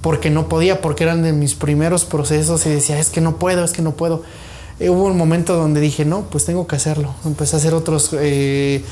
porque 0.02 0.30
no 0.30 0.48
podía, 0.48 0.82
porque 0.82 1.04
eran 1.04 1.24
de 1.24 1.34
mis 1.34 1.56
primeros 1.56 2.06
procesos 2.06 2.66
y 2.66 2.70
decía, 2.70 3.00
es 3.00 3.10
que 3.10 3.22
no 3.22 3.38
puedo, 3.38 3.64
es 3.64 3.72
que 3.72 3.82
no 3.82 3.92
puedo. 3.92 4.24
Eh, 4.80 4.90
hubo 4.90 5.06
un 5.06 5.18
momento 5.18 5.56
donde 5.56 5.82
dije, 5.82 6.06
no, 6.06 6.22
pues 6.30 6.46
tengo 6.46 6.68
que 6.68 6.76
hacerlo. 6.76 7.14
Empecé 7.26 7.56
a 7.56 7.60
hacer 7.60 7.74
otros, 7.74 8.12
eh, 8.14 8.84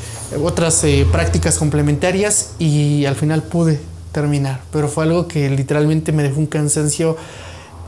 otras 0.43 0.83
eh, 0.83 1.05
prácticas 1.11 1.57
complementarias 1.57 2.51
y 2.59 3.05
al 3.05 3.15
final 3.15 3.43
pude 3.43 3.79
terminar. 4.11 4.61
Pero 4.71 4.87
fue 4.87 5.03
algo 5.03 5.27
que 5.27 5.49
literalmente 5.49 6.11
me 6.11 6.23
dejó 6.23 6.39
un 6.39 6.47
cansancio, 6.47 7.17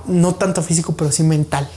no 0.07 0.35
tanto 0.35 0.61
físico, 0.63 0.95
pero 0.95 1.11
sí 1.11 1.23
mental. 1.23 1.69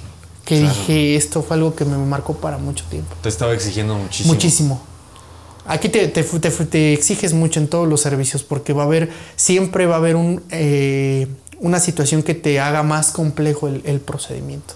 Que 0.44 0.60
dije, 0.60 1.14
esto 1.14 1.42
fue 1.42 1.56
algo 1.56 1.76
que 1.76 1.84
me 1.84 1.96
marcó 1.96 2.34
para 2.34 2.58
mucho 2.58 2.84
tiempo. 2.90 3.14
Te 3.22 3.28
estaba 3.28 3.54
exigiendo 3.54 3.94
muchísimo. 3.94 4.34
Muchísimo. 4.34 4.82
Aquí 5.66 5.88
te, 5.88 6.08
te, 6.08 6.92
exiges 6.92 7.34
mucho 7.34 7.60
en 7.60 7.68
todos 7.68 7.86
los 7.86 8.00
servicios 8.00 8.42
porque 8.42 8.72
va 8.72 8.82
a 8.82 8.86
haber, 8.86 9.10
siempre 9.36 9.86
va 9.86 9.94
a 9.94 9.98
haber 9.98 10.16
un, 10.16 10.42
eh, 10.50 11.28
una 11.60 11.78
situación 11.78 12.22
que 12.22 12.34
te 12.34 12.58
haga 12.58 12.82
más 12.82 13.12
complejo 13.12 13.68
el, 13.68 14.00
procedimiento. 14.00 14.74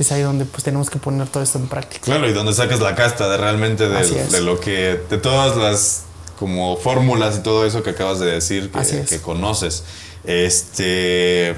Es 0.00 0.10
ahí 0.10 0.22
donde 0.22 0.44
pues 0.46 0.64
tenemos 0.64 0.90
que 0.90 0.98
poner 0.98 1.28
todo 1.28 1.42
esto 1.42 1.58
en 1.58 1.68
práctica. 1.68 2.04
Claro, 2.04 2.28
y 2.28 2.32
donde 2.32 2.54
sacas 2.54 2.80
la 2.80 2.94
casta 2.94 3.28
de 3.28 3.36
realmente 3.36 3.88
de, 3.88 4.40
lo 4.40 4.58
que, 4.58 5.00
de 5.08 5.18
todas 5.18 5.56
las 5.56 6.04
como 6.38 6.76
fórmulas 6.76 7.36
y 7.36 7.40
todo 7.40 7.66
eso 7.66 7.82
que 7.82 7.90
acabas 7.90 8.20
de 8.20 8.26
decir 8.26 8.70
que, 8.70 9.04
que 9.04 9.20
conoces. 9.20 9.84
Este, 10.24 11.54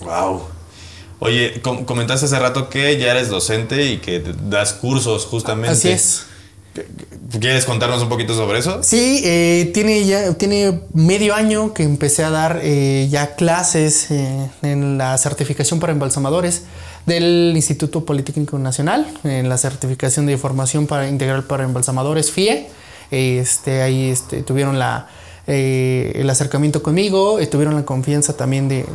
wow. 0.00 0.42
Oye, 1.20 1.62
comentaste 1.62 2.26
hace 2.26 2.38
rato 2.38 2.68
que 2.68 2.98
ya 2.98 3.12
eres 3.12 3.28
docente 3.28 3.86
y 3.86 3.98
que 3.98 4.22
das 4.42 4.74
cursos 4.74 5.24
justamente. 5.24 5.70
Así 5.70 5.88
es. 5.88 6.26
¿Quieres 7.40 7.64
contarnos 7.64 8.02
un 8.02 8.08
poquito 8.08 8.34
sobre 8.34 8.58
eso? 8.58 8.82
Sí, 8.82 9.22
eh, 9.24 9.70
tiene 9.72 10.04
ya 10.04 10.34
tiene 10.34 10.82
medio 10.92 11.34
año 11.34 11.72
que 11.72 11.84
empecé 11.84 12.24
a 12.24 12.30
dar 12.30 12.60
eh, 12.62 13.08
ya 13.10 13.36
clases 13.36 14.10
eh, 14.10 14.50
en 14.62 14.98
la 14.98 15.16
certificación 15.18 15.78
para 15.78 15.92
embalsamadores 15.92 16.62
del 17.06 17.52
Instituto 17.54 18.04
Politécnico 18.04 18.58
Nacional, 18.58 19.06
en 19.24 19.48
la 19.48 19.56
certificación 19.56 20.26
de 20.26 20.36
formación 20.36 20.86
para 20.86 21.08
integral 21.08 21.44
para 21.44 21.64
embalsamadores 21.64 22.30
FIE. 22.32 22.68
Este, 23.10 23.82
ahí 23.82 24.10
este, 24.10 24.42
tuvieron 24.42 24.78
la, 24.78 25.08
el 25.46 26.28
acercamiento 26.30 26.82
conmigo, 26.82 27.38
tuvieron 27.50 27.74
la 27.74 27.84
confianza 27.84 28.36
también 28.36 28.68
de, 28.68 28.86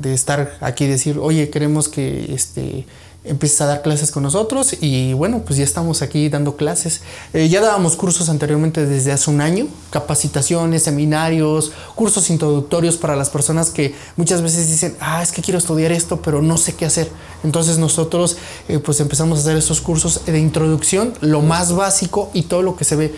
de, 0.00 0.14
estar 0.14 0.56
aquí 0.60 0.84
y 0.84 0.88
decir, 0.88 1.18
oye, 1.18 1.50
queremos 1.50 1.88
que 1.88 2.34
este, 2.34 2.86
empiezas 3.28 3.62
a 3.62 3.66
dar 3.66 3.82
clases 3.82 4.10
con 4.10 4.22
nosotros 4.22 4.76
y 4.80 5.12
bueno, 5.12 5.42
pues 5.44 5.58
ya 5.58 5.64
estamos 5.64 6.02
aquí 6.02 6.28
dando 6.28 6.56
clases. 6.56 7.02
Eh, 7.32 7.48
ya 7.48 7.60
dábamos 7.60 7.96
cursos 7.96 8.28
anteriormente 8.28 8.86
desde 8.86 9.12
hace 9.12 9.30
un 9.30 9.40
año, 9.40 9.66
capacitaciones, 9.90 10.84
seminarios, 10.84 11.72
cursos 11.94 12.30
introductorios 12.30 12.96
para 12.96 13.16
las 13.16 13.30
personas 13.30 13.70
que 13.70 13.94
muchas 14.16 14.42
veces 14.42 14.68
dicen, 14.68 14.96
ah, 15.00 15.22
es 15.22 15.32
que 15.32 15.42
quiero 15.42 15.58
estudiar 15.58 15.92
esto, 15.92 16.22
pero 16.22 16.42
no 16.42 16.56
sé 16.56 16.74
qué 16.74 16.86
hacer. 16.86 17.10
Entonces 17.44 17.78
nosotros 17.78 18.36
eh, 18.68 18.78
pues 18.78 19.00
empezamos 19.00 19.38
a 19.38 19.42
hacer 19.42 19.56
esos 19.56 19.80
cursos 19.80 20.22
de 20.26 20.38
introducción, 20.38 21.12
lo 21.20 21.42
más 21.42 21.72
básico 21.72 22.30
y 22.34 22.42
todo 22.42 22.62
lo 22.62 22.76
que 22.76 22.84
se 22.84 22.96
ve 22.96 23.14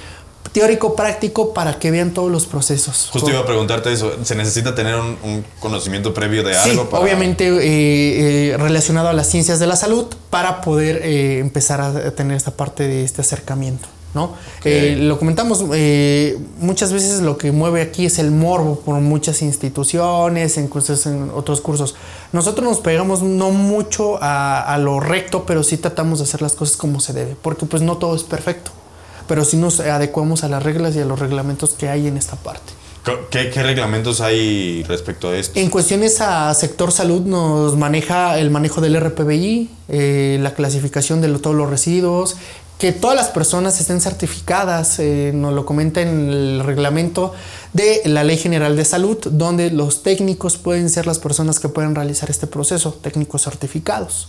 teórico 0.53 0.97
práctico 0.97 1.55
para 1.55 1.79
que 1.79 1.91
vean 1.91 2.13
todos 2.13 2.31
los 2.31 2.47
procesos. 2.47 3.09
Justo 3.13 3.31
iba 3.31 3.41
a 3.41 3.47
preguntarte 3.47 3.93
eso, 3.93 4.13
¿se 4.25 4.35
necesita 4.35 4.75
tener 4.75 4.97
un, 4.97 5.45
conocimiento 5.61 6.13
previo 6.13 6.43
de 6.43 6.55
sí, 6.55 6.71
algo? 6.71 6.89
obviamente 6.93 7.47
eh, 7.47 8.51
eh, 8.53 8.57
relacionado 8.57 9.09
a 9.09 9.13
las 9.13 9.29
ciencias 9.29 9.61
de 9.61 9.67
la 9.67 9.77
salud 9.77 10.07
para 10.31 10.61
poder 10.61 11.03
eh, 11.05 11.39
empezar 11.39 11.81
a 11.81 12.11
tener 12.13 12.37
esta 12.37 12.51
parte 12.53 12.89
de 12.89 13.05
este 13.05 13.21
acercamiento. 13.21 13.89
¿no? 14.13 14.35
lo 14.65 15.21
comentamos, 15.21 15.65
muchas 16.59 16.93
veces 16.93 17.21
lo 17.21 17.39
que 17.39 17.53
mueve 17.53 17.81
aquí 17.81 18.07
es 18.07 18.19
el 18.19 18.33
morbo 18.33 18.81
por 18.81 18.97
muchas 18.97 19.41
instituciones, 19.41 20.59
en, 20.59 20.69
en 21.05 21.31
otros 21.33 21.61
cursos. 21.61 21.95
Nosotros 22.33 22.69
nos 22.69 22.81
pegamos 22.81 23.23
no 23.23 23.53
mucho 23.53 24.21
a, 24.21 24.63
a 24.63 24.79
lo 24.79 24.99
recto, 24.99 25.47
pero 25.47 25.63
sí 25.63 25.77
tratamos 25.77 26.19
de 26.19 26.25
hacer 26.25 26.43
las 26.43 26.55
cosas 26.55 26.77
como 26.77 26.99
se 26.99 27.13
debe, 27.13 27.37
porque 27.41 27.67
pues 27.67 27.83
no 27.83 27.99
todo 27.99 28.17
es 28.17 28.25
perfecto 28.25 28.73
pero 29.31 29.45
sí 29.45 29.57
nos 29.57 29.79
adecuamos 29.79 30.43
a 30.43 30.49
las 30.49 30.61
reglas 30.61 30.97
y 30.97 30.99
a 30.99 31.05
los 31.05 31.21
reglamentos 31.21 31.75
que 31.75 31.89
hay 31.89 32.09
en 32.09 32.17
esta 32.17 32.35
parte. 32.35 32.73
¿Qué, 33.31 33.63
reglamentos 33.63 34.21
hay 34.21 34.83
respecto 34.83 35.29
a 35.29 35.37
esto? 35.37 35.57
En 35.57 35.71
cuestiones 35.71 36.21
a 36.21 36.53
sector 36.53 36.91
salud 36.91 37.21
nos 37.21 37.77
maneja 37.77 38.41
el 38.41 38.51
manejo 38.51 38.81
del 38.81 39.01
RPBI, 39.01 39.71
eh, 39.89 40.39
la 40.43 40.55
clasificación 40.55 41.21
de 41.21 41.29
todos 41.39 41.55
los 41.55 41.71
residuos, 41.71 42.39
que 42.81 42.91
todas 42.91 43.15
las 43.15 43.29
personas 43.29 43.81
estén 43.81 44.01
certificadas, 44.01 44.99
eh, 44.99 45.31
nos 45.33 45.55
lo 45.55 45.65
comenta 45.65 46.01
en 46.01 46.29
el 46.29 46.63
reglamento 46.65 47.33
de 47.73 48.03
la 48.07 48.25
Ley 48.25 48.37
General 48.37 48.75
de 48.75 48.85
Salud, 48.85 49.17
donde 49.31 49.71
los 49.71 50.03
técnicos 50.03 50.57
pueden 50.57 50.91
ser 50.91 51.07
las 51.07 51.21
personas 51.21 51.61
que 51.61 51.69
pueden 51.69 51.95
realizar 51.95 52.31
este 52.31 52.49
proceso, 52.49 52.99
técnicos 53.01 53.43
certificados. 53.43 54.27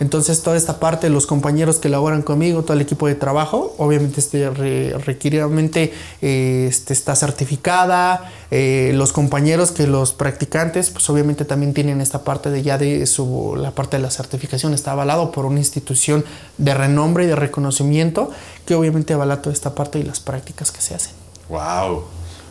Entonces 0.00 0.42
toda 0.42 0.56
esta 0.56 0.80
parte, 0.80 1.08
los 1.08 1.26
compañeros 1.26 1.76
que 1.76 1.88
laboran 1.88 2.22
conmigo, 2.22 2.62
todo 2.62 2.74
el 2.74 2.80
equipo 2.80 3.06
de 3.06 3.14
trabajo, 3.14 3.74
obviamente 3.78 4.20
este 4.20 4.50
requiridamente 4.50 5.92
eh, 6.20 6.66
este, 6.68 6.92
está 6.92 7.14
certificada, 7.14 8.32
eh, 8.50 8.92
los 8.94 9.12
compañeros 9.12 9.70
que 9.70 9.86
los 9.86 10.12
practicantes, 10.12 10.90
pues 10.90 11.08
obviamente 11.10 11.44
también 11.44 11.74
tienen 11.74 12.00
esta 12.00 12.24
parte 12.24 12.50
de 12.50 12.62
ya 12.62 12.78
de 12.78 13.06
su, 13.06 13.54
la 13.56 13.72
parte 13.72 13.98
de 13.98 14.02
la 14.02 14.10
certificación 14.10 14.74
está 14.74 14.92
avalado 14.92 15.30
por 15.32 15.46
una 15.46 15.58
institución 15.58 16.24
de 16.58 16.74
renombre 16.74 17.24
y 17.24 17.26
de 17.26 17.36
reconocimiento 17.36 18.30
que 18.66 18.74
obviamente 18.74 19.12
avala 19.14 19.42
toda 19.42 19.52
esta 19.52 19.74
parte 19.74 19.98
y 19.98 20.02
las 20.02 20.20
prácticas 20.20 20.72
que 20.72 20.80
se 20.80 20.94
hacen. 20.94 21.12
Wow, 21.48 22.04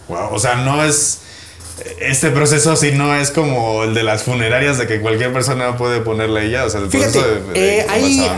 wow, 0.07 0.33
o 0.33 0.39
sea, 0.39 0.55
no 0.55 0.83
es 0.83 1.21
este 1.99 2.31
proceso 2.31 2.75
sí 2.75 2.91
no 2.91 3.15
es 3.15 3.31
como 3.31 3.83
el 3.83 3.93
de 3.93 4.03
las 4.03 4.23
funerarias 4.23 4.77
de 4.77 4.87
que 4.87 5.01
cualquier 5.01 5.31
persona 5.33 5.77
puede 5.77 6.01
ponerle 6.01 6.45
ella, 6.45 6.65
o 6.65 6.69
sea, 6.69 6.81
el 6.81 6.87
proceso 6.87 7.21
de, 7.21 7.79
eh, 7.79 7.85
hay, 7.89 8.29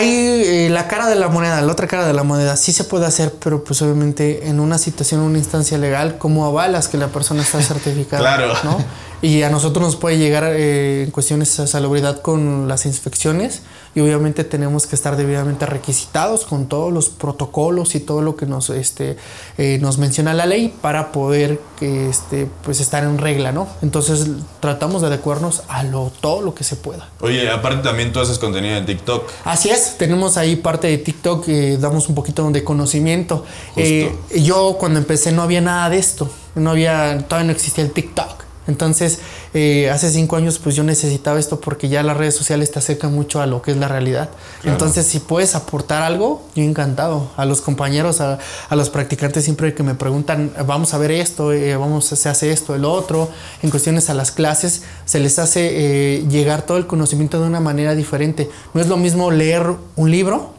eh, 0.00 0.68
la 0.70 0.88
cara 0.88 1.08
de 1.08 1.16
la 1.16 1.28
moneda, 1.28 1.60
la 1.60 1.72
otra 1.72 1.86
cara 1.86 2.06
de 2.06 2.12
la 2.12 2.22
moneda, 2.22 2.56
sí 2.56 2.72
se 2.72 2.84
puede 2.84 3.06
hacer, 3.06 3.34
pero 3.42 3.64
pues 3.64 3.82
obviamente 3.82 4.48
en 4.48 4.60
una 4.60 4.78
situación, 4.78 5.20
una 5.20 5.38
instancia 5.38 5.78
legal, 5.78 6.18
¿cómo 6.18 6.46
avalas 6.46 6.88
que 6.88 6.98
la 6.98 7.08
persona 7.08 7.42
está 7.42 7.60
certificada? 7.62 8.20
claro. 8.20 8.52
¿no? 8.64 8.78
Y 9.22 9.42
a 9.42 9.50
nosotros 9.50 9.84
nos 9.84 9.96
puede 9.96 10.18
llegar 10.18 10.44
eh, 10.44 11.04
en 11.04 11.10
cuestiones 11.10 11.56
de 11.56 11.66
salubridad 11.66 12.20
con 12.20 12.68
las 12.68 12.84
inspecciones 12.86 13.62
y 13.96 14.00
obviamente 14.00 14.44
tenemos 14.44 14.86
que 14.86 14.94
estar 14.94 15.16
debidamente 15.16 15.64
requisitados 15.64 16.44
con 16.44 16.66
todos 16.66 16.92
los 16.92 17.08
protocolos 17.08 17.94
y 17.94 18.00
todo 18.00 18.20
lo 18.20 18.36
que 18.36 18.44
nos, 18.44 18.68
este, 18.68 19.16
eh, 19.56 19.78
nos 19.80 19.96
menciona 19.96 20.34
la 20.34 20.44
ley 20.44 20.72
para 20.82 21.12
poder 21.12 21.58
este, 21.80 22.46
pues 22.62 22.80
estar 22.80 23.04
en 23.04 23.16
regla, 23.16 23.52
¿no? 23.52 23.66
Entonces 23.80 24.26
tratamos 24.60 25.00
de 25.00 25.06
adecuarnos 25.06 25.62
a 25.68 25.82
lo, 25.82 26.12
todo 26.20 26.42
lo 26.42 26.54
que 26.54 26.62
se 26.62 26.76
pueda. 26.76 27.08
Oye, 27.20 27.50
aparte 27.50 27.82
también 27.82 28.12
tú 28.12 28.20
haces 28.20 28.38
contenido 28.38 28.76
en 28.76 28.84
TikTok. 28.84 29.30
Así 29.44 29.70
es, 29.70 29.96
tenemos 29.96 30.36
ahí 30.36 30.56
parte 30.56 30.88
de 30.88 30.98
TikTok, 30.98 31.48
eh, 31.48 31.78
damos 31.80 32.10
un 32.10 32.14
poquito 32.14 32.46
de 32.50 32.62
conocimiento. 32.62 33.46
Eh, 33.76 34.14
yo 34.34 34.76
cuando 34.78 34.98
empecé 34.98 35.32
no 35.32 35.40
había 35.40 35.62
nada 35.62 35.88
de 35.88 35.96
esto, 35.96 36.28
no 36.54 36.72
había, 36.72 37.24
todavía 37.26 37.46
no 37.46 37.52
existía 37.52 37.82
el 37.82 37.92
TikTok. 37.92 38.45
Entonces, 38.66 39.20
eh, 39.54 39.90
hace 39.90 40.10
cinco 40.10 40.36
años, 40.36 40.58
pues 40.58 40.74
yo 40.74 40.82
necesitaba 40.82 41.38
esto 41.38 41.60
porque 41.60 41.88
ya 41.88 42.02
las 42.02 42.16
redes 42.16 42.34
sociales 42.34 42.70
te 42.70 42.78
acercan 42.78 43.14
mucho 43.14 43.40
a 43.40 43.46
lo 43.46 43.62
que 43.62 43.70
es 43.70 43.76
la 43.76 43.88
realidad. 43.88 44.30
Entonces, 44.64 45.06
si 45.06 45.20
puedes 45.20 45.54
aportar 45.54 46.02
algo, 46.02 46.42
yo 46.54 46.62
encantado. 46.62 47.30
A 47.36 47.44
los 47.44 47.60
compañeros, 47.60 48.20
a, 48.20 48.38
los 48.70 48.90
practicantes, 48.90 49.44
siempre 49.44 49.74
que 49.74 49.82
me 49.82 49.94
preguntan, 49.94 50.52
vamos 50.66 50.94
a 50.94 50.98
ver 50.98 51.12
esto, 51.12 51.52
eh, 51.52 51.76
vamos, 51.76 52.06
se 52.06 52.28
hace 52.28 52.52
esto, 52.52 52.74
el 52.74 52.84
otro, 52.84 53.30
en 53.62 53.70
cuestiones 53.70 54.10
a 54.10 54.14
las 54.14 54.32
clases, 54.32 54.82
se 55.04 55.20
les 55.20 55.38
hace 55.38 56.16
eh, 56.16 56.26
llegar 56.28 56.62
todo 56.62 56.76
el 56.78 56.86
conocimiento 56.86 57.40
de 57.40 57.46
una 57.46 57.60
manera 57.60 57.94
diferente. 57.94 58.50
No 58.74 58.80
es 58.80 58.88
lo 58.88 58.96
mismo 58.96 59.30
leer 59.30 59.66
un 59.94 60.10
libro 60.10 60.54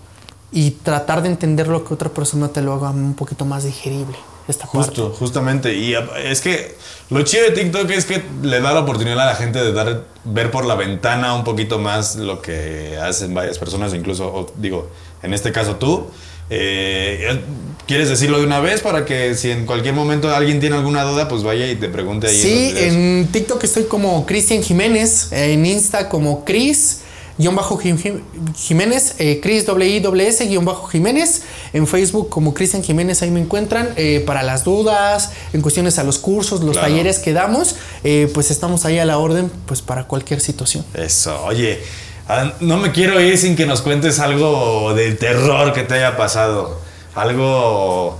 y 0.51 0.71
tratar 0.71 1.21
de 1.21 1.29
entender 1.29 1.67
lo 1.67 1.83
que 1.83 1.93
otra 1.93 2.09
persona 2.09 2.47
te 2.47 2.61
lo 2.61 2.73
haga 2.73 2.89
un 2.89 3.13
poquito 3.13 3.45
más 3.45 3.65
digerible. 3.65 4.17
Justo, 4.47 5.13
justamente. 5.17 5.75
Y 5.75 5.93
es 6.23 6.41
que 6.41 6.75
lo 7.09 7.21
chido 7.23 7.43
de 7.43 7.51
TikTok 7.51 7.89
es 7.91 8.05
que 8.05 8.21
le 8.41 8.61
da 8.61 8.73
la 8.73 8.81
oportunidad 8.81 9.19
a 9.21 9.25
la 9.25 9.35
gente 9.35 9.59
de 9.59 9.73
dar, 9.73 10.03
ver 10.23 10.51
por 10.51 10.65
la 10.65 10.75
ventana 10.75 11.33
un 11.35 11.43
poquito 11.43 11.79
más 11.79 12.15
lo 12.15 12.41
que 12.41 12.97
hacen 13.01 13.33
varias 13.33 13.59
personas, 13.59 13.93
incluso, 13.93 14.51
digo, 14.57 14.89
en 15.21 15.33
este 15.33 15.51
caso 15.51 15.75
tú. 15.75 16.07
Eh, 16.49 17.41
¿Quieres 17.87 18.09
decirlo 18.09 18.39
de 18.39 18.45
una 18.45 18.59
vez 18.59 18.81
para 18.81 19.05
que 19.05 19.35
si 19.35 19.51
en 19.51 19.65
cualquier 19.65 19.93
momento 19.93 20.33
alguien 20.33 20.59
tiene 20.59 20.75
alguna 20.75 21.03
duda, 21.03 21.27
pues 21.27 21.43
vaya 21.43 21.69
y 21.69 21.75
te 21.75 21.89
pregunte 21.89 22.27
ahí? 22.27 22.35
Sí, 22.35 22.73
en, 22.75 23.27
TikTok 23.31 23.63
estoy 23.63 23.83
como 23.83 24.25
Cristian 24.25 24.63
Jiménez, 24.63 25.31
en 25.31 25.65
Insta 25.65 26.07
como 26.09 26.45
Cris 26.45 27.01
guion 27.37 27.55
bajo 27.55 27.77
Jiménez, 27.77 29.15
eh, 29.19 29.39
Chris 29.41 29.65
S 29.67 30.45
guion 30.45 30.65
bajo 30.65 30.87
Jiménez, 30.87 31.43
en 31.73 31.87
Facebook 31.87 32.29
como 32.29 32.53
Cristian 32.53 32.83
Jiménez, 32.83 33.21
ahí 33.21 33.31
me 33.31 33.39
encuentran 33.39 33.89
eh, 33.95 34.23
para 34.25 34.43
las 34.43 34.63
dudas, 34.63 35.31
en 35.53 35.61
cuestiones 35.61 35.99
a 35.99 36.03
los 36.03 36.17
cursos, 36.17 36.61
los 36.61 36.75
talleres 36.79 37.19
que 37.19 37.33
damos, 37.33 37.75
eh, 38.03 38.29
pues 38.33 38.51
estamos 38.51 38.85
ahí 38.85 38.99
a 38.99 39.05
la 39.05 39.17
orden, 39.17 39.51
pues 39.65 39.81
para 39.81 40.05
cualquier 40.05 40.41
situación. 40.41 40.83
Eso, 40.93 41.43
oye, 41.45 41.79
ah, 42.27 42.53
no 42.59 42.77
me 42.77 42.91
quiero 42.91 43.21
ir 43.21 43.37
sin 43.37 43.55
que 43.55 43.65
nos 43.65 43.81
cuentes 43.81 44.19
algo 44.19 44.93
de 44.93 45.13
terror 45.13 45.73
que 45.73 45.83
te 45.83 45.95
haya 45.95 46.17
pasado, 46.17 46.79
algo 47.15 48.17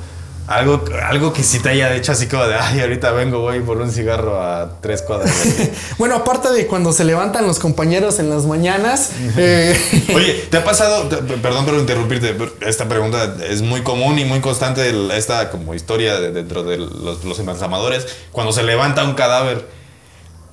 algo, 0.48 0.84
algo 1.04 1.34
que 1.34 1.44
sí 1.44 1.60
te 1.60 1.70
haya 1.70 1.94
hecho 1.94 2.14
así 2.14 2.28
como 2.28 2.46
de, 2.46 2.56
ay, 2.56 2.80
ahorita 2.80 3.12
vengo, 3.12 3.40
voy 3.40 3.60
por 3.60 3.78
un 3.78 3.92
cigarro 3.92 4.42
a 4.42 4.80
tres 4.82 5.02
cuadras. 5.02 5.32
bueno, 5.98 6.16
aparte 6.16 6.50
de 6.52 6.68
cuando 6.68 6.94
se 6.94 7.04
levantan 7.04 7.46
los 7.46 7.60
compañeros 7.60 8.20
en 8.20 8.30
las 8.30 8.46
mañanas. 8.46 9.12
Eh, 9.38 9.78
Oye, 10.16 10.34
¿te 10.50 10.58
ha 10.58 10.64
pasado, 10.64 11.10
perdón 11.42 11.66
por 11.66 11.76
interrumpirte, 11.76 12.36
esta 12.62 12.88
pregunta 12.88 13.36
es 13.48 13.62
muy 13.62 13.82
común 13.82 14.18
y 14.20 14.26
muy 14.26 14.40
constante, 14.40 14.94
esta 15.16 15.50
como 15.50 15.74
historia 15.74 16.20
dentro 16.20 16.64
de 16.64 16.78
los, 16.78 17.24
los 17.26 17.40
embalsamadores, 17.40 18.08
cuando 18.32 18.54
se 18.54 18.64
levanta 18.64 19.04
un 19.04 19.16
cadáver 19.16 19.77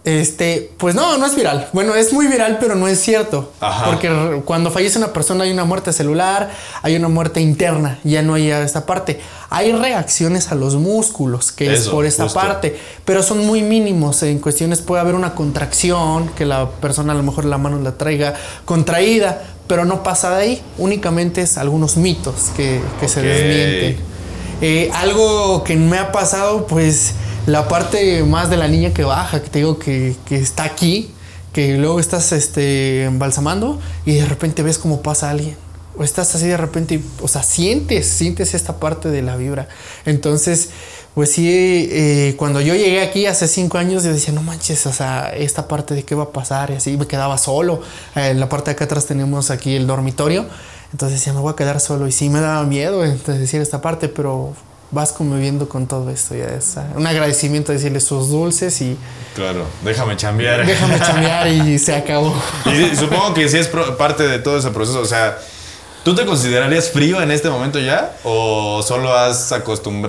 este, 0.04 0.70
pues 0.76 0.94
no, 0.94 1.16
no 1.16 1.24
es 1.24 1.34
viral. 1.34 1.68
Bueno, 1.72 1.94
es 1.94 2.12
muy 2.12 2.26
viral, 2.26 2.58
pero 2.60 2.74
no 2.74 2.86
es 2.88 3.00
cierto. 3.00 3.52
Porque 3.86 4.42
cuando 4.44 4.70
fallece 4.70 4.98
una 4.98 5.14
persona 5.14 5.44
hay 5.44 5.50
una 5.50 5.64
muerte 5.64 5.94
celular, 5.94 6.50
hay 6.82 6.94
una 6.94 7.08
muerte 7.08 7.40
interna, 7.40 7.98
ya 8.04 8.20
no 8.20 8.34
hay 8.34 8.50
esta 8.50 8.84
parte. 8.84 9.18
Hay 9.48 9.72
reacciones 9.72 10.52
a 10.52 10.56
los 10.56 10.74
músculos, 10.74 11.52
que 11.52 11.72
es 11.72 11.88
por 11.88 12.04
esta 12.04 12.28
parte, 12.28 12.78
pero 13.06 13.22
son 13.22 13.46
muy 13.46 13.62
mínimos. 13.62 14.22
En 14.22 14.40
cuestiones 14.40 14.82
puede 14.82 15.00
haber 15.00 15.14
una 15.14 15.34
contracción, 15.34 16.28
que 16.36 16.44
la 16.44 16.68
persona 16.68 17.14
a 17.14 17.16
lo 17.16 17.22
mejor 17.22 17.46
la 17.46 17.56
mano 17.56 17.78
la 17.80 17.92
traiga 17.92 18.34
contraída, 18.66 19.42
pero 19.66 19.86
no 19.86 20.02
pasa 20.02 20.36
de 20.36 20.42
ahí. 20.42 20.62
Únicamente 20.76 21.40
es 21.40 21.56
algunos 21.56 21.96
mitos 21.96 22.50
que, 22.54 22.82
se 23.06 23.22
desmienten. 23.22 24.14
Eh, 24.60 24.90
algo 24.94 25.64
que 25.64 25.76
me 25.76 25.98
ha 25.98 26.12
pasado, 26.12 26.66
pues 26.66 27.14
la 27.46 27.68
parte 27.68 28.22
más 28.22 28.48
de 28.50 28.56
la 28.56 28.68
niña 28.68 28.92
que 28.92 29.04
baja, 29.04 29.42
que 29.42 29.50
te 29.50 29.58
digo 29.58 29.78
que, 29.78 30.16
está 30.30 30.64
aquí, 30.64 31.10
que 31.52 31.76
luego 31.76 32.00
estás 32.00 32.32
este, 32.32 33.04
embalsamando 33.04 33.80
y 34.06 34.14
de 34.14 34.24
repente 34.24 34.62
ves 34.62 34.78
cómo 34.78 35.02
pasa 35.02 35.30
alguien. 35.30 35.56
O 35.96 36.02
estás 36.02 36.34
así 36.34 36.48
de 36.48 36.56
repente, 36.56 37.00
o 37.20 37.28
sea, 37.28 37.44
sientes, 37.44 38.08
sientes 38.08 38.54
esta 38.54 38.78
parte 38.80 39.10
de 39.10 39.22
la 39.22 39.36
vibra. 39.36 39.68
Entonces, 40.06 40.70
pues 41.14 41.30
sí, 41.30 41.46
eh, 41.48 42.34
cuando 42.36 42.60
yo 42.60 42.74
llegué 42.74 43.00
aquí 43.00 43.26
hace 43.26 43.46
cinco 43.46 43.78
años, 43.78 44.02
yo 44.02 44.12
decía, 44.12 44.34
no 44.34 44.42
manches, 44.42 44.86
o 44.86 44.92
sea, 44.92 45.32
esta 45.36 45.68
parte 45.68 45.94
de 45.94 46.02
qué 46.02 46.16
va 46.16 46.24
a 46.24 46.30
pasar, 46.30 46.72
y 46.72 46.74
así 46.74 46.96
me 46.96 47.06
quedaba 47.06 47.38
solo. 47.38 47.82
en 48.16 48.40
la 48.40 48.48
parte 48.48 48.70
de 48.70 48.72
acá 48.72 48.86
atrás 48.86 49.06
tenemos 49.06 49.50
aquí 49.50 49.76
el 49.76 49.86
dormitorio. 49.86 50.46
Entonces 50.90 51.20
decía, 51.20 51.32
me 51.32 51.40
voy 51.40 51.52
a 51.52 51.56
quedar 51.56 51.78
solo. 51.78 52.08
Y 52.08 52.12
sí 52.12 52.28
me 52.28 52.40
daba 52.40 52.64
miedo 52.64 53.04
entonces, 53.04 53.38
decir 53.38 53.60
esta 53.60 53.80
parte, 53.80 54.08
pero 54.08 54.54
vas 54.94 55.12
conviviendo 55.12 55.68
con 55.68 55.86
todo 55.86 56.08
esto. 56.08 56.34
Ya 56.34 56.46
es 56.46 56.76
ah, 56.78 56.88
un 56.94 57.06
agradecimiento 57.06 57.72
decirle 57.72 58.00
sus 58.00 58.30
dulces 58.30 58.80
y. 58.80 58.96
Claro, 59.34 59.66
déjame 59.84 60.16
chambear. 60.16 60.64
Déjame 60.64 60.98
chambear 61.00 61.48
y 61.48 61.78
se 61.78 61.94
acabó. 61.94 62.34
Y 62.66 62.96
supongo 62.96 63.34
que 63.34 63.48
sí 63.48 63.58
es 63.58 63.68
parte 63.68 64.22
de 64.26 64.38
todo 64.38 64.56
ese 64.58 64.70
proceso. 64.70 65.00
O 65.00 65.04
sea, 65.04 65.36
¿tú 66.04 66.14
te 66.14 66.24
considerarías 66.24 66.90
frío 66.90 67.20
en 67.20 67.32
este 67.32 67.50
momento 67.50 67.80
ya? 67.80 68.16
¿O 68.22 68.82
solo 68.82 69.12
has 69.12 69.52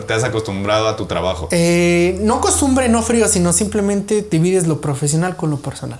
te 0.07 0.13
has 0.13 0.23
acostumbrado 0.23 0.87
a 0.87 0.95
tu 0.95 1.07
trabajo? 1.07 1.49
Eh, 1.51 2.17
no 2.21 2.39
costumbre, 2.39 2.87
no 2.87 3.01
frío, 3.01 3.27
sino 3.27 3.51
simplemente 3.51 4.25
divides 4.29 4.67
lo 4.67 4.79
profesional 4.79 5.35
con 5.35 5.49
lo 5.49 5.57
personal. 5.57 5.99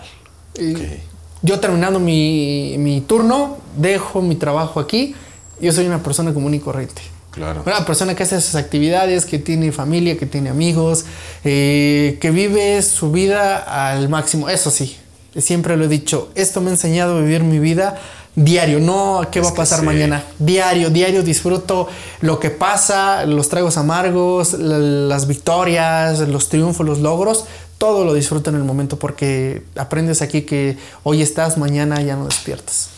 Yo 1.41 1.59
terminando 1.59 1.99
mi, 1.99 2.75
mi 2.77 3.01
turno, 3.01 3.57
dejo 3.75 4.21
mi 4.21 4.35
trabajo 4.35 4.79
aquí. 4.79 5.15
Yo 5.59 5.71
soy 5.71 5.87
una 5.87 6.01
persona 6.01 6.33
común 6.33 6.53
y 6.53 6.59
corriente. 6.59 7.14
Claro. 7.35 7.63
Una 7.65 7.85
persona 7.85 8.15
que 8.15 8.23
hace 8.23 8.39
sus 8.39 8.55
actividades, 8.55 9.25
que 9.25 9.39
tiene 9.39 9.71
familia, 9.71 10.17
que 10.17 10.25
tiene 10.25 10.49
amigos, 10.49 11.05
eh, 11.43 12.17
que 12.21 12.31
vive 12.31 12.81
su 12.81 13.11
vida 13.11 13.57
al 13.57 14.07
máximo. 14.07 14.49
Eso 14.49 14.71
sí, 14.71 14.97
siempre 15.37 15.75
lo 15.75 15.83
he 15.85 15.87
dicho, 15.89 16.31
esto 16.33 16.61
me 16.61 16.69
ha 16.69 16.73
enseñado 16.73 17.17
a 17.17 17.21
vivir 17.21 17.43
mi 17.43 17.59
vida 17.59 17.99
diario, 18.35 18.79
no 18.79 19.21
a 19.21 19.31
qué 19.31 19.41
va 19.41 19.49
a 19.49 19.53
pasar 19.53 19.81
mañana. 19.83 20.23
Diario, 20.39 20.89
diario 20.89 21.23
disfruto 21.23 21.87
lo 22.21 22.39
que 22.39 22.49
pasa, 22.49 23.25
los 23.25 23.49
tragos 23.49 23.77
amargos, 23.77 24.53
las 24.53 25.27
victorias, 25.27 26.19
los 26.19 26.49
triunfos, 26.49 26.85
los 26.85 26.99
logros. 26.99 27.45
Todo 27.77 28.05
lo 28.05 28.13
disfruto 28.13 28.49
en 28.49 28.55
el 28.55 28.63
momento 28.63 28.97
porque 28.97 29.63
aprendes 29.75 30.21
aquí 30.21 30.43
que 30.43 30.77
hoy 31.03 31.21
estás, 31.21 31.57
mañana 31.57 32.01
ya 32.01 32.15
no 32.15 32.25
despiertas. 32.25 32.94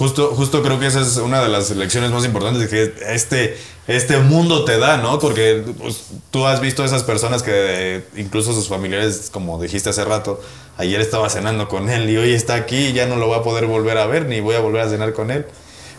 Justo, 0.00 0.32
justo 0.34 0.62
creo 0.62 0.80
que 0.80 0.86
esa 0.86 1.02
es 1.02 1.18
una 1.18 1.42
de 1.42 1.50
las 1.50 1.68
lecciones 1.72 2.10
más 2.10 2.24
importantes 2.24 2.70
que 2.70 2.94
este, 3.12 3.58
este 3.86 4.16
mundo 4.16 4.64
te 4.64 4.78
da, 4.78 4.96
¿no? 4.96 5.18
Porque 5.18 5.62
pues, 5.78 6.04
tú 6.30 6.46
has 6.46 6.62
visto 6.62 6.82
a 6.82 6.86
esas 6.86 7.02
personas 7.02 7.42
que 7.42 8.02
incluso 8.16 8.54
sus 8.54 8.66
familiares, 8.66 9.28
como 9.30 9.60
dijiste 9.60 9.90
hace 9.90 10.02
rato, 10.06 10.40
ayer 10.78 11.02
estaba 11.02 11.28
cenando 11.28 11.68
con 11.68 11.90
él 11.90 12.08
y 12.08 12.16
hoy 12.16 12.32
está 12.32 12.54
aquí 12.54 12.78
y 12.78 12.92
ya 12.94 13.04
no 13.04 13.16
lo 13.16 13.28
va 13.28 13.36
a 13.36 13.42
poder 13.42 13.66
volver 13.66 13.98
a 13.98 14.06
ver 14.06 14.24
ni 14.24 14.40
voy 14.40 14.54
a 14.54 14.60
volver 14.60 14.80
a 14.80 14.88
cenar 14.88 15.12
con 15.12 15.30
él. 15.30 15.44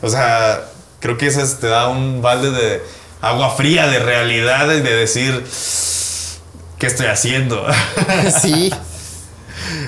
O 0.01 0.09
sea, 0.09 0.67
creo 0.99 1.19
que 1.19 1.27
eso 1.27 1.41
te 1.59 1.67
da 1.67 1.87
un 1.87 2.23
balde 2.23 2.49
de 2.49 2.81
agua 3.21 3.51
fría, 3.51 3.85
de 3.85 3.99
realidad 3.99 4.73
y 4.73 4.81
de 4.81 4.95
decir, 4.95 5.45
¿qué 6.79 6.87
estoy 6.87 7.05
haciendo? 7.05 7.67
Sí. 8.41 8.71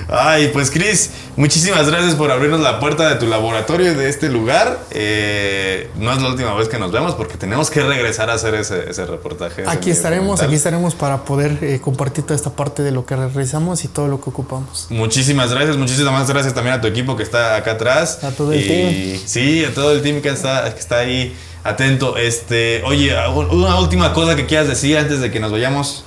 Ay, 0.08 0.50
pues 0.52 0.70
Chris, 0.70 1.10
muchísimas 1.36 1.88
gracias 1.88 2.14
por 2.14 2.30
abrirnos 2.30 2.60
la 2.60 2.80
puerta 2.80 3.08
de 3.08 3.16
tu 3.16 3.26
laboratorio 3.26 3.92
y 3.92 3.94
de 3.94 4.08
este 4.08 4.28
lugar. 4.28 4.80
Eh, 4.90 5.90
no 5.96 6.12
es 6.12 6.22
la 6.22 6.28
última 6.28 6.54
vez 6.54 6.68
que 6.68 6.78
nos 6.78 6.92
vemos 6.92 7.14
porque 7.14 7.36
tenemos 7.36 7.70
que 7.70 7.82
regresar 7.82 8.30
a 8.30 8.34
hacer 8.34 8.54
ese, 8.54 9.06
reportaje. 9.06 9.64
aquí 9.66 9.90
estaremos, 9.90 10.42
aquí 10.42 10.54
estaremos 10.54 10.94
para 10.94 11.24
poder 11.24 11.58
eh, 11.62 11.80
compartir 11.80 12.24
toda 12.24 12.36
esta 12.36 12.50
parte 12.50 12.82
de 12.82 12.90
lo 12.90 13.04
que 13.06 13.16
realizamos 13.16 13.84
y 13.84 13.88
todo 13.88 14.08
lo 14.08 14.20
que 14.20 14.30
ocupamos. 14.30 14.86
Muchísimas 14.90 15.52
gracias, 15.52 15.76
muchísimas 15.76 16.28
gracias 16.28 16.54
también 16.54 16.76
a 16.76 16.80
tu 16.80 16.86
equipo 16.86 17.16
que 17.16 17.22
está 17.22 17.56
acá 17.56 17.72
atrás. 17.72 18.22
A 18.22 18.30
todo 18.30 18.52
el 18.52 18.66
team. 18.66 19.20
Sí, 19.24 19.64
a 19.64 19.74
todo 19.74 19.92
el 19.92 20.02
team 20.02 20.20
que 20.20 20.30
está, 20.30 20.72
que 20.72 20.80
está 20.80 20.98
ahí 20.98 21.36
atento. 21.64 22.16
Este, 22.16 22.82
oye, 22.84 23.12
una 23.28 23.80
última 23.80 24.12
cosa 24.12 24.36
que 24.36 24.46
quieras 24.46 24.68
decir 24.68 24.96
antes 24.96 25.20
de 25.20 25.30
que 25.30 25.40
nos 25.40 25.50
vayamos. 25.50 26.04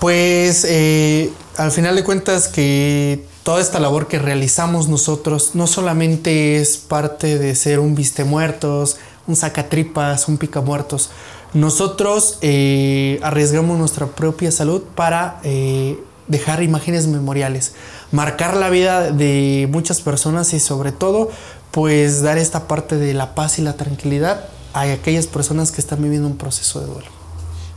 Pues 0.00 0.66
eh, 0.68 1.30
al 1.56 1.70
final 1.70 1.96
de 1.96 2.04
cuentas 2.04 2.48
que 2.48 3.24
toda 3.46 3.60
esta 3.60 3.78
labor 3.78 4.08
que 4.08 4.18
realizamos 4.18 4.88
nosotros 4.88 5.52
no 5.54 5.68
solamente 5.68 6.56
es 6.56 6.78
parte 6.78 7.38
de 7.38 7.54
ser 7.54 7.78
un 7.78 7.94
viste 7.94 8.24
muertos, 8.24 8.96
un 9.28 9.36
sacatripas, 9.36 10.26
un 10.26 10.36
pica 10.36 10.60
muertos. 10.60 11.10
Nosotros 11.54 12.38
eh, 12.40 13.20
arriesgamos 13.22 13.78
nuestra 13.78 14.08
propia 14.08 14.50
salud 14.50 14.82
para 14.96 15.38
eh, 15.44 15.96
dejar 16.26 16.64
imágenes 16.64 17.06
memoriales, 17.06 17.74
marcar 18.10 18.56
la 18.56 18.68
vida 18.68 19.12
de 19.12 19.68
muchas 19.70 20.00
personas 20.00 20.52
y 20.52 20.58
sobre 20.58 20.90
todo 20.90 21.30
pues 21.70 22.22
dar 22.22 22.38
esta 22.38 22.66
parte 22.66 22.96
de 22.96 23.14
la 23.14 23.36
paz 23.36 23.60
y 23.60 23.62
la 23.62 23.74
tranquilidad 23.74 24.48
a 24.72 24.80
aquellas 24.80 25.28
personas 25.28 25.70
que 25.70 25.80
están 25.80 26.02
viviendo 26.02 26.26
un 26.26 26.36
proceso 26.36 26.80
de 26.80 26.86
duelo. 26.86 27.25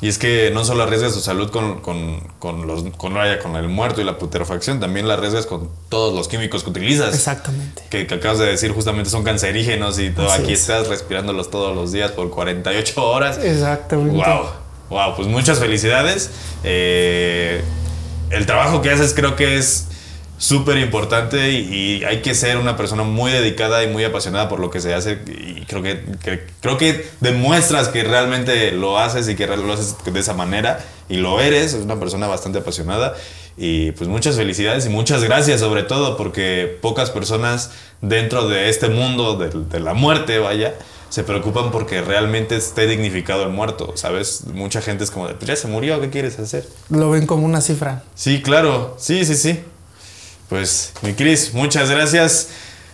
Y 0.02 0.08
es 0.08 0.18
que 0.18 0.50
no 0.54 0.64
solo 0.64 0.84
arriesgas 0.84 1.14
tu 1.14 1.20
salud 1.20 1.50
con, 1.50 1.82
con, 1.82 2.22
con, 2.40 2.68
los, 2.68 2.84
con, 2.96 3.16
con 3.42 3.56
el 3.58 3.68
muerto 3.68 4.00
y 4.00 4.06
la 4.06 4.18
putrefacción, 4.18 4.80
también 4.80 5.08
la 5.08 5.16
arriesgas 5.16 5.46
con 5.46 5.70
todos 5.90 6.16
los 6.16 6.30
químicos 6.30 6.64
que 6.64 6.70
utilizas. 6.70 7.14
Exactamente. 7.14 7.84
Que, 7.90 8.02
acabas 8.14 8.40
de 8.40 8.46
decir 8.46 8.72
justamente 8.72 9.10
son 9.10 9.24
cancerígenos 9.24 10.00
y 10.00 10.12
todo, 10.12 10.32
aquí 10.32 10.54
estás 10.54 10.88
respirándolos 10.88 11.50
todos 11.50 11.76
los 11.76 11.92
días 11.92 12.12
por 12.12 12.30
48 12.30 13.06
horas. 13.06 13.40
Exactamente. 13.40 14.16
Wow. 14.16 14.46
Wow, 14.90 15.16
pues 15.16 15.28
muchas 15.28 15.60
felicidades. 15.60 16.32
Eh, 16.64 17.62
el 18.32 18.46
trabajo 18.46 18.82
que 18.82 18.90
haces 18.92 19.14
creo 19.14 19.36
que 19.36 19.58
es 19.58 19.88
súper 20.40 20.78
importante 20.78 21.52
y, 21.52 22.04
hay 22.06 22.22
que 22.22 22.34
ser 22.34 22.58
una 22.58 22.78
persona 22.78 23.04
muy 23.04 23.32
dedicada 23.32 23.84
y 23.84 23.88
muy 23.88 24.04
apasionada 24.06 24.48
por 24.48 24.60
lo 24.60 24.72
que 24.72 24.80
se 24.80 24.94
hace 24.94 25.20
y 25.28 25.66
creo 25.66 25.84
que, 25.84 26.02
creo 26.62 26.78
que 26.78 27.08
demuestras 27.20 27.90
que 27.90 28.04
realmente 28.04 28.72
lo 28.72 28.98
haces 28.98 29.28
y 29.28 29.36
que 29.36 29.46
lo 29.46 29.72
haces 29.72 29.96
de 30.04 30.20
esa 30.20 30.34
manera 30.34 30.80
y 31.10 31.18
lo 31.18 31.42
eres, 31.42 31.74
es 31.74 31.84
una 31.84 32.00
persona 32.00 32.28
bastante 32.28 32.60
apasionada 32.60 33.16
y 33.58 33.92
pues 33.92 34.10
muchas 34.10 34.38
felicidades 34.38 34.86
y 34.86 34.90
muchas 34.90 35.24
gracias 35.26 35.60
sobre 35.60 35.84
todo 35.84 36.16
porque 36.16 36.78
pocas 36.82 37.12
personas 37.12 37.72
dentro 38.02 38.48
de 38.48 38.70
este 38.70 38.88
mundo 38.88 39.36
de, 39.36 39.80
la 39.82 39.94
muerte, 39.94 40.40
vaya, 40.40 40.74
se 41.10 41.24
preocupan 41.24 41.70
porque 41.70 42.02
realmente 42.02 42.56
esté 42.56 42.88
dignificado 42.88 43.44
el 43.44 43.50
muerto, 43.50 43.92
¿sabes? 43.96 44.46
Mucha 44.54 44.82
gente 44.82 45.04
es 45.04 45.12
como 45.12 45.28
de, 45.28 45.34
pues 45.34 45.48
ya 45.48 45.58
se 45.58 45.68
murió, 45.68 46.00
¿qué 46.00 46.10
quieres 46.10 46.40
hacer? 46.40 46.66
Lo 46.90 47.10
ven 47.10 47.26
como 47.26 47.46
una 47.46 47.60
cifra. 47.60 48.04
Sí, 48.16 48.42
claro, 48.42 48.96
sí, 48.98 49.26
sí, 49.26 49.36
sí. 49.36 49.60
Pues, 50.50 50.94
mi 51.04 51.14
Cris, 51.14 51.54
muchas 51.54 51.92
gracias. 51.92 52.50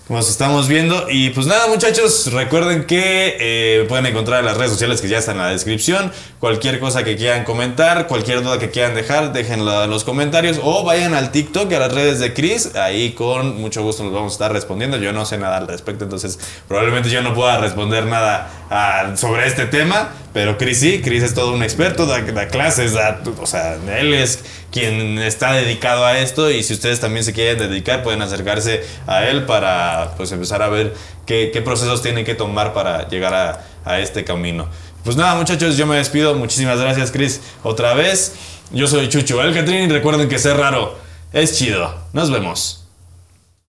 Nos 0.07 0.29
estamos 0.29 0.67
viendo. 0.67 1.07
Y 1.09 1.31
pues 1.31 1.47
nada, 1.47 1.65
muchachos, 1.65 2.31
recuerden 2.31 2.85
que 2.85 3.37
eh, 3.39 3.85
pueden 3.89 4.05
encontrar 4.05 4.41
en 4.41 4.45
las 4.45 4.55
redes 4.55 4.71
sociales 4.71 5.01
que 5.01 5.07
ya 5.07 5.17
están 5.17 5.37
en 5.37 5.41
la 5.41 5.49
descripción. 5.49 6.11
Cualquier 6.39 6.79
cosa 6.79 7.03
que 7.03 7.15
quieran 7.15 7.43
comentar, 7.43 8.05
cualquier 8.05 8.43
duda 8.43 8.59
que 8.59 8.69
quieran 8.69 8.93
dejar, 8.93 9.33
déjenla 9.33 9.85
en 9.85 9.89
los 9.89 10.03
comentarios. 10.03 10.59
O 10.61 10.83
vayan 10.83 11.15
al 11.15 11.31
TikTok 11.31 11.73
a 11.73 11.79
las 11.79 11.91
redes 11.91 12.19
de 12.19 12.35
Chris. 12.35 12.75
Ahí 12.75 13.13
con 13.13 13.59
mucho 13.59 13.81
gusto 13.81 14.03
nos 14.03 14.13
vamos 14.13 14.33
a 14.33 14.35
estar 14.35 14.53
respondiendo. 14.53 14.97
Yo 14.97 15.11
no 15.11 15.25
sé 15.25 15.39
nada 15.39 15.57
al 15.57 15.67
respecto, 15.67 16.03
entonces 16.03 16.37
probablemente 16.67 17.09
yo 17.09 17.23
no 17.23 17.33
pueda 17.33 17.57
responder 17.57 18.05
nada 18.05 18.47
ah, 18.69 19.13
sobre 19.15 19.47
este 19.47 19.65
tema. 19.65 20.11
Pero 20.35 20.57
Chris 20.57 20.81
sí, 20.81 21.01
Chris 21.01 21.23
es 21.23 21.33
todo 21.33 21.53
un 21.53 21.63
experto, 21.63 22.05
da, 22.05 22.49
clases, 22.49 22.93
o 23.39 23.45
sea, 23.45 23.77
él 23.97 24.13
es 24.13 24.43
quien 24.69 25.17
está 25.19 25.53
dedicado 25.53 26.03
a 26.03 26.19
esto 26.19 26.51
y 26.51 26.61
si 26.61 26.73
ustedes 26.73 26.99
también 26.99 27.23
se 27.23 27.31
quieren 27.31 27.57
dedicar 27.57 28.03
pueden 28.03 28.21
acercarse 28.21 28.83
a 29.07 29.25
él 29.29 29.45
para 29.45 29.94
pues 30.17 30.31
empezar 30.31 30.61
a 30.61 30.69
ver 30.69 30.93
qué, 31.25 31.61
procesos 31.63 32.01
tienen 32.01 32.25
que 32.25 32.35
tomar 32.35 32.73
para 32.73 33.07
llegar 33.07 33.33
a, 33.33 33.99
este 33.99 34.23
camino. 34.23 34.67
Pues 35.03 35.15
nada 35.15 35.35
muchachos, 35.35 35.77
yo 35.77 35.85
me 35.85 35.97
despido, 35.97 36.33
muchísimas 36.33 36.79
gracias 36.79 37.11
Chris 37.11 37.41
otra 37.63 37.93
vez. 37.93 38.33
Yo 38.71 38.87
soy 38.87 39.09
Chucho 39.09 39.41
El 39.43 39.53
Catrín 39.53 39.83
y 39.83 39.87
recuerden 39.89 40.27
que 40.27 40.39
ser 40.39 40.57
raro 40.57 40.97
es 41.31 41.57
chido. 41.57 41.93
Nos 42.13 42.31
vemos. 42.31 42.84